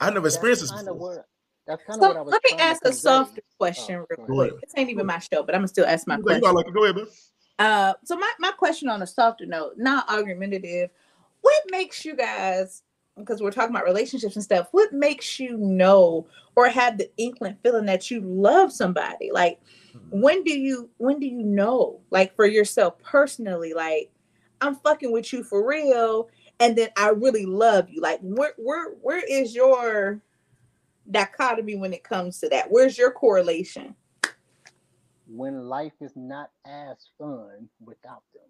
[0.00, 1.16] I never experienced this That's kind of before.
[1.16, 1.26] what.
[1.66, 2.32] That's kind of what I was.
[2.32, 2.98] let me ask a convey.
[2.98, 4.50] softer question Oh, real quick.
[4.52, 4.60] ahead.
[4.62, 6.40] This ain't even my show, but I'm gonna still ask my You question.
[6.40, 7.06] got like go ahead, man.
[7.58, 10.90] Uh, so my, my question on a softer note, not argumentative,
[11.42, 12.82] what makes you guys,
[13.18, 16.26] because we're talking about relationships and stuff, what makes you know
[16.56, 19.30] or have the inkling feeling that you love somebody?
[19.32, 19.60] Like
[19.94, 20.20] mm-hmm.
[20.20, 22.00] when do you when do you know?
[22.10, 24.10] Like for yourself personally, like
[24.60, 26.28] I'm fucking with you for real,
[26.60, 28.00] and then I really love you.
[28.00, 30.20] Like where where where is your
[31.10, 32.70] dichotomy when it comes to that?
[32.70, 33.94] Where's your correlation?
[35.26, 38.48] When life is not as fun without them.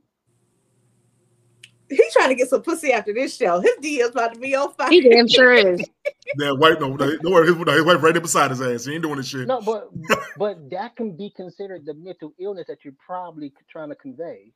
[1.89, 3.61] He's trying to get some pussy after this show.
[3.61, 4.91] His DM's about to be on fire.
[4.91, 5.81] He damn sure is.
[6.37, 8.85] That white no, no, don't worry, his, his wife right there beside his ass.
[8.85, 9.49] He ain't doing this shit.
[9.49, 9.89] No, but
[10.37, 14.53] but that can be considered the mental illness that you're probably trying to convey.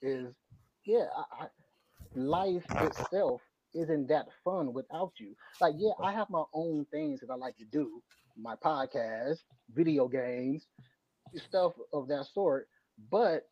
[0.00, 0.32] Is
[0.86, 1.46] yeah, I, I,
[2.14, 3.42] life itself
[3.74, 5.34] isn't that fun without you.
[5.60, 8.02] Like yeah, I have my own things that I like to do,
[8.34, 9.40] my podcast,
[9.74, 10.66] video games,
[11.36, 12.68] stuff of that sort.
[13.10, 13.46] But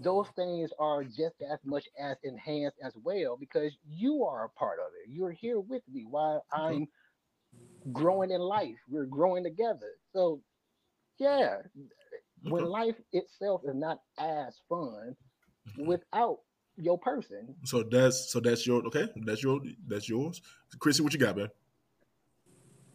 [0.00, 4.78] those things are just as much as enhanced as well because you are a part
[4.78, 5.10] of it.
[5.10, 6.86] You're here with me while I'm
[7.92, 8.76] growing in life.
[8.88, 9.92] We're growing together.
[10.12, 10.40] So,
[11.18, 11.58] yeah,
[12.42, 12.70] when mm-hmm.
[12.70, 15.16] life itself is not as fun
[15.68, 15.86] mm-hmm.
[15.86, 16.38] without
[16.76, 19.08] your person, So that's so that's your okay.
[19.24, 20.42] That's your that's yours.
[20.78, 21.48] Chrissy, what you got, man?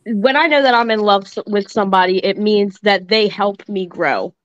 [0.05, 3.85] When I know that I'm in love with somebody, it means that they help me
[3.87, 4.35] grow.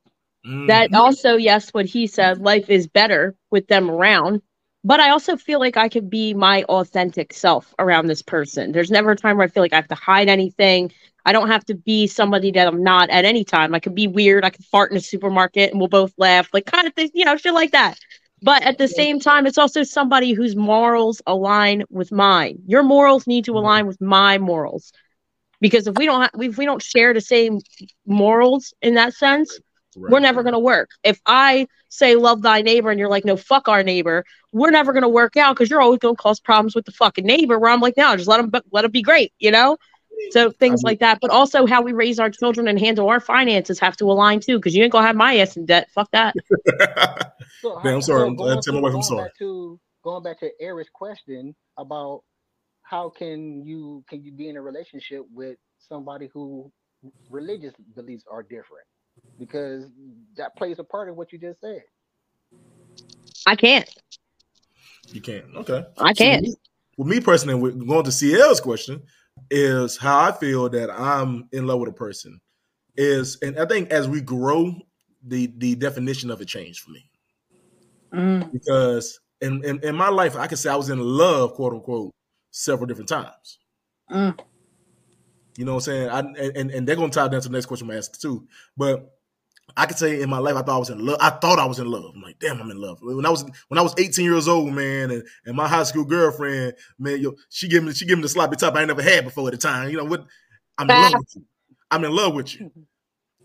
[0.67, 0.97] That Mhm.
[0.99, 4.43] also, yes, what he said, life is better with them around.
[4.85, 8.73] But I also feel like I could be my authentic self around this person.
[8.73, 10.93] There's never a time where I feel like I have to hide anything.
[11.25, 13.75] I don't have to be somebody that I'm not at any time.
[13.75, 14.45] I could be weird.
[14.45, 17.25] I could fart in a supermarket and we'll both laugh, like kind of things, you
[17.25, 17.99] know, shit like that.
[18.43, 22.59] But at the same time, it's also somebody whose morals align with mine.
[22.67, 24.93] Your morals need to align with my morals.
[25.61, 27.61] Because if we don't ha- if we don't share the same
[28.07, 29.59] morals in that sense,
[29.99, 30.13] Right.
[30.13, 30.91] we're never going to work.
[31.03, 34.93] If I say love thy neighbor and you're like, no, fuck our neighbor, we're never
[34.93, 37.59] going to work out because you're always going to cause problems with the fucking neighbor.
[37.59, 39.79] Where I'm like, no, just let them, let them be great, you know?
[40.31, 41.19] So things mean- like that.
[41.21, 44.59] But also how we raise our children and handle our finances have to align too
[44.59, 45.89] because you ain't going to have my ass in debt.
[45.95, 46.35] Fuck that.
[47.63, 48.23] So, Man, I'm sorry.
[48.25, 49.25] I'm- going I tell my to- wife I'm sorry.
[49.25, 52.23] Back to, going back to Eric's question about
[52.83, 56.71] how can you can you be in a relationship with somebody who
[57.31, 58.87] religious beliefs are different?
[59.39, 59.85] Because
[60.37, 61.83] that plays a part in what you just said.
[63.47, 63.89] I can't.
[65.13, 65.45] You can't.
[65.57, 65.85] Okay.
[65.99, 66.43] I So can't.
[66.43, 66.57] with me,
[66.99, 69.03] with me personally, going to CL's question
[69.51, 72.41] is how I feel that I'm in love with a person
[72.97, 74.75] is, and I think as we grow,
[75.23, 77.11] the the definition of it changed for me
[78.13, 78.51] Mm.
[78.53, 82.15] because in, in in my life, I can say I was in love, quote unquote,
[82.53, 83.59] several different times.
[84.11, 84.39] Mm.
[85.59, 86.09] You know what I'm saying?
[86.11, 88.21] I, and, and and they're gonna tie down to the next question I'm gonna ask
[88.21, 88.47] too.
[88.77, 89.16] But
[89.77, 91.19] I could say in my life I thought I was in love.
[91.21, 92.13] I thought I was in love.
[92.15, 92.99] I'm like, damn, I'm in love.
[93.03, 96.05] When I was when I was 18 years old, man, and, and my high school
[96.05, 99.25] girlfriend, man, yo, she gave me she gave me the sloppy top I never had
[99.25, 99.91] before at the time.
[99.91, 100.27] You know what?
[100.79, 101.45] I'm in love with you.
[101.91, 102.71] I'm in love with you.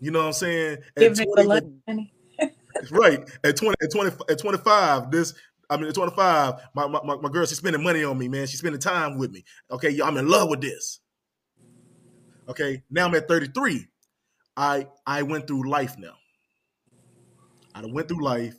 [0.00, 0.78] You know what I'm saying?
[0.96, 2.14] At Give me the 20 love, honey.
[2.90, 5.34] right at 20 at 20 at 25 this
[5.70, 8.46] I mean, at 25, my, my, my, my girl, she's spending money on me, man.
[8.46, 9.42] She's spending time with me.
[9.70, 11.00] Okay, yo, I'm in love with this.
[12.46, 13.88] Okay, now I'm at 33.
[14.56, 16.14] I I went through life now.
[17.74, 18.54] I went through life,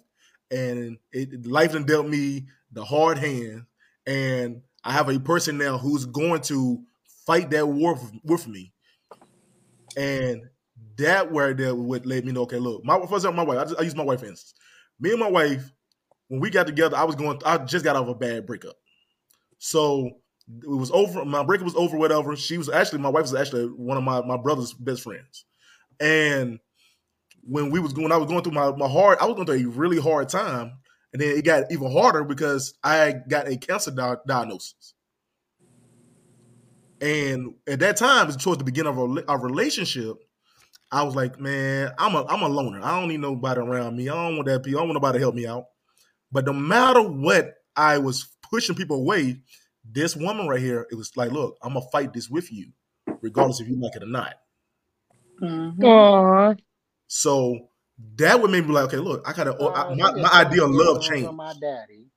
[0.51, 3.65] and it, life done dealt me the hard hand,
[4.07, 6.83] and I have a person now who's going to
[7.25, 8.73] fight that war with, me,
[9.95, 10.49] and
[10.97, 12.41] that where that would let me know.
[12.41, 13.59] Okay, look, my first time, my wife.
[13.59, 14.53] I, just, I use my wife for instance.
[14.99, 15.71] Me and my wife,
[16.27, 17.39] when we got together, I was going.
[17.45, 18.75] I just got out of a bad breakup,
[19.59, 20.09] so
[20.63, 21.23] it was over.
[21.23, 21.97] My breakup was over.
[21.97, 22.35] Whatever.
[22.35, 25.45] She was actually my wife was actually one of my my brother's best friends,
[25.99, 26.59] and
[27.45, 29.19] when we was going, I was going through my my hard.
[29.19, 30.73] I was going through a really hard time,
[31.11, 34.93] and then it got even harder because I got a cancer di- diagnosis.
[37.01, 40.15] And at that time, it's towards the beginning of our, relationship.
[40.89, 42.81] I was like, man, I'm a I'm a loner.
[42.81, 44.07] I don't need nobody around me.
[44.09, 44.79] I don't want that people.
[44.79, 45.65] I don't want nobody to help me out.
[46.31, 49.41] But no matter what, I was pushing people away.
[49.83, 52.71] This woman right here, it was like, look, I'm gonna fight this with you,
[53.21, 54.35] regardless if you like it or not.
[55.43, 56.55] Aw.
[57.07, 57.69] So
[58.15, 59.55] that would make me like, okay, look, I gotta.
[59.55, 61.31] Uh, I, my, just my idea of love one changed.
[61.33, 62.07] My daddy.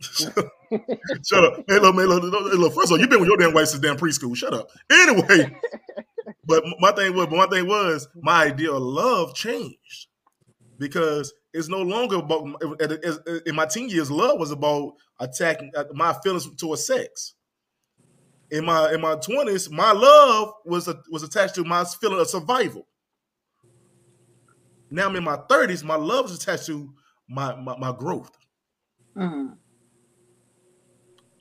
[0.00, 1.64] Shut up.
[1.68, 3.68] Hey, look, man, look, look, look, first of all, you've been with your damn wife
[3.68, 4.36] since damn preschool.
[4.36, 4.68] Shut up.
[4.90, 5.56] Anyway,
[6.44, 10.08] but my thing was, but my thing was, my idea of love changed
[10.78, 12.62] because it's no longer about.
[13.46, 17.34] In my teen years, love was about attacking uh, my feelings towards sex.
[18.50, 22.28] In my in my twenties, my love was a, was attached to my feeling of
[22.28, 22.86] survival.
[24.90, 26.94] Now I'm in my thirties, my love is attached to
[27.28, 28.30] my my, my growth.
[29.16, 29.58] Mhm.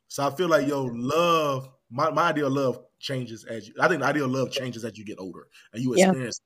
[0.08, 3.88] So I feel like yo, love, my, my idea of love changes as you I
[3.88, 6.12] think the idea of love changes as you get older and you Yeah.
[6.12, 6.40] experience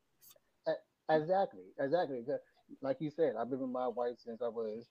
[1.10, 2.24] Exactly, exactly.
[2.82, 4.88] Like you said, I've been with my wife since I was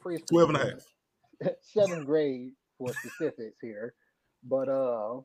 [0.00, 0.28] preschool.
[0.28, 1.54] 12 and a half.
[1.60, 3.94] seventh grade for specifics here.
[4.48, 5.20] But uh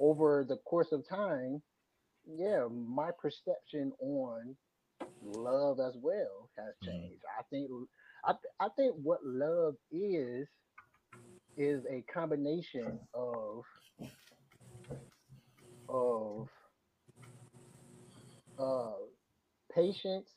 [0.00, 1.62] over the course of time,
[2.26, 4.56] yeah, my perception on
[5.22, 6.86] love as well has Mhm.
[6.86, 7.22] changed.
[7.38, 7.70] I think
[8.24, 10.48] I, th- I think what love is
[11.56, 13.64] is a combination of
[15.88, 16.48] of
[18.58, 18.92] uh
[19.74, 20.30] patience,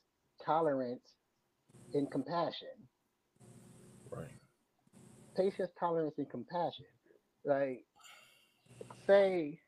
[0.46, 1.16] tolerance,
[1.94, 2.70] and compassion
[4.12, 4.42] Right.
[5.38, 6.86] patience, tolerance, and compassion.
[7.46, 7.84] Like,
[9.08, 9.60] say,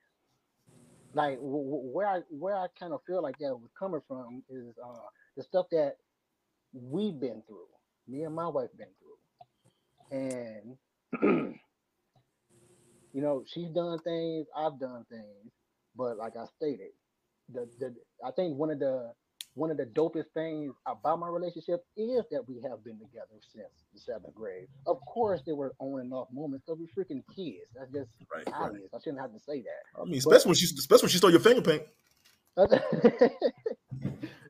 [1.14, 5.08] like where I where I kind of feel like that was coming from is uh,
[5.38, 5.98] the stuff that
[6.74, 7.68] we've been through.
[8.08, 8.88] Me and my wife been
[10.12, 10.78] through, and
[13.14, 15.52] you know she's done things, I've done things,
[15.96, 16.92] but like I stated,
[17.54, 17.96] the the
[18.26, 19.14] I think one of the
[19.56, 23.70] one of the dopest things about my relationship is that we have been together since
[23.94, 24.68] the seventh grade.
[24.88, 27.68] Of course, there were on and off moments because we're freaking kids.
[27.76, 28.46] That's just Right.
[28.48, 28.56] right.
[28.56, 28.90] obvious.
[28.94, 30.02] I shouldn't have to say that.
[30.02, 31.84] I mean, especially when she especially when she stole your finger paint.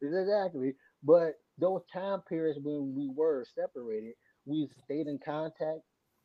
[0.01, 0.75] exactly.
[1.03, 4.13] But those time periods when we were separated,
[4.45, 5.81] we stayed in contact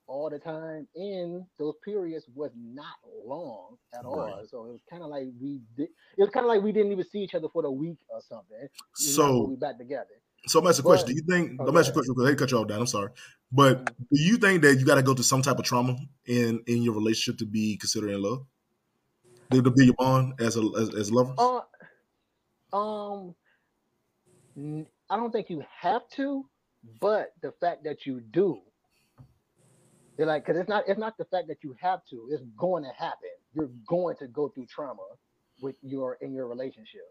[0.08, 0.88] all the time.
[0.96, 4.16] And those periods was not long at all.
[4.18, 4.48] Right.
[4.48, 5.88] So it was kind of like we did.
[6.16, 8.20] It was kind of like we didn't even see each other for the week or
[8.20, 8.66] something.
[8.94, 10.06] So we back together.
[10.46, 11.08] so I'm asking a question.
[11.08, 12.32] Do you think Oh, let me go ask you a question quick.
[12.34, 12.80] I cut you off, Dan.
[12.80, 13.10] I'm sorry.
[13.52, 13.96] But Mhm.
[14.12, 16.94] do you think that you gotta go through some type of trauma in in your
[16.94, 18.46] relationship to be considered in love?
[19.52, 21.38] To to be your bond as a as, as lovers?
[21.38, 21.62] Uh,
[22.76, 23.34] um,
[25.10, 26.48] I don't think you have to,
[27.00, 28.60] but the fact that you do,
[30.18, 32.28] they're like, because it's not it's not the fact that you have to.
[32.32, 33.30] It's going to happen.
[33.54, 35.06] You're going to go through trauma
[35.62, 37.02] with your in your relationship.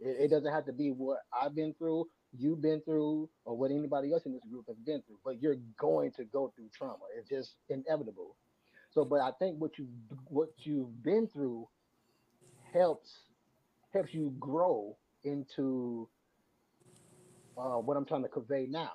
[0.00, 2.06] It, it doesn't have to be what I've been through,
[2.36, 5.20] you've been through, or what anybody else in this group has been through.
[5.24, 7.04] But you're going to go through trauma.
[7.18, 8.36] It's just inevitable.
[8.92, 9.88] So, but I think what you
[10.28, 11.68] what you've been through
[12.72, 13.10] helps
[13.92, 16.10] helps you grow into
[17.58, 18.92] uh, what I'm trying to convey now.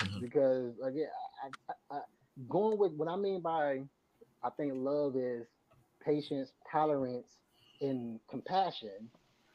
[0.00, 0.20] Mhm.
[0.20, 1.08] Because again,
[1.44, 2.00] I, I, I,
[2.48, 3.84] going with what I mean by
[4.42, 5.46] I think love is
[6.04, 7.38] patience, tolerance,
[7.80, 9.10] and compassion.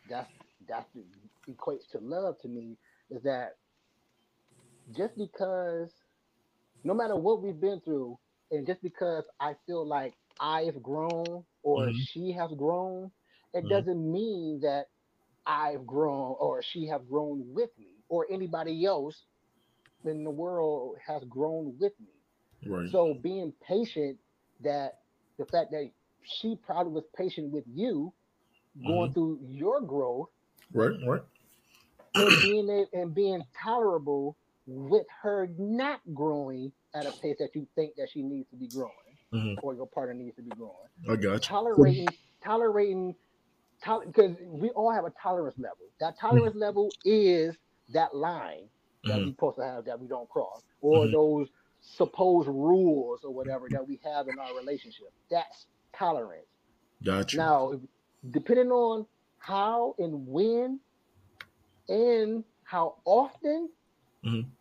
[0.10, 0.30] That's
[0.68, 1.03] that's the,
[1.51, 2.77] equates to love to me.
[3.10, 3.57] Is that
[4.95, 5.91] just because
[6.84, 8.19] no matter what we've been through,
[8.51, 12.07] and just because I feel like I've grown or Mhm.
[12.11, 13.11] she has grown,
[13.53, 13.69] it Mhm.
[13.69, 14.85] doesn't mean that
[15.45, 19.26] I've grown or she have grown with me or anybody else
[20.05, 22.22] in the world has grown with me.
[22.68, 22.90] Right.
[22.90, 24.19] So being patient,
[24.61, 24.99] that
[25.38, 25.91] the fact that
[26.23, 28.14] she probably was patient with you
[28.85, 29.14] going Mhm.
[29.14, 30.30] through your growth
[30.73, 30.91] right.
[31.06, 31.23] Right.
[32.15, 37.95] and being and being tolerable with her not growing at a pace that you think
[37.95, 39.60] that she needs to be growing Mhm.
[39.64, 40.90] or your partner needs to be growing.
[41.10, 41.40] I got you.
[41.40, 42.07] Tolerating,
[42.44, 43.15] tolerating,
[44.06, 45.90] because we all have a tolerance level.
[45.99, 47.57] That tolerance level is
[47.90, 48.69] that line
[49.03, 49.26] that Mhm.
[49.26, 51.11] we're supposed to have that we don't cross, or Mhm.
[51.11, 51.49] those
[51.84, 55.07] supposed rules or whatever that we have in our relationship.
[55.30, 56.47] That's tolerance.
[57.03, 57.39] Got you.
[57.39, 57.73] Now,
[58.31, 59.07] depending on
[59.38, 60.80] how and when
[61.89, 63.69] and how often
[64.23, 64.55] Mhm.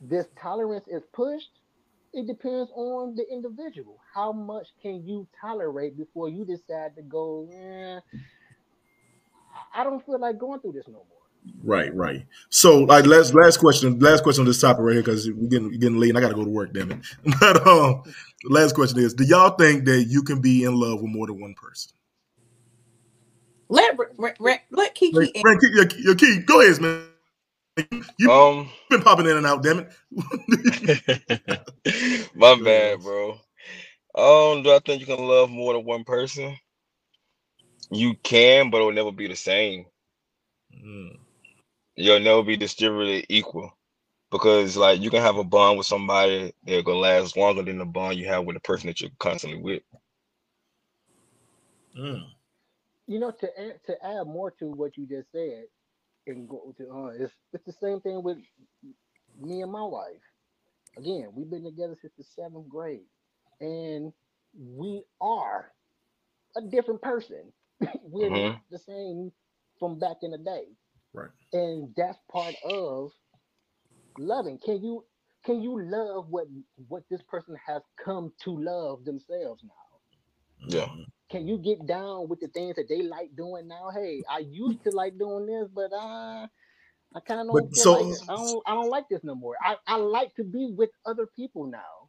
[0.00, 1.50] this tolerance is pushed,
[2.12, 3.98] it depends on the individual.
[4.14, 8.00] How much can you tolerate before you decide to go, eh,
[9.74, 11.11] I don't feel like going through this no more.
[11.64, 12.24] Right, right.
[12.50, 15.68] So, like, last last question, last question on this topic right here because we're getting
[15.68, 16.72] we're getting late and I got to go to work.
[16.72, 16.98] Damn it.
[17.40, 18.02] But um,
[18.44, 21.40] last question is: Do y'all think that you can be in love with more than
[21.40, 21.92] one person?
[23.68, 25.42] Let let, let, let Kiki Frank, in.
[25.60, 26.40] Keep your, your key.
[26.40, 27.06] Go ahead, man.
[28.18, 29.62] You've Um, been popping in and out.
[29.62, 29.92] Damn it.
[32.36, 33.30] my bad, bro.
[34.14, 36.56] Um, do I think you can love more than one person?
[37.90, 39.86] You can, but it'll never be the same.
[40.74, 41.16] Mm,
[41.96, 43.72] You'll never be distributed equal.
[44.30, 47.86] Because like you can have a bond with somebody that gonna last longer than the
[47.86, 49.82] bond you have with the person that you're constantly with.
[51.98, 52.24] mm.
[53.08, 55.64] You know, to add, to add more to what you just said,
[56.26, 58.38] and go to uh, it's it's the same thing with
[59.40, 60.22] me and my wife.
[60.98, 63.06] Again, we've been together since the seventh grade,
[63.60, 64.12] and
[64.58, 65.72] we are
[66.56, 67.52] a different person.
[68.02, 68.60] We're Mhm.
[68.70, 69.32] the same
[69.78, 70.66] from back in the day,
[71.14, 71.30] Right.
[71.52, 73.10] and that's part of
[74.18, 74.58] loving.
[74.64, 75.04] Can you
[75.44, 76.46] can you love what
[76.88, 80.68] what this person has come to love themselves now?
[80.68, 80.88] Yeah.
[81.30, 83.90] Can you get down with the things that they like doing now?
[83.94, 86.46] Hey, I used to like doing this, but uh,
[87.14, 88.22] I kind of But don't so- like it.
[88.28, 89.56] I don't I don't like this no more.
[89.62, 92.08] I, I like to be with other people now.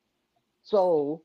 [0.64, 1.24] So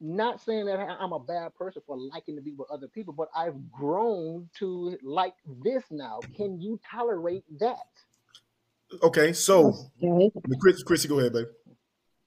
[0.00, 3.12] not saying that I- I'm a bad person for liking to be with other people,
[3.12, 6.20] but I've grown to like this now.
[6.36, 7.86] Can you tolerate that?
[9.02, 10.32] Okay, so Okay.
[10.60, 11.46] Chris, Chrissy, go ahead, babe.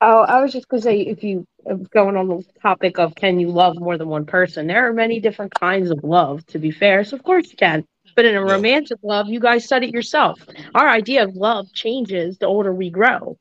[0.02, 1.46] Oh, I was just gonna say, if you
[1.92, 5.20] going on the topic of can you love more than one person, there are many
[5.20, 6.46] different kinds of love.
[6.48, 7.86] To be fair, so of course you can.
[8.16, 8.52] But in a Yeah.
[8.52, 10.46] romantic love, you guys said it yourself.
[10.76, 13.38] Our idea of love changes the older we grow.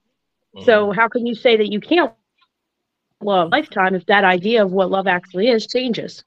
[0.61, 0.95] So Mhm.
[0.95, 2.13] how can you say that you can't
[3.25, 6.25] love lifetime if that idea of what love actually is changes?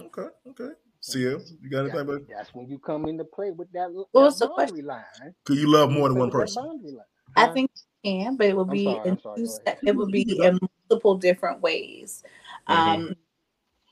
[0.00, 0.70] Okay, okay.
[1.00, 2.26] CL, you You got anything, babe?
[2.28, 5.04] That's when you come into play with that, What that was the boundary line.
[5.44, 6.64] Could you love more than one person?
[6.64, 6.96] boundary.
[7.36, 7.70] I think
[8.04, 10.42] you can, but it would I'm be sorry, in sorry, two go it would be
[10.42, 10.58] in
[10.90, 12.22] multiple different ways.
[12.68, 12.74] Mhm.
[12.74, 13.16] Um,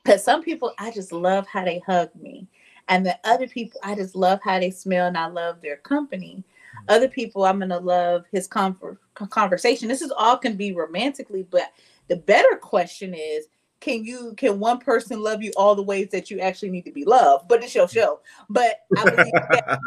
[0.03, 2.47] because some people I just love how they hug me,
[2.89, 6.43] and the other people I just love how they smell and I love their company.
[6.87, 9.87] Other people I'm gonna love his conver- conversation.
[9.87, 11.71] This is all can be romantically, but
[12.07, 13.47] the better question is.
[13.81, 16.91] Can you can one person love you all the ways that you actually need to
[16.91, 17.47] be loved?
[17.47, 18.19] But it's your show.
[18.49, 19.79] But I would leave that-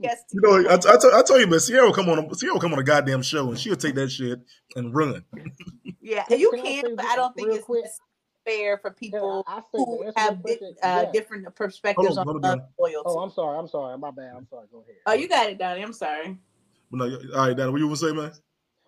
[0.00, 0.68] yes You know, you.
[0.68, 3.22] I, I, tell, you, but Sierra will come on, Sierra will come on a goddamn
[3.22, 4.40] show and she'll take that shit
[4.76, 5.24] and run.
[6.00, 7.84] Yeah, you can I but I don't think it's quick?
[8.46, 11.10] fair for people I, I to who have di- uh, yeah.
[11.12, 13.04] different perspectives Hold on, on hold on, love and loyalty.
[13.06, 13.58] Oh, I'm sorry.
[13.58, 13.98] I'm sorry.
[13.98, 14.32] My bad.
[14.36, 14.66] I'm sorry.
[14.72, 14.96] Go ahead.
[15.06, 15.82] Oh, you got it, Donnie.
[15.82, 16.36] I'm sorry.
[16.90, 18.32] But no, all right, Dad, what you want to say, man?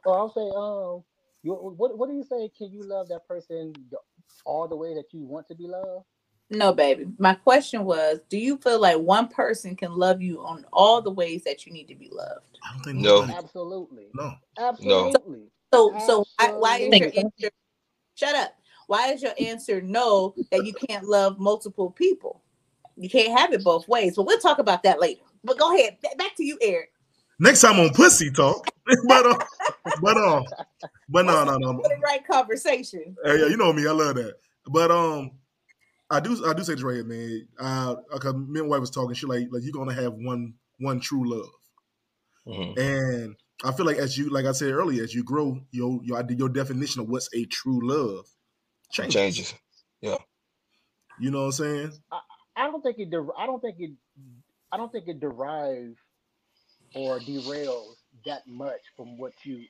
[0.07, 1.05] Oh, I'll say, um,
[1.43, 2.51] you, what what do you say?
[2.57, 3.73] Can you love that person
[4.45, 6.05] all the way that you want to be loved?
[6.51, 7.07] No, baby.
[7.19, 11.11] My question was, do you feel like one person can love you on all the
[11.11, 12.59] ways that you need to be loved?
[12.63, 13.21] I don't think No.
[13.21, 13.33] nobody.
[13.39, 14.07] Absolutely.
[14.13, 14.35] No.
[14.59, 15.51] Absolutely.
[15.73, 17.51] So, so why, why is your answer?
[18.17, 18.55] Shut up.
[18.87, 20.35] Why is your answer no?
[20.51, 22.43] That you can't love multiple people.
[22.99, 24.17] You can't have it both ways.
[24.17, 25.23] But we'll talk about that later.
[25.43, 25.97] But go ahead.
[26.19, 26.93] Back to you, Eric.
[27.43, 28.69] Next time on Pussy Talk.
[29.09, 29.39] but uh,
[30.01, 30.43] but uh,
[31.09, 31.73] but no, no, no.
[31.83, 33.17] For the right conversation.
[33.25, 33.85] Hey, yeah, you know me.
[33.87, 34.35] I love that.
[34.67, 35.33] But um,
[36.09, 37.49] I do I do say this right here, man.
[37.59, 39.15] Uh, cause me and wife was talking.
[39.15, 41.51] She like like you're gonna have one one true love,
[42.47, 42.79] Mhm.
[42.79, 46.25] and I feel like as you like I said earlier, as you grow, your your
[46.31, 48.27] your definition of what's a true love
[48.93, 49.15] changes.
[49.15, 49.55] Changes.
[51.19, 51.93] You know what I'm saying?
[52.57, 53.11] I don't think it.
[53.11, 53.91] Der- I don't think it.
[54.71, 55.99] I don't think it derives
[56.95, 57.95] or derails
[58.27, 59.65] that much from what you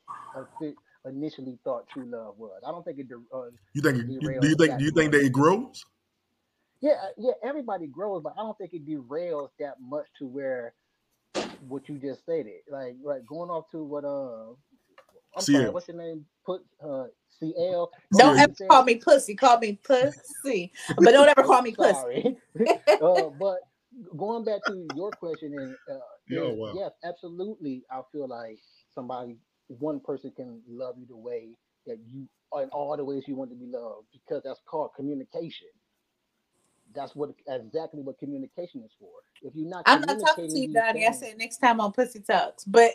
[1.04, 2.60] initially thought true love was.
[2.66, 3.08] I don't think it.
[3.08, 3.98] Der- uh, You think?
[4.08, 4.78] You, Derails do you think?
[4.78, 5.20] Do you think much.
[5.20, 5.84] that it grows?
[6.80, 7.32] yeah, uh, yeah.
[7.44, 10.74] Everybody grows, but I don't think it derails that much to where
[11.68, 12.60] what you just stated.
[12.70, 14.54] Like, like going off to what uh,
[15.36, 16.24] I'm sorry, what's your name?
[16.44, 17.04] Put uh,
[17.38, 17.90] CL.
[18.18, 18.42] Don't Yeah.
[18.42, 19.34] ever call me pussy.
[19.34, 20.72] Call me pussy.
[20.96, 21.92] But don't ever call me pussy.
[21.94, 22.36] Sorry.
[23.00, 23.58] uh, but
[24.16, 26.72] going back to your question, and uh, Yeah, oh, wow.
[26.74, 28.58] yes, absolutely, I feel like
[28.94, 29.36] somebody
[29.68, 31.50] one person can love you the way
[31.86, 32.28] that you
[32.60, 35.68] in all the ways you want to be loved because that's called communication.
[36.94, 39.08] That's what exactly what communication is for.
[39.40, 41.06] If you're not, I'm not talking to you, these Donnie.
[41.06, 42.64] I said next time on Pussy Talks.
[42.64, 42.90] But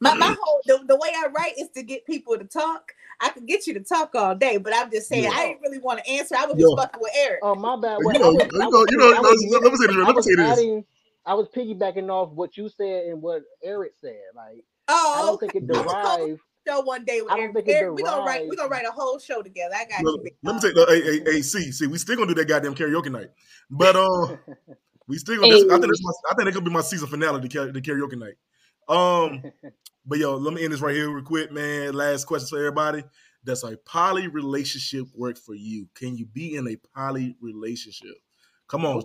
[0.00, 0.36] my, my mm.
[0.40, 2.92] whole the, the way I write is to get people to talk.
[3.20, 5.32] I could get you to talk all day, but I'm just saying Yeah.
[5.34, 6.34] I didn't really want to answer.
[6.34, 6.70] I was Yo.
[6.70, 7.40] just fucking with Eric.
[7.42, 7.98] Oh my bad.
[8.00, 9.96] You Well, know, was, you know, was, you know, I was, let me say this.
[9.96, 10.52] I Let me say this.
[10.52, 10.84] adding,
[11.24, 14.20] I was piggybacking off what you said and what Eric said.
[14.34, 15.48] Like oh, I don't okay.
[15.48, 16.40] think it I was hoping derived.
[16.66, 17.54] show one day with I don't Eric.
[17.54, 18.48] think it Eric, we're gonna write.
[18.48, 19.74] We're gonna write a whole show together.
[19.76, 20.30] I got Well, you.
[20.42, 20.62] Let me dog.
[20.62, 23.30] take the hey, hey, hey, see, see, we still gonna do that goddamn karaoke night,
[23.70, 24.36] but uh,
[25.06, 25.52] we still gonna.
[25.52, 27.80] This, I think this my, I think that could be my season finale, the, the
[27.80, 28.34] karaoke night.
[28.88, 29.42] Um,
[30.06, 31.94] but yo, let me end this right here real quick, man.
[31.94, 33.04] Last question for everybody.
[33.44, 35.88] Does a poly relationship work for you?
[35.94, 38.14] Can you be in a poly relationship?
[38.68, 39.02] Come on,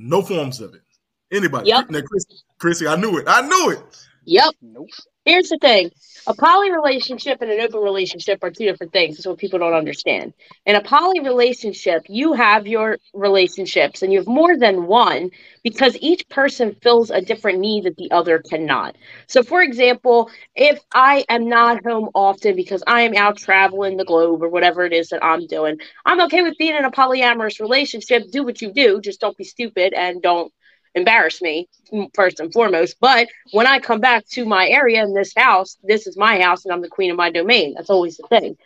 [0.00, 0.82] no forms of it.
[1.30, 1.68] Anybody?
[1.68, 1.90] Yep.
[1.90, 2.24] Now, Chris,
[2.58, 3.24] Chrissy, I knew it.
[3.28, 4.06] I knew it.
[4.24, 4.54] Yep.
[4.62, 4.88] Nope.
[5.24, 5.90] Here's the thing
[6.26, 9.16] a poly relationship and an open relationship are two different things.
[9.16, 10.32] That's what people don't understand.
[10.66, 15.30] In a poly relationship, you have your relationships and you have more than one
[15.62, 18.96] because each person fills a different need that the other cannot.
[19.28, 24.04] So, for example, if I am not home often because I am out traveling the
[24.04, 27.60] globe or whatever it is that I'm doing, I'm okay with being in a polyamorous
[27.60, 28.30] relationship.
[28.30, 30.52] Do what you do, just don't be stupid and don't
[30.94, 31.68] embarrass me
[32.14, 32.96] first and foremost.
[33.00, 36.64] But when I come back to my area in this house, this is my house
[36.64, 37.74] and I'm the queen of my domain.
[37.74, 38.56] That's always the thing.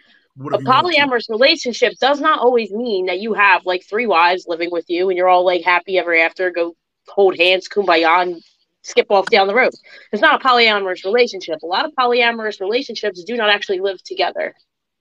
[0.41, 3.85] A if you want to- polyamorous relationship does not always mean that you have like
[3.85, 6.75] three wives living with you and you're all like happy ever after, go
[7.09, 8.43] hold hands, kumbaya, and
[8.83, 9.73] skip off down the road.
[10.13, 11.61] It's not a polyamorous relationship.
[11.63, 14.55] A lot of polyamorous relationships do not actually live together.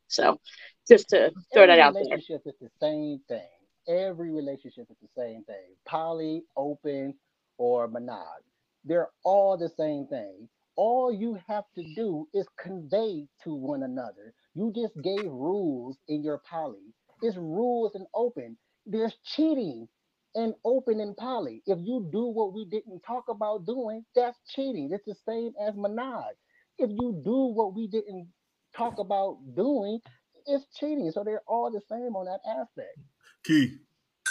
[0.08, 0.40] So
[0.88, 2.04] just to throw that out there.
[2.04, 3.42] relationship is the same thing.
[3.88, 5.76] Every relationship is the same thing.
[5.86, 7.16] Poly, open,
[7.58, 8.42] or monog.
[8.84, 10.50] They're all the same thing.
[10.76, 14.34] All you have to do is convey to one another.
[14.56, 16.94] You just gave rules in your poly.
[17.22, 18.58] It's rules and open.
[18.86, 19.88] There's cheating
[20.36, 21.62] in open and poly.
[21.66, 24.90] If you do what we didn't talk about doing, that's cheating.
[24.92, 26.32] It's the same as monog.
[26.80, 28.28] If you do what we didn't
[28.76, 30.00] talk about doing,
[30.48, 31.12] it's cheating.
[31.12, 32.98] So they're all the same on that aspect.
[33.44, 33.78] Key,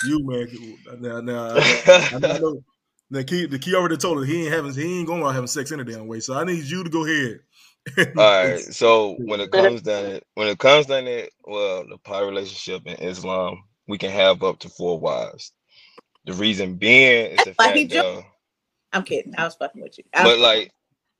[0.04, 0.48] you man.
[1.00, 1.44] Now, now,
[2.12, 2.62] I, I know.
[3.10, 5.46] Now, Key, the Key already told us he ain't having, he ain't going to having
[5.46, 6.20] sex any damn way.
[6.20, 7.40] So I need you to go ahead.
[8.16, 8.64] All right.
[8.72, 12.86] So when it comes down it, when it comes down it, well, the poly relationship
[12.86, 15.52] in Islam, we can have up to four wives.
[16.24, 18.24] The reason being is the That's why he fact that,
[18.92, 19.34] I'm kidding.
[19.36, 20.04] I was fucking with you.
[20.14, 20.72] I but like,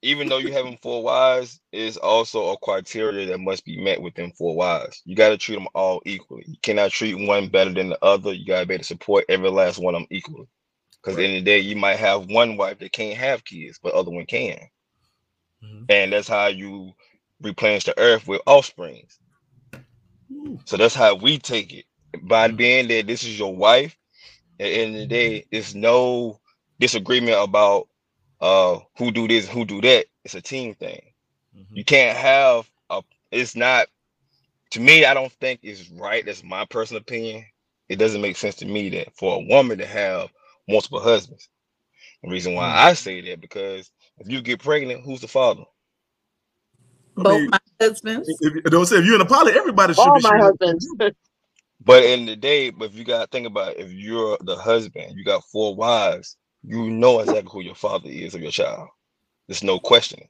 [0.03, 4.33] even though you having four wives, is also a criteria that must be met within
[4.33, 5.03] four wives.
[5.05, 6.45] You got to treat them all equally.
[6.47, 8.33] You cannot treat one better than the other.
[8.33, 10.49] You got to be able to support every last one of them equally.
[11.03, 13.45] Because at the end of the day, you might have one wife that can't have
[13.45, 14.59] kids, but other one can.
[15.63, 15.89] Mhm.
[15.89, 16.93] And that's how you
[17.41, 19.19] replenish the earth with offsprings.
[20.33, 20.61] Ooh.
[20.65, 21.87] So that's how we take it.
[22.23, 22.57] By Mhm.
[22.57, 23.97] being that this is your wife,
[24.61, 26.41] at the end of the day, there's no
[26.79, 27.89] disagreement about
[28.43, 30.07] uh who do this, who do that.
[30.25, 31.03] It's a team thing.
[31.57, 31.67] Mhm.
[31.75, 33.03] You can't have a
[33.33, 33.89] it's not
[34.73, 36.27] to me, I don't think it's right.
[36.27, 37.47] That's my personal opinion.
[37.89, 40.31] It doesn't make sense to me that for a woman to have
[40.69, 41.49] multiple husbands.
[42.25, 42.75] The reason why Mm.
[42.75, 45.65] I say that because if you get pregnant, who's the father?
[47.19, 48.41] I both mean, my husbands.
[48.41, 50.23] if, if, don't say if you're in a poly, everybody should All be.
[50.23, 50.89] my sharing- husbands.
[51.85, 55.17] But in the day, but if you gotta think about it, if you're the husband,
[55.17, 58.89] you got four wives, you know exactly who your father is of your child.
[59.49, 60.29] There's no questioning.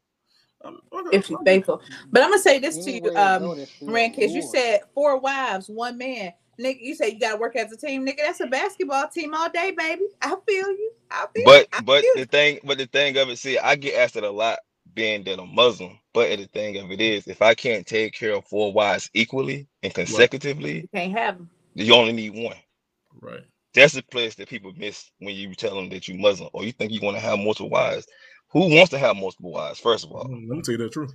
[0.65, 0.81] Um,
[1.13, 1.83] if you're faithful.
[2.13, 4.33] But I'm gonna say this to you, Anywhere um, go, there's Rankeish.
[4.33, 6.33] You said four wives, one man.
[6.61, 8.19] Nigga, you said you gotta work as a team, nigga.
[8.19, 10.03] That's a basketball team all day, baby.
[10.23, 10.93] I feel you.
[11.11, 12.27] I feel But I but feel the you.
[12.27, 14.61] thing, but the thing of it, see, I get asked it a lot
[14.95, 15.99] being that I'm Muslim.
[16.15, 19.69] But the thing of it is, if I can't take care of four wives equally
[19.83, 21.51] and consecutively, You can't have them.
[21.75, 22.57] you only need one.
[23.23, 23.45] Right.
[23.75, 26.73] That's the place that people miss when you tell them that you're Muslim or you
[26.73, 28.07] think you want to have multiple wives.
[28.53, 29.81] Who wants to have multiple wives?
[29.81, 31.15] First of all, Mm, Let me tell you the truth.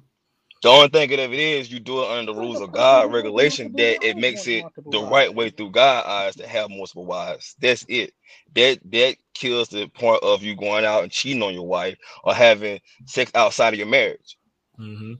[0.63, 3.73] the only thing of it is you do it under the rules of God regulation
[3.75, 7.55] that it makes it the right way through God eyes to have multiple wives.
[7.61, 8.13] That's it.
[8.55, 12.33] That that kills the point of you going out and cheating on your wife or
[12.33, 14.37] having sex outside of your marriage.
[14.79, 15.13] Mm-hmm.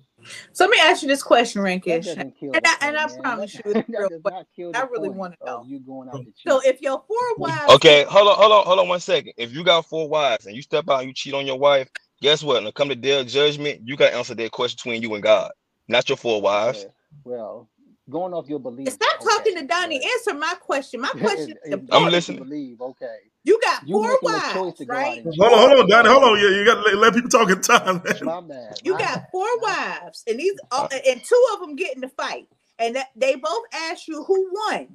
[0.54, 2.06] So let me ask you this question, That Rankeish.
[2.06, 4.34] doesn't And I- and I promise you it's that real does quick.
[4.34, 5.66] not kill I really wanna know.
[5.68, 6.52] You going out to cheat.
[6.52, 9.34] So if your four wives, Okay, hold on, hold on, hold on one second.
[9.38, 11.90] If you got four wives and you step out and you cheat on your wife,
[12.22, 12.56] guess what?
[12.56, 15.14] When it come to day of judgment, you got to answer that question between you
[15.16, 15.52] and God,
[15.88, 16.86] not your four wives.
[16.86, 16.96] Well,
[17.26, 17.70] well,
[18.10, 18.90] going off your belief.
[18.94, 20.04] stop talking to Donnie.
[20.06, 21.02] Answer my question.
[21.02, 21.92] My question is it- it- important.
[21.92, 22.44] I'm what you listening.
[22.46, 23.18] Believe, okay.
[23.48, 25.24] You got You four making a choice wives, to go right?
[25.24, 26.10] Hold on, hold on, Donnie.
[26.10, 26.38] Hold on.
[26.38, 28.20] Yeah, you got to let, let people talk in time, man.
[28.22, 28.76] My bad.
[28.84, 29.28] You my got bad.
[29.32, 33.08] four wives, and these all, and two of them get in the fight, and that,
[33.16, 34.90] they both ask you who won.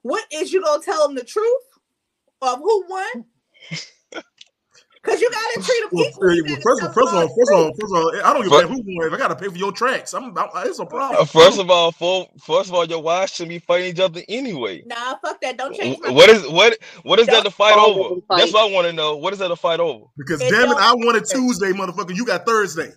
[0.00, 1.60] What is you gonna tell them the truth
[2.40, 3.26] of who won?
[5.02, 6.36] Because you gotta treat them Well, equally.
[6.46, 8.52] well, gotta first, first of all, first of all, first of all, I don't give
[8.52, 9.08] a damn who won.
[9.08, 11.26] If I got to pay for your tracks, I'm, I'm it's a Uh, problem.
[11.26, 14.86] First of all, for, first of all, your wives shouldn't be fighting each other anyway.
[14.86, 15.58] Nah, fuck that.
[15.58, 16.10] Don't change my.
[16.10, 18.10] Wh- What is what what is that to fight over?
[18.10, 19.16] women That's what I want to know.
[19.16, 20.06] What is that to fight over?
[20.18, 21.40] Because It damn it, I wanted matter.
[21.40, 22.16] Tuesday, motherfucker.
[22.16, 22.90] You got Thursday.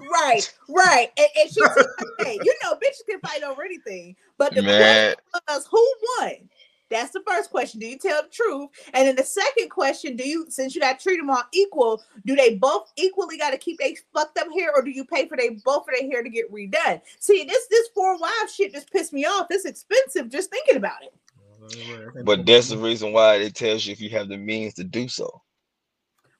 [0.00, 1.08] Right, right.
[1.18, 1.84] And, and she said,
[2.18, 4.16] hey, you know, bitches can fight over anything.
[4.38, 5.16] But the Man, question
[5.48, 6.50] was, who won?
[6.90, 7.80] That's the first question.
[7.80, 8.68] Do you tell the truth?
[8.92, 12.02] And then the second question, do you, since you got to treat them all equal,
[12.26, 15.28] do they both equally got to keep they fucked up hair, or do you pay
[15.28, 17.00] for they both for their hair to get redone?
[17.20, 19.46] See, this this four wives shit just pissed me off.
[19.50, 22.24] It's expensive just thinking about it.
[22.24, 25.08] but that's the reason why it tells you if you have the means to do
[25.08, 25.42] so.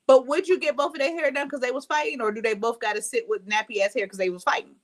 [0.07, 2.43] But would you get both of their hair done because they was fighting, or do
[2.43, 4.75] they both got to sit with nappy ass hair because they was fighting?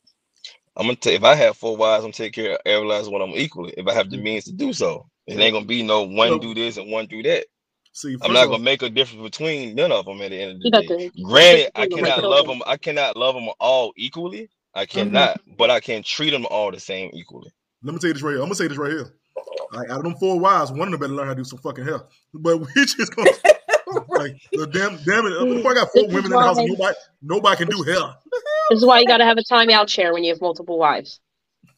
[0.76, 3.22] I'm gonna take if I have four wives, I'm take care of every last one
[3.22, 3.74] of them equally.
[3.76, 6.38] If I have the means to do so, it ain't gonna be no one No.
[6.38, 7.46] do this and one do that.
[7.92, 10.60] See, I'm not gonna make a difference between none of them at the end of
[10.60, 11.08] the day.
[11.08, 12.62] to Granted, I between them like cannot love them.
[12.66, 14.50] I cannot love them all equally.
[14.74, 14.98] I mm-hmm.
[14.98, 17.52] cannot, but I can treat them all the same equally.
[17.82, 18.40] let me tell you this right here.
[18.40, 19.14] I'm gonna say this right here.
[19.72, 21.58] Like, out of them four wives, one of them better learn how to do some
[21.58, 22.00] fucking hair.
[22.34, 23.30] But we just gonna
[24.08, 25.58] like, the damn, damn it.
[25.58, 27.98] If I got four This women in the house and nobody, nobody can do hair.
[28.68, 31.20] This is why you got to have a timeout chair when you have multiple wives.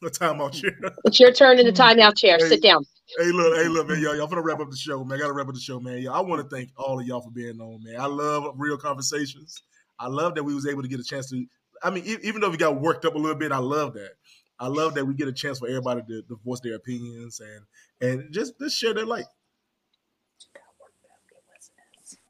[0.01, 0.75] The time out here.
[1.05, 2.37] It's your turn in the timeout chair.
[2.39, 2.47] Hey.
[2.49, 2.83] Sit down.
[3.17, 5.17] Hey, look, hey, look, man, y'all, y'all finna wrap up the show, man.
[5.17, 5.99] I gotta wrap up the show, man.
[5.99, 7.99] Y'all, I want to thank all of y'all for being on, man.
[7.99, 9.61] I love real conversations.
[9.97, 11.45] I love that we was able to get a chance to.
[11.83, 14.11] I mean, e- even though we got worked up a little bit, I love that.
[14.59, 17.65] I love that we get a chance for everybody to, to voice their opinions and
[18.01, 19.25] and just just share their life.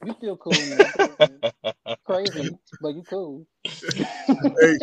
[0.05, 0.93] You still cool, man.
[2.05, 3.45] Crazy, but you cool.
[4.61, 4.79] hey,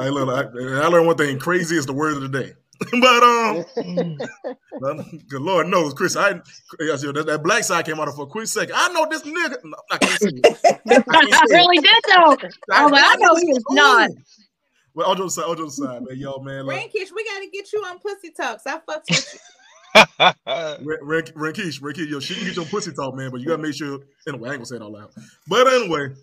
[0.00, 2.52] hey, look, I, I learned one thing: crazy is the word of the day.
[3.00, 3.64] but um,
[5.28, 6.16] good Lord knows, Chris.
[6.16, 8.74] I, I said, that, that black side came out of for a quick second.
[8.76, 9.56] I know this nigga.
[9.64, 10.46] No, I can't say it.
[10.46, 11.58] I can't say it.
[11.58, 12.36] really did though.
[12.72, 14.10] I was like, I know he was not.
[14.94, 16.66] Well, all jokes aside, all jokes aside, man, y'all, man.
[16.66, 18.66] Like, Rankeish, we gotta get you on pussy talks.
[18.66, 19.40] I fucked with you.
[20.46, 23.62] Ran- Ran- Rankeish, Rankeish, yo, she can get your pussy talk, man, but you gotta
[23.62, 24.00] make sure.
[24.28, 25.10] Anyway, I ain't gonna say it all loud.
[25.48, 26.14] But anyway,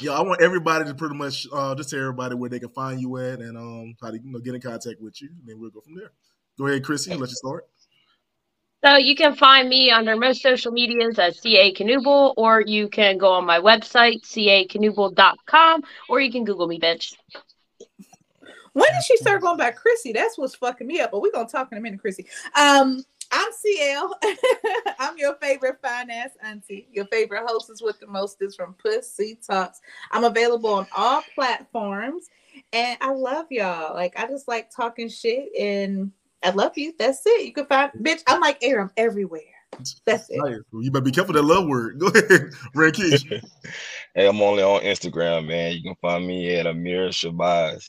[0.00, 3.00] yeah, I want everybody to pretty much uh, just tell everybody where they can find
[3.00, 5.60] you at and um how to you know get in contact with you, and then
[5.60, 6.12] we'll go from there.
[6.58, 7.66] Go ahead, Chrissy, let you start.
[8.84, 13.32] So you can find me under most social medias as Cakanooble, or you can go
[13.32, 17.14] on my website, cacanooble.com, or you can Google me, bitch.
[18.72, 20.12] When did she start going by Chrissy?
[20.12, 21.12] That's what's fucking me up.
[21.12, 22.26] But we're gonna talk in a minute, Chrissy.
[22.56, 24.18] Um, I'm CL.
[24.98, 26.86] I'm your favorite finance auntie.
[26.92, 29.80] Your favorite hostess with the mostest from Pussy Talks.
[30.10, 32.28] I'm available on all platforms,
[32.74, 33.94] and I love y'all.
[33.94, 36.12] Like I just like talking shit, and
[36.44, 36.92] I love you.
[36.98, 37.46] That's it.
[37.46, 38.22] You can find bitch.
[38.26, 38.82] I'm like Air.
[38.82, 39.40] I'm everywhere.
[40.04, 40.64] That's it.
[40.72, 41.98] You better be careful that love word.
[41.98, 43.42] Go ahead, Rankeish.
[44.14, 45.72] hey, I'm only on Instagram, man.
[45.72, 47.88] You can find me at Amir Shabazz.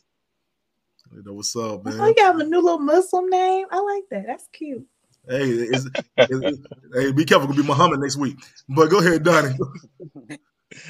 [1.13, 2.07] You know what's up, Oh, man?
[2.07, 3.67] you got a new little Muslim name.
[3.69, 4.25] I like that.
[4.25, 4.87] That's cute.
[5.27, 5.87] Hey, it's,
[6.17, 7.47] hey, be careful.
[7.47, 8.37] Gonna be Muhammad next week.
[8.67, 9.55] But go ahead, Donnie.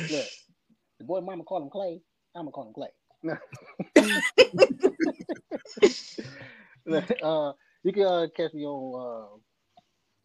[0.10, 0.30] Look,
[1.00, 2.02] the boy mama call him Clay.
[2.36, 2.90] I'm gonna call him Clay.
[7.24, 7.54] uh,
[7.84, 9.40] you can uh, catch me on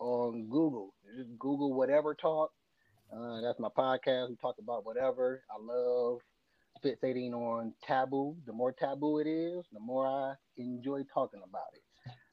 [0.01, 0.94] uh, on Google.
[1.16, 2.51] Just Google whatever talk.
[3.12, 4.30] Uh, that's my podcast.
[4.30, 5.43] We talk about whatever.
[5.51, 6.20] I love
[6.85, 8.36] fixating on taboo.
[8.47, 11.82] The more taboo it is, the more I enjoy talking about it.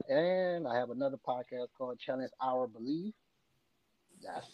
[0.10, 3.14] And I have another podcast called Challenge Our Belief.
[4.23, 4.48] That's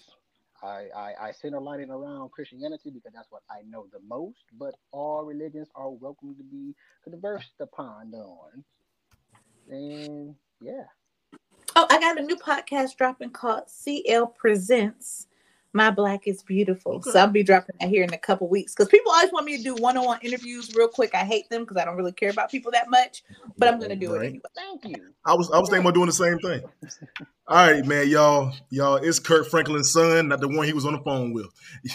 [0.64, 4.76] I, I, I center lighting around Christianity because that's what I know the most, but
[4.92, 8.64] all religions are welcome to be conversed upon on.
[9.70, 10.84] And yeah.
[11.76, 15.28] Oh, I got a new podcast dropping called CL Presents.
[15.74, 17.02] My Black is Beautiful.
[17.02, 19.58] So I'll be dropping that here in a couple weeks because people always want me
[19.58, 21.16] to do one on one interviews real quick.
[21.16, 23.24] I hate them because I don't really care about people that much,
[23.58, 24.42] but I'm going to do it anyway.
[24.56, 25.12] Thank you.
[25.26, 26.62] I was I was thinking about doing the same thing.
[27.48, 30.94] All right, man, y'all, y'all, it's Kirk Franklin's son, not the one he was on
[30.94, 31.48] the phone with.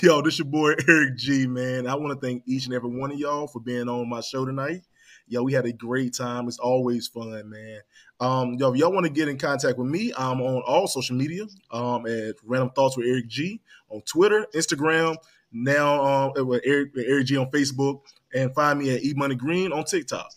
[0.03, 1.87] Yo, this your boy Eric G, man.
[1.87, 4.45] I want to thank each and every one of y'all for being on my show
[4.45, 4.83] tonight.
[5.29, 6.47] Yo, we had a great time.
[6.47, 7.81] It's always fun, man.
[8.21, 11.17] Um, yo, if y'all want to get in contact with me, I'm on all social
[11.17, 11.47] media.
[11.73, 15.17] Um, at Random Thoughts with Eric G on Twitter, Instagram,
[15.53, 18.03] now um with Eric, with Eric G on Facebook,
[18.35, 20.31] and find me at E Money Green on TikTok.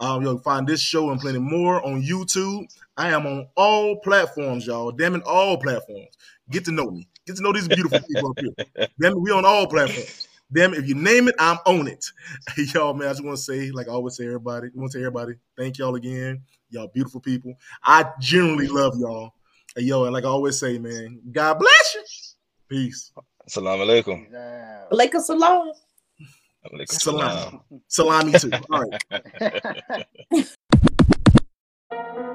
[0.00, 2.66] Um, you'll find this show and plenty more on YouTube.
[2.96, 4.90] I am on all platforms, y'all.
[4.90, 6.16] Damn it, all platforms.
[6.50, 7.08] Get to know me.
[7.26, 8.88] Get to know these beautiful people up here.
[9.00, 10.26] Damn it, we on all platforms.
[10.52, 12.04] Damn if you name it, I'm on it.
[12.74, 14.98] Y'all, man, I just want to say, like I always say, everybody, I want to
[14.98, 16.42] say, everybody, thank y'all again.
[16.70, 17.54] Y'all beautiful people.
[17.82, 19.34] I genuinely love y'all.
[19.74, 22.02] Hey, yo, and like I always say, man, God bless you.
[22.68, 23.12] Peace.
[23.48, 24.30] Salam alaikum.
[24.30, 24.84] Yeah.
[24.90, 25.12] Blake.
[25.14, 25.74] Alaikum Salam.
[26.68, 27.60] salam.
[27.88, 28.50] Salami too.
[28.70, 30.06] All right.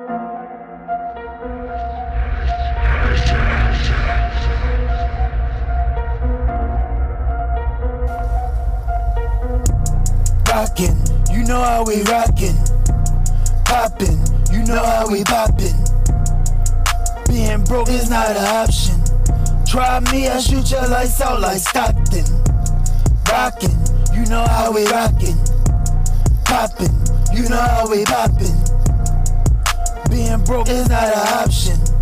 [10.79, 12.55] you know how we rockin'.
[13.65, 14.19] Poppin',
[14.51, 15.73] you know how we poppin'.
[17.27, 19.01] Being broke is not an option.
[19.65, 22.25] Try me, I shoot your lights out like Stockton.
[23.27, 23.77] Rockin',
[24.13, 25.37] you know how we rockin'.
[26.45, 26.93] Poppin',
[27.33, 28.55] you know how we poppin'.
[30.09, 31.96] Being broke is not an option.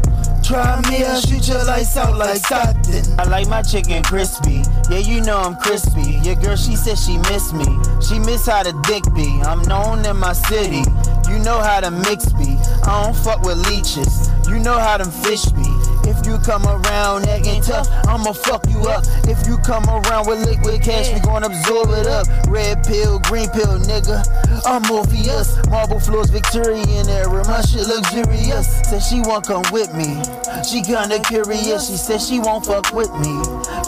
[0.45, 3.03] Try me, I'll shoot your lights out like Stockton.
[3.17, 4.61] I like my chicken crispy.
[4.91, 6.19] Yeah, you know I'm crispy.
[6.21, 7.65] Your girl, she said she miss me.
[7.99, 9.41] She miss how the dick be.
[9.41, 10.83] I'm known in my city.
[11.27, 12.57] You know how the mix be.
[12.85, 14.29] I don't fuck with leeches.
[14.47, 15.74] You know how them fish be.
[16.07, 19.03] If you come around acting tough, I'ma fuck you up.
[19.25, 22.27] If you come around with liquid cash, we gon' absorb it up.
[22.47, 24.21] Red pill, green pill, nigga.
[24.65, 25.57] I'm Morpheus.
[25.69, 27.43] Marble floors, Victorian era.
[27.47, 28.67] My shit luxurious.
[28.87, 30.21] Said she won't come with me.
[30.63, 31.89] She kinda curious.
[31.89, 33.33] She said she won't fuck with me.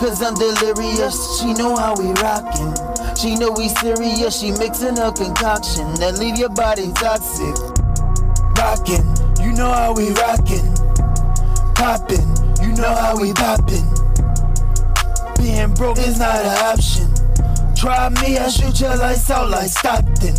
[0.01, 1.39] Cause I'm delirious.
[1.39, 2.73] She know how we rockin'.
[3.15, 4.39] She know we serious.
[4.39, 7.55] She mixin' a concoction that leave your body toxic.
[8.57, 9.05] Rockin',
[9.39, 10.86] you know how we rockin'.
[11.77, 12.27] Poppin',
[12.63, 13.85] you know how we poppin'.
[15.37, 17.07] Being broke is not an option.
[17.75, 20.33] Try me, I shoot your lights out like Stockton.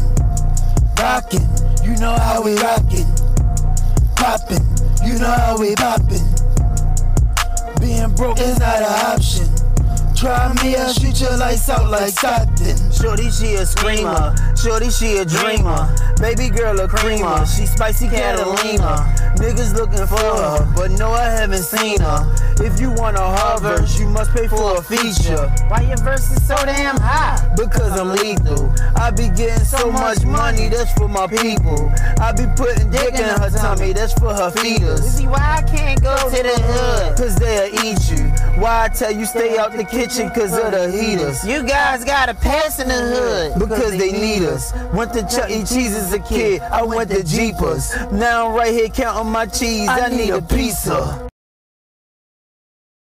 [0.99, 1.49] Rockin',
[1.85, 3.07] you know how we rockin'.
[4.17, 4.67] Poppin',
[5.07, 6.27] you know how we poppin'.
[7.81, 9.68] Being broke is not an option.
[10.19, 12.91] Try me, I shoot your lights out like Stockton.
[12.91, 14.35] Shorty, she a screamer.
[14.57, 15.95] Shorty, she a dreamer.
[16.21, 17.47] Baby girl, a creamer.
[17.47, 19.15] She spicy Catalina.
[19.39, 22.35] Niggas looking for her, but no, I haven't seen her.
[22.59, 25.47] If you want a hover, you must pay for a feature.
[25.69, 27.55] Why your verse is so damn high?
[27.55, 28.75] Because I'm lethal.
[28.97, 31.93] I be getting so much money, that's for my people.
[32.19, 35.05] I be putting dick in her tummy, that's for her feeders.
[35.05, 37.17] See why I can't go to the hood?
[37.17, 38.25] Cause they'll eat you.
[38.61, 41.45] Why I tell you stay out the kitchen cause of the heaters.
[41.45, 44.73] You guys got a pass in the hood because they need us.
[44.93, 45.65] Went to Chuck E.
[45.65, 47.95] Cheese as a kid, I went to Jeepers.
[48.13, 51.29] Now I'm right here counting my cheese, I need a pizza.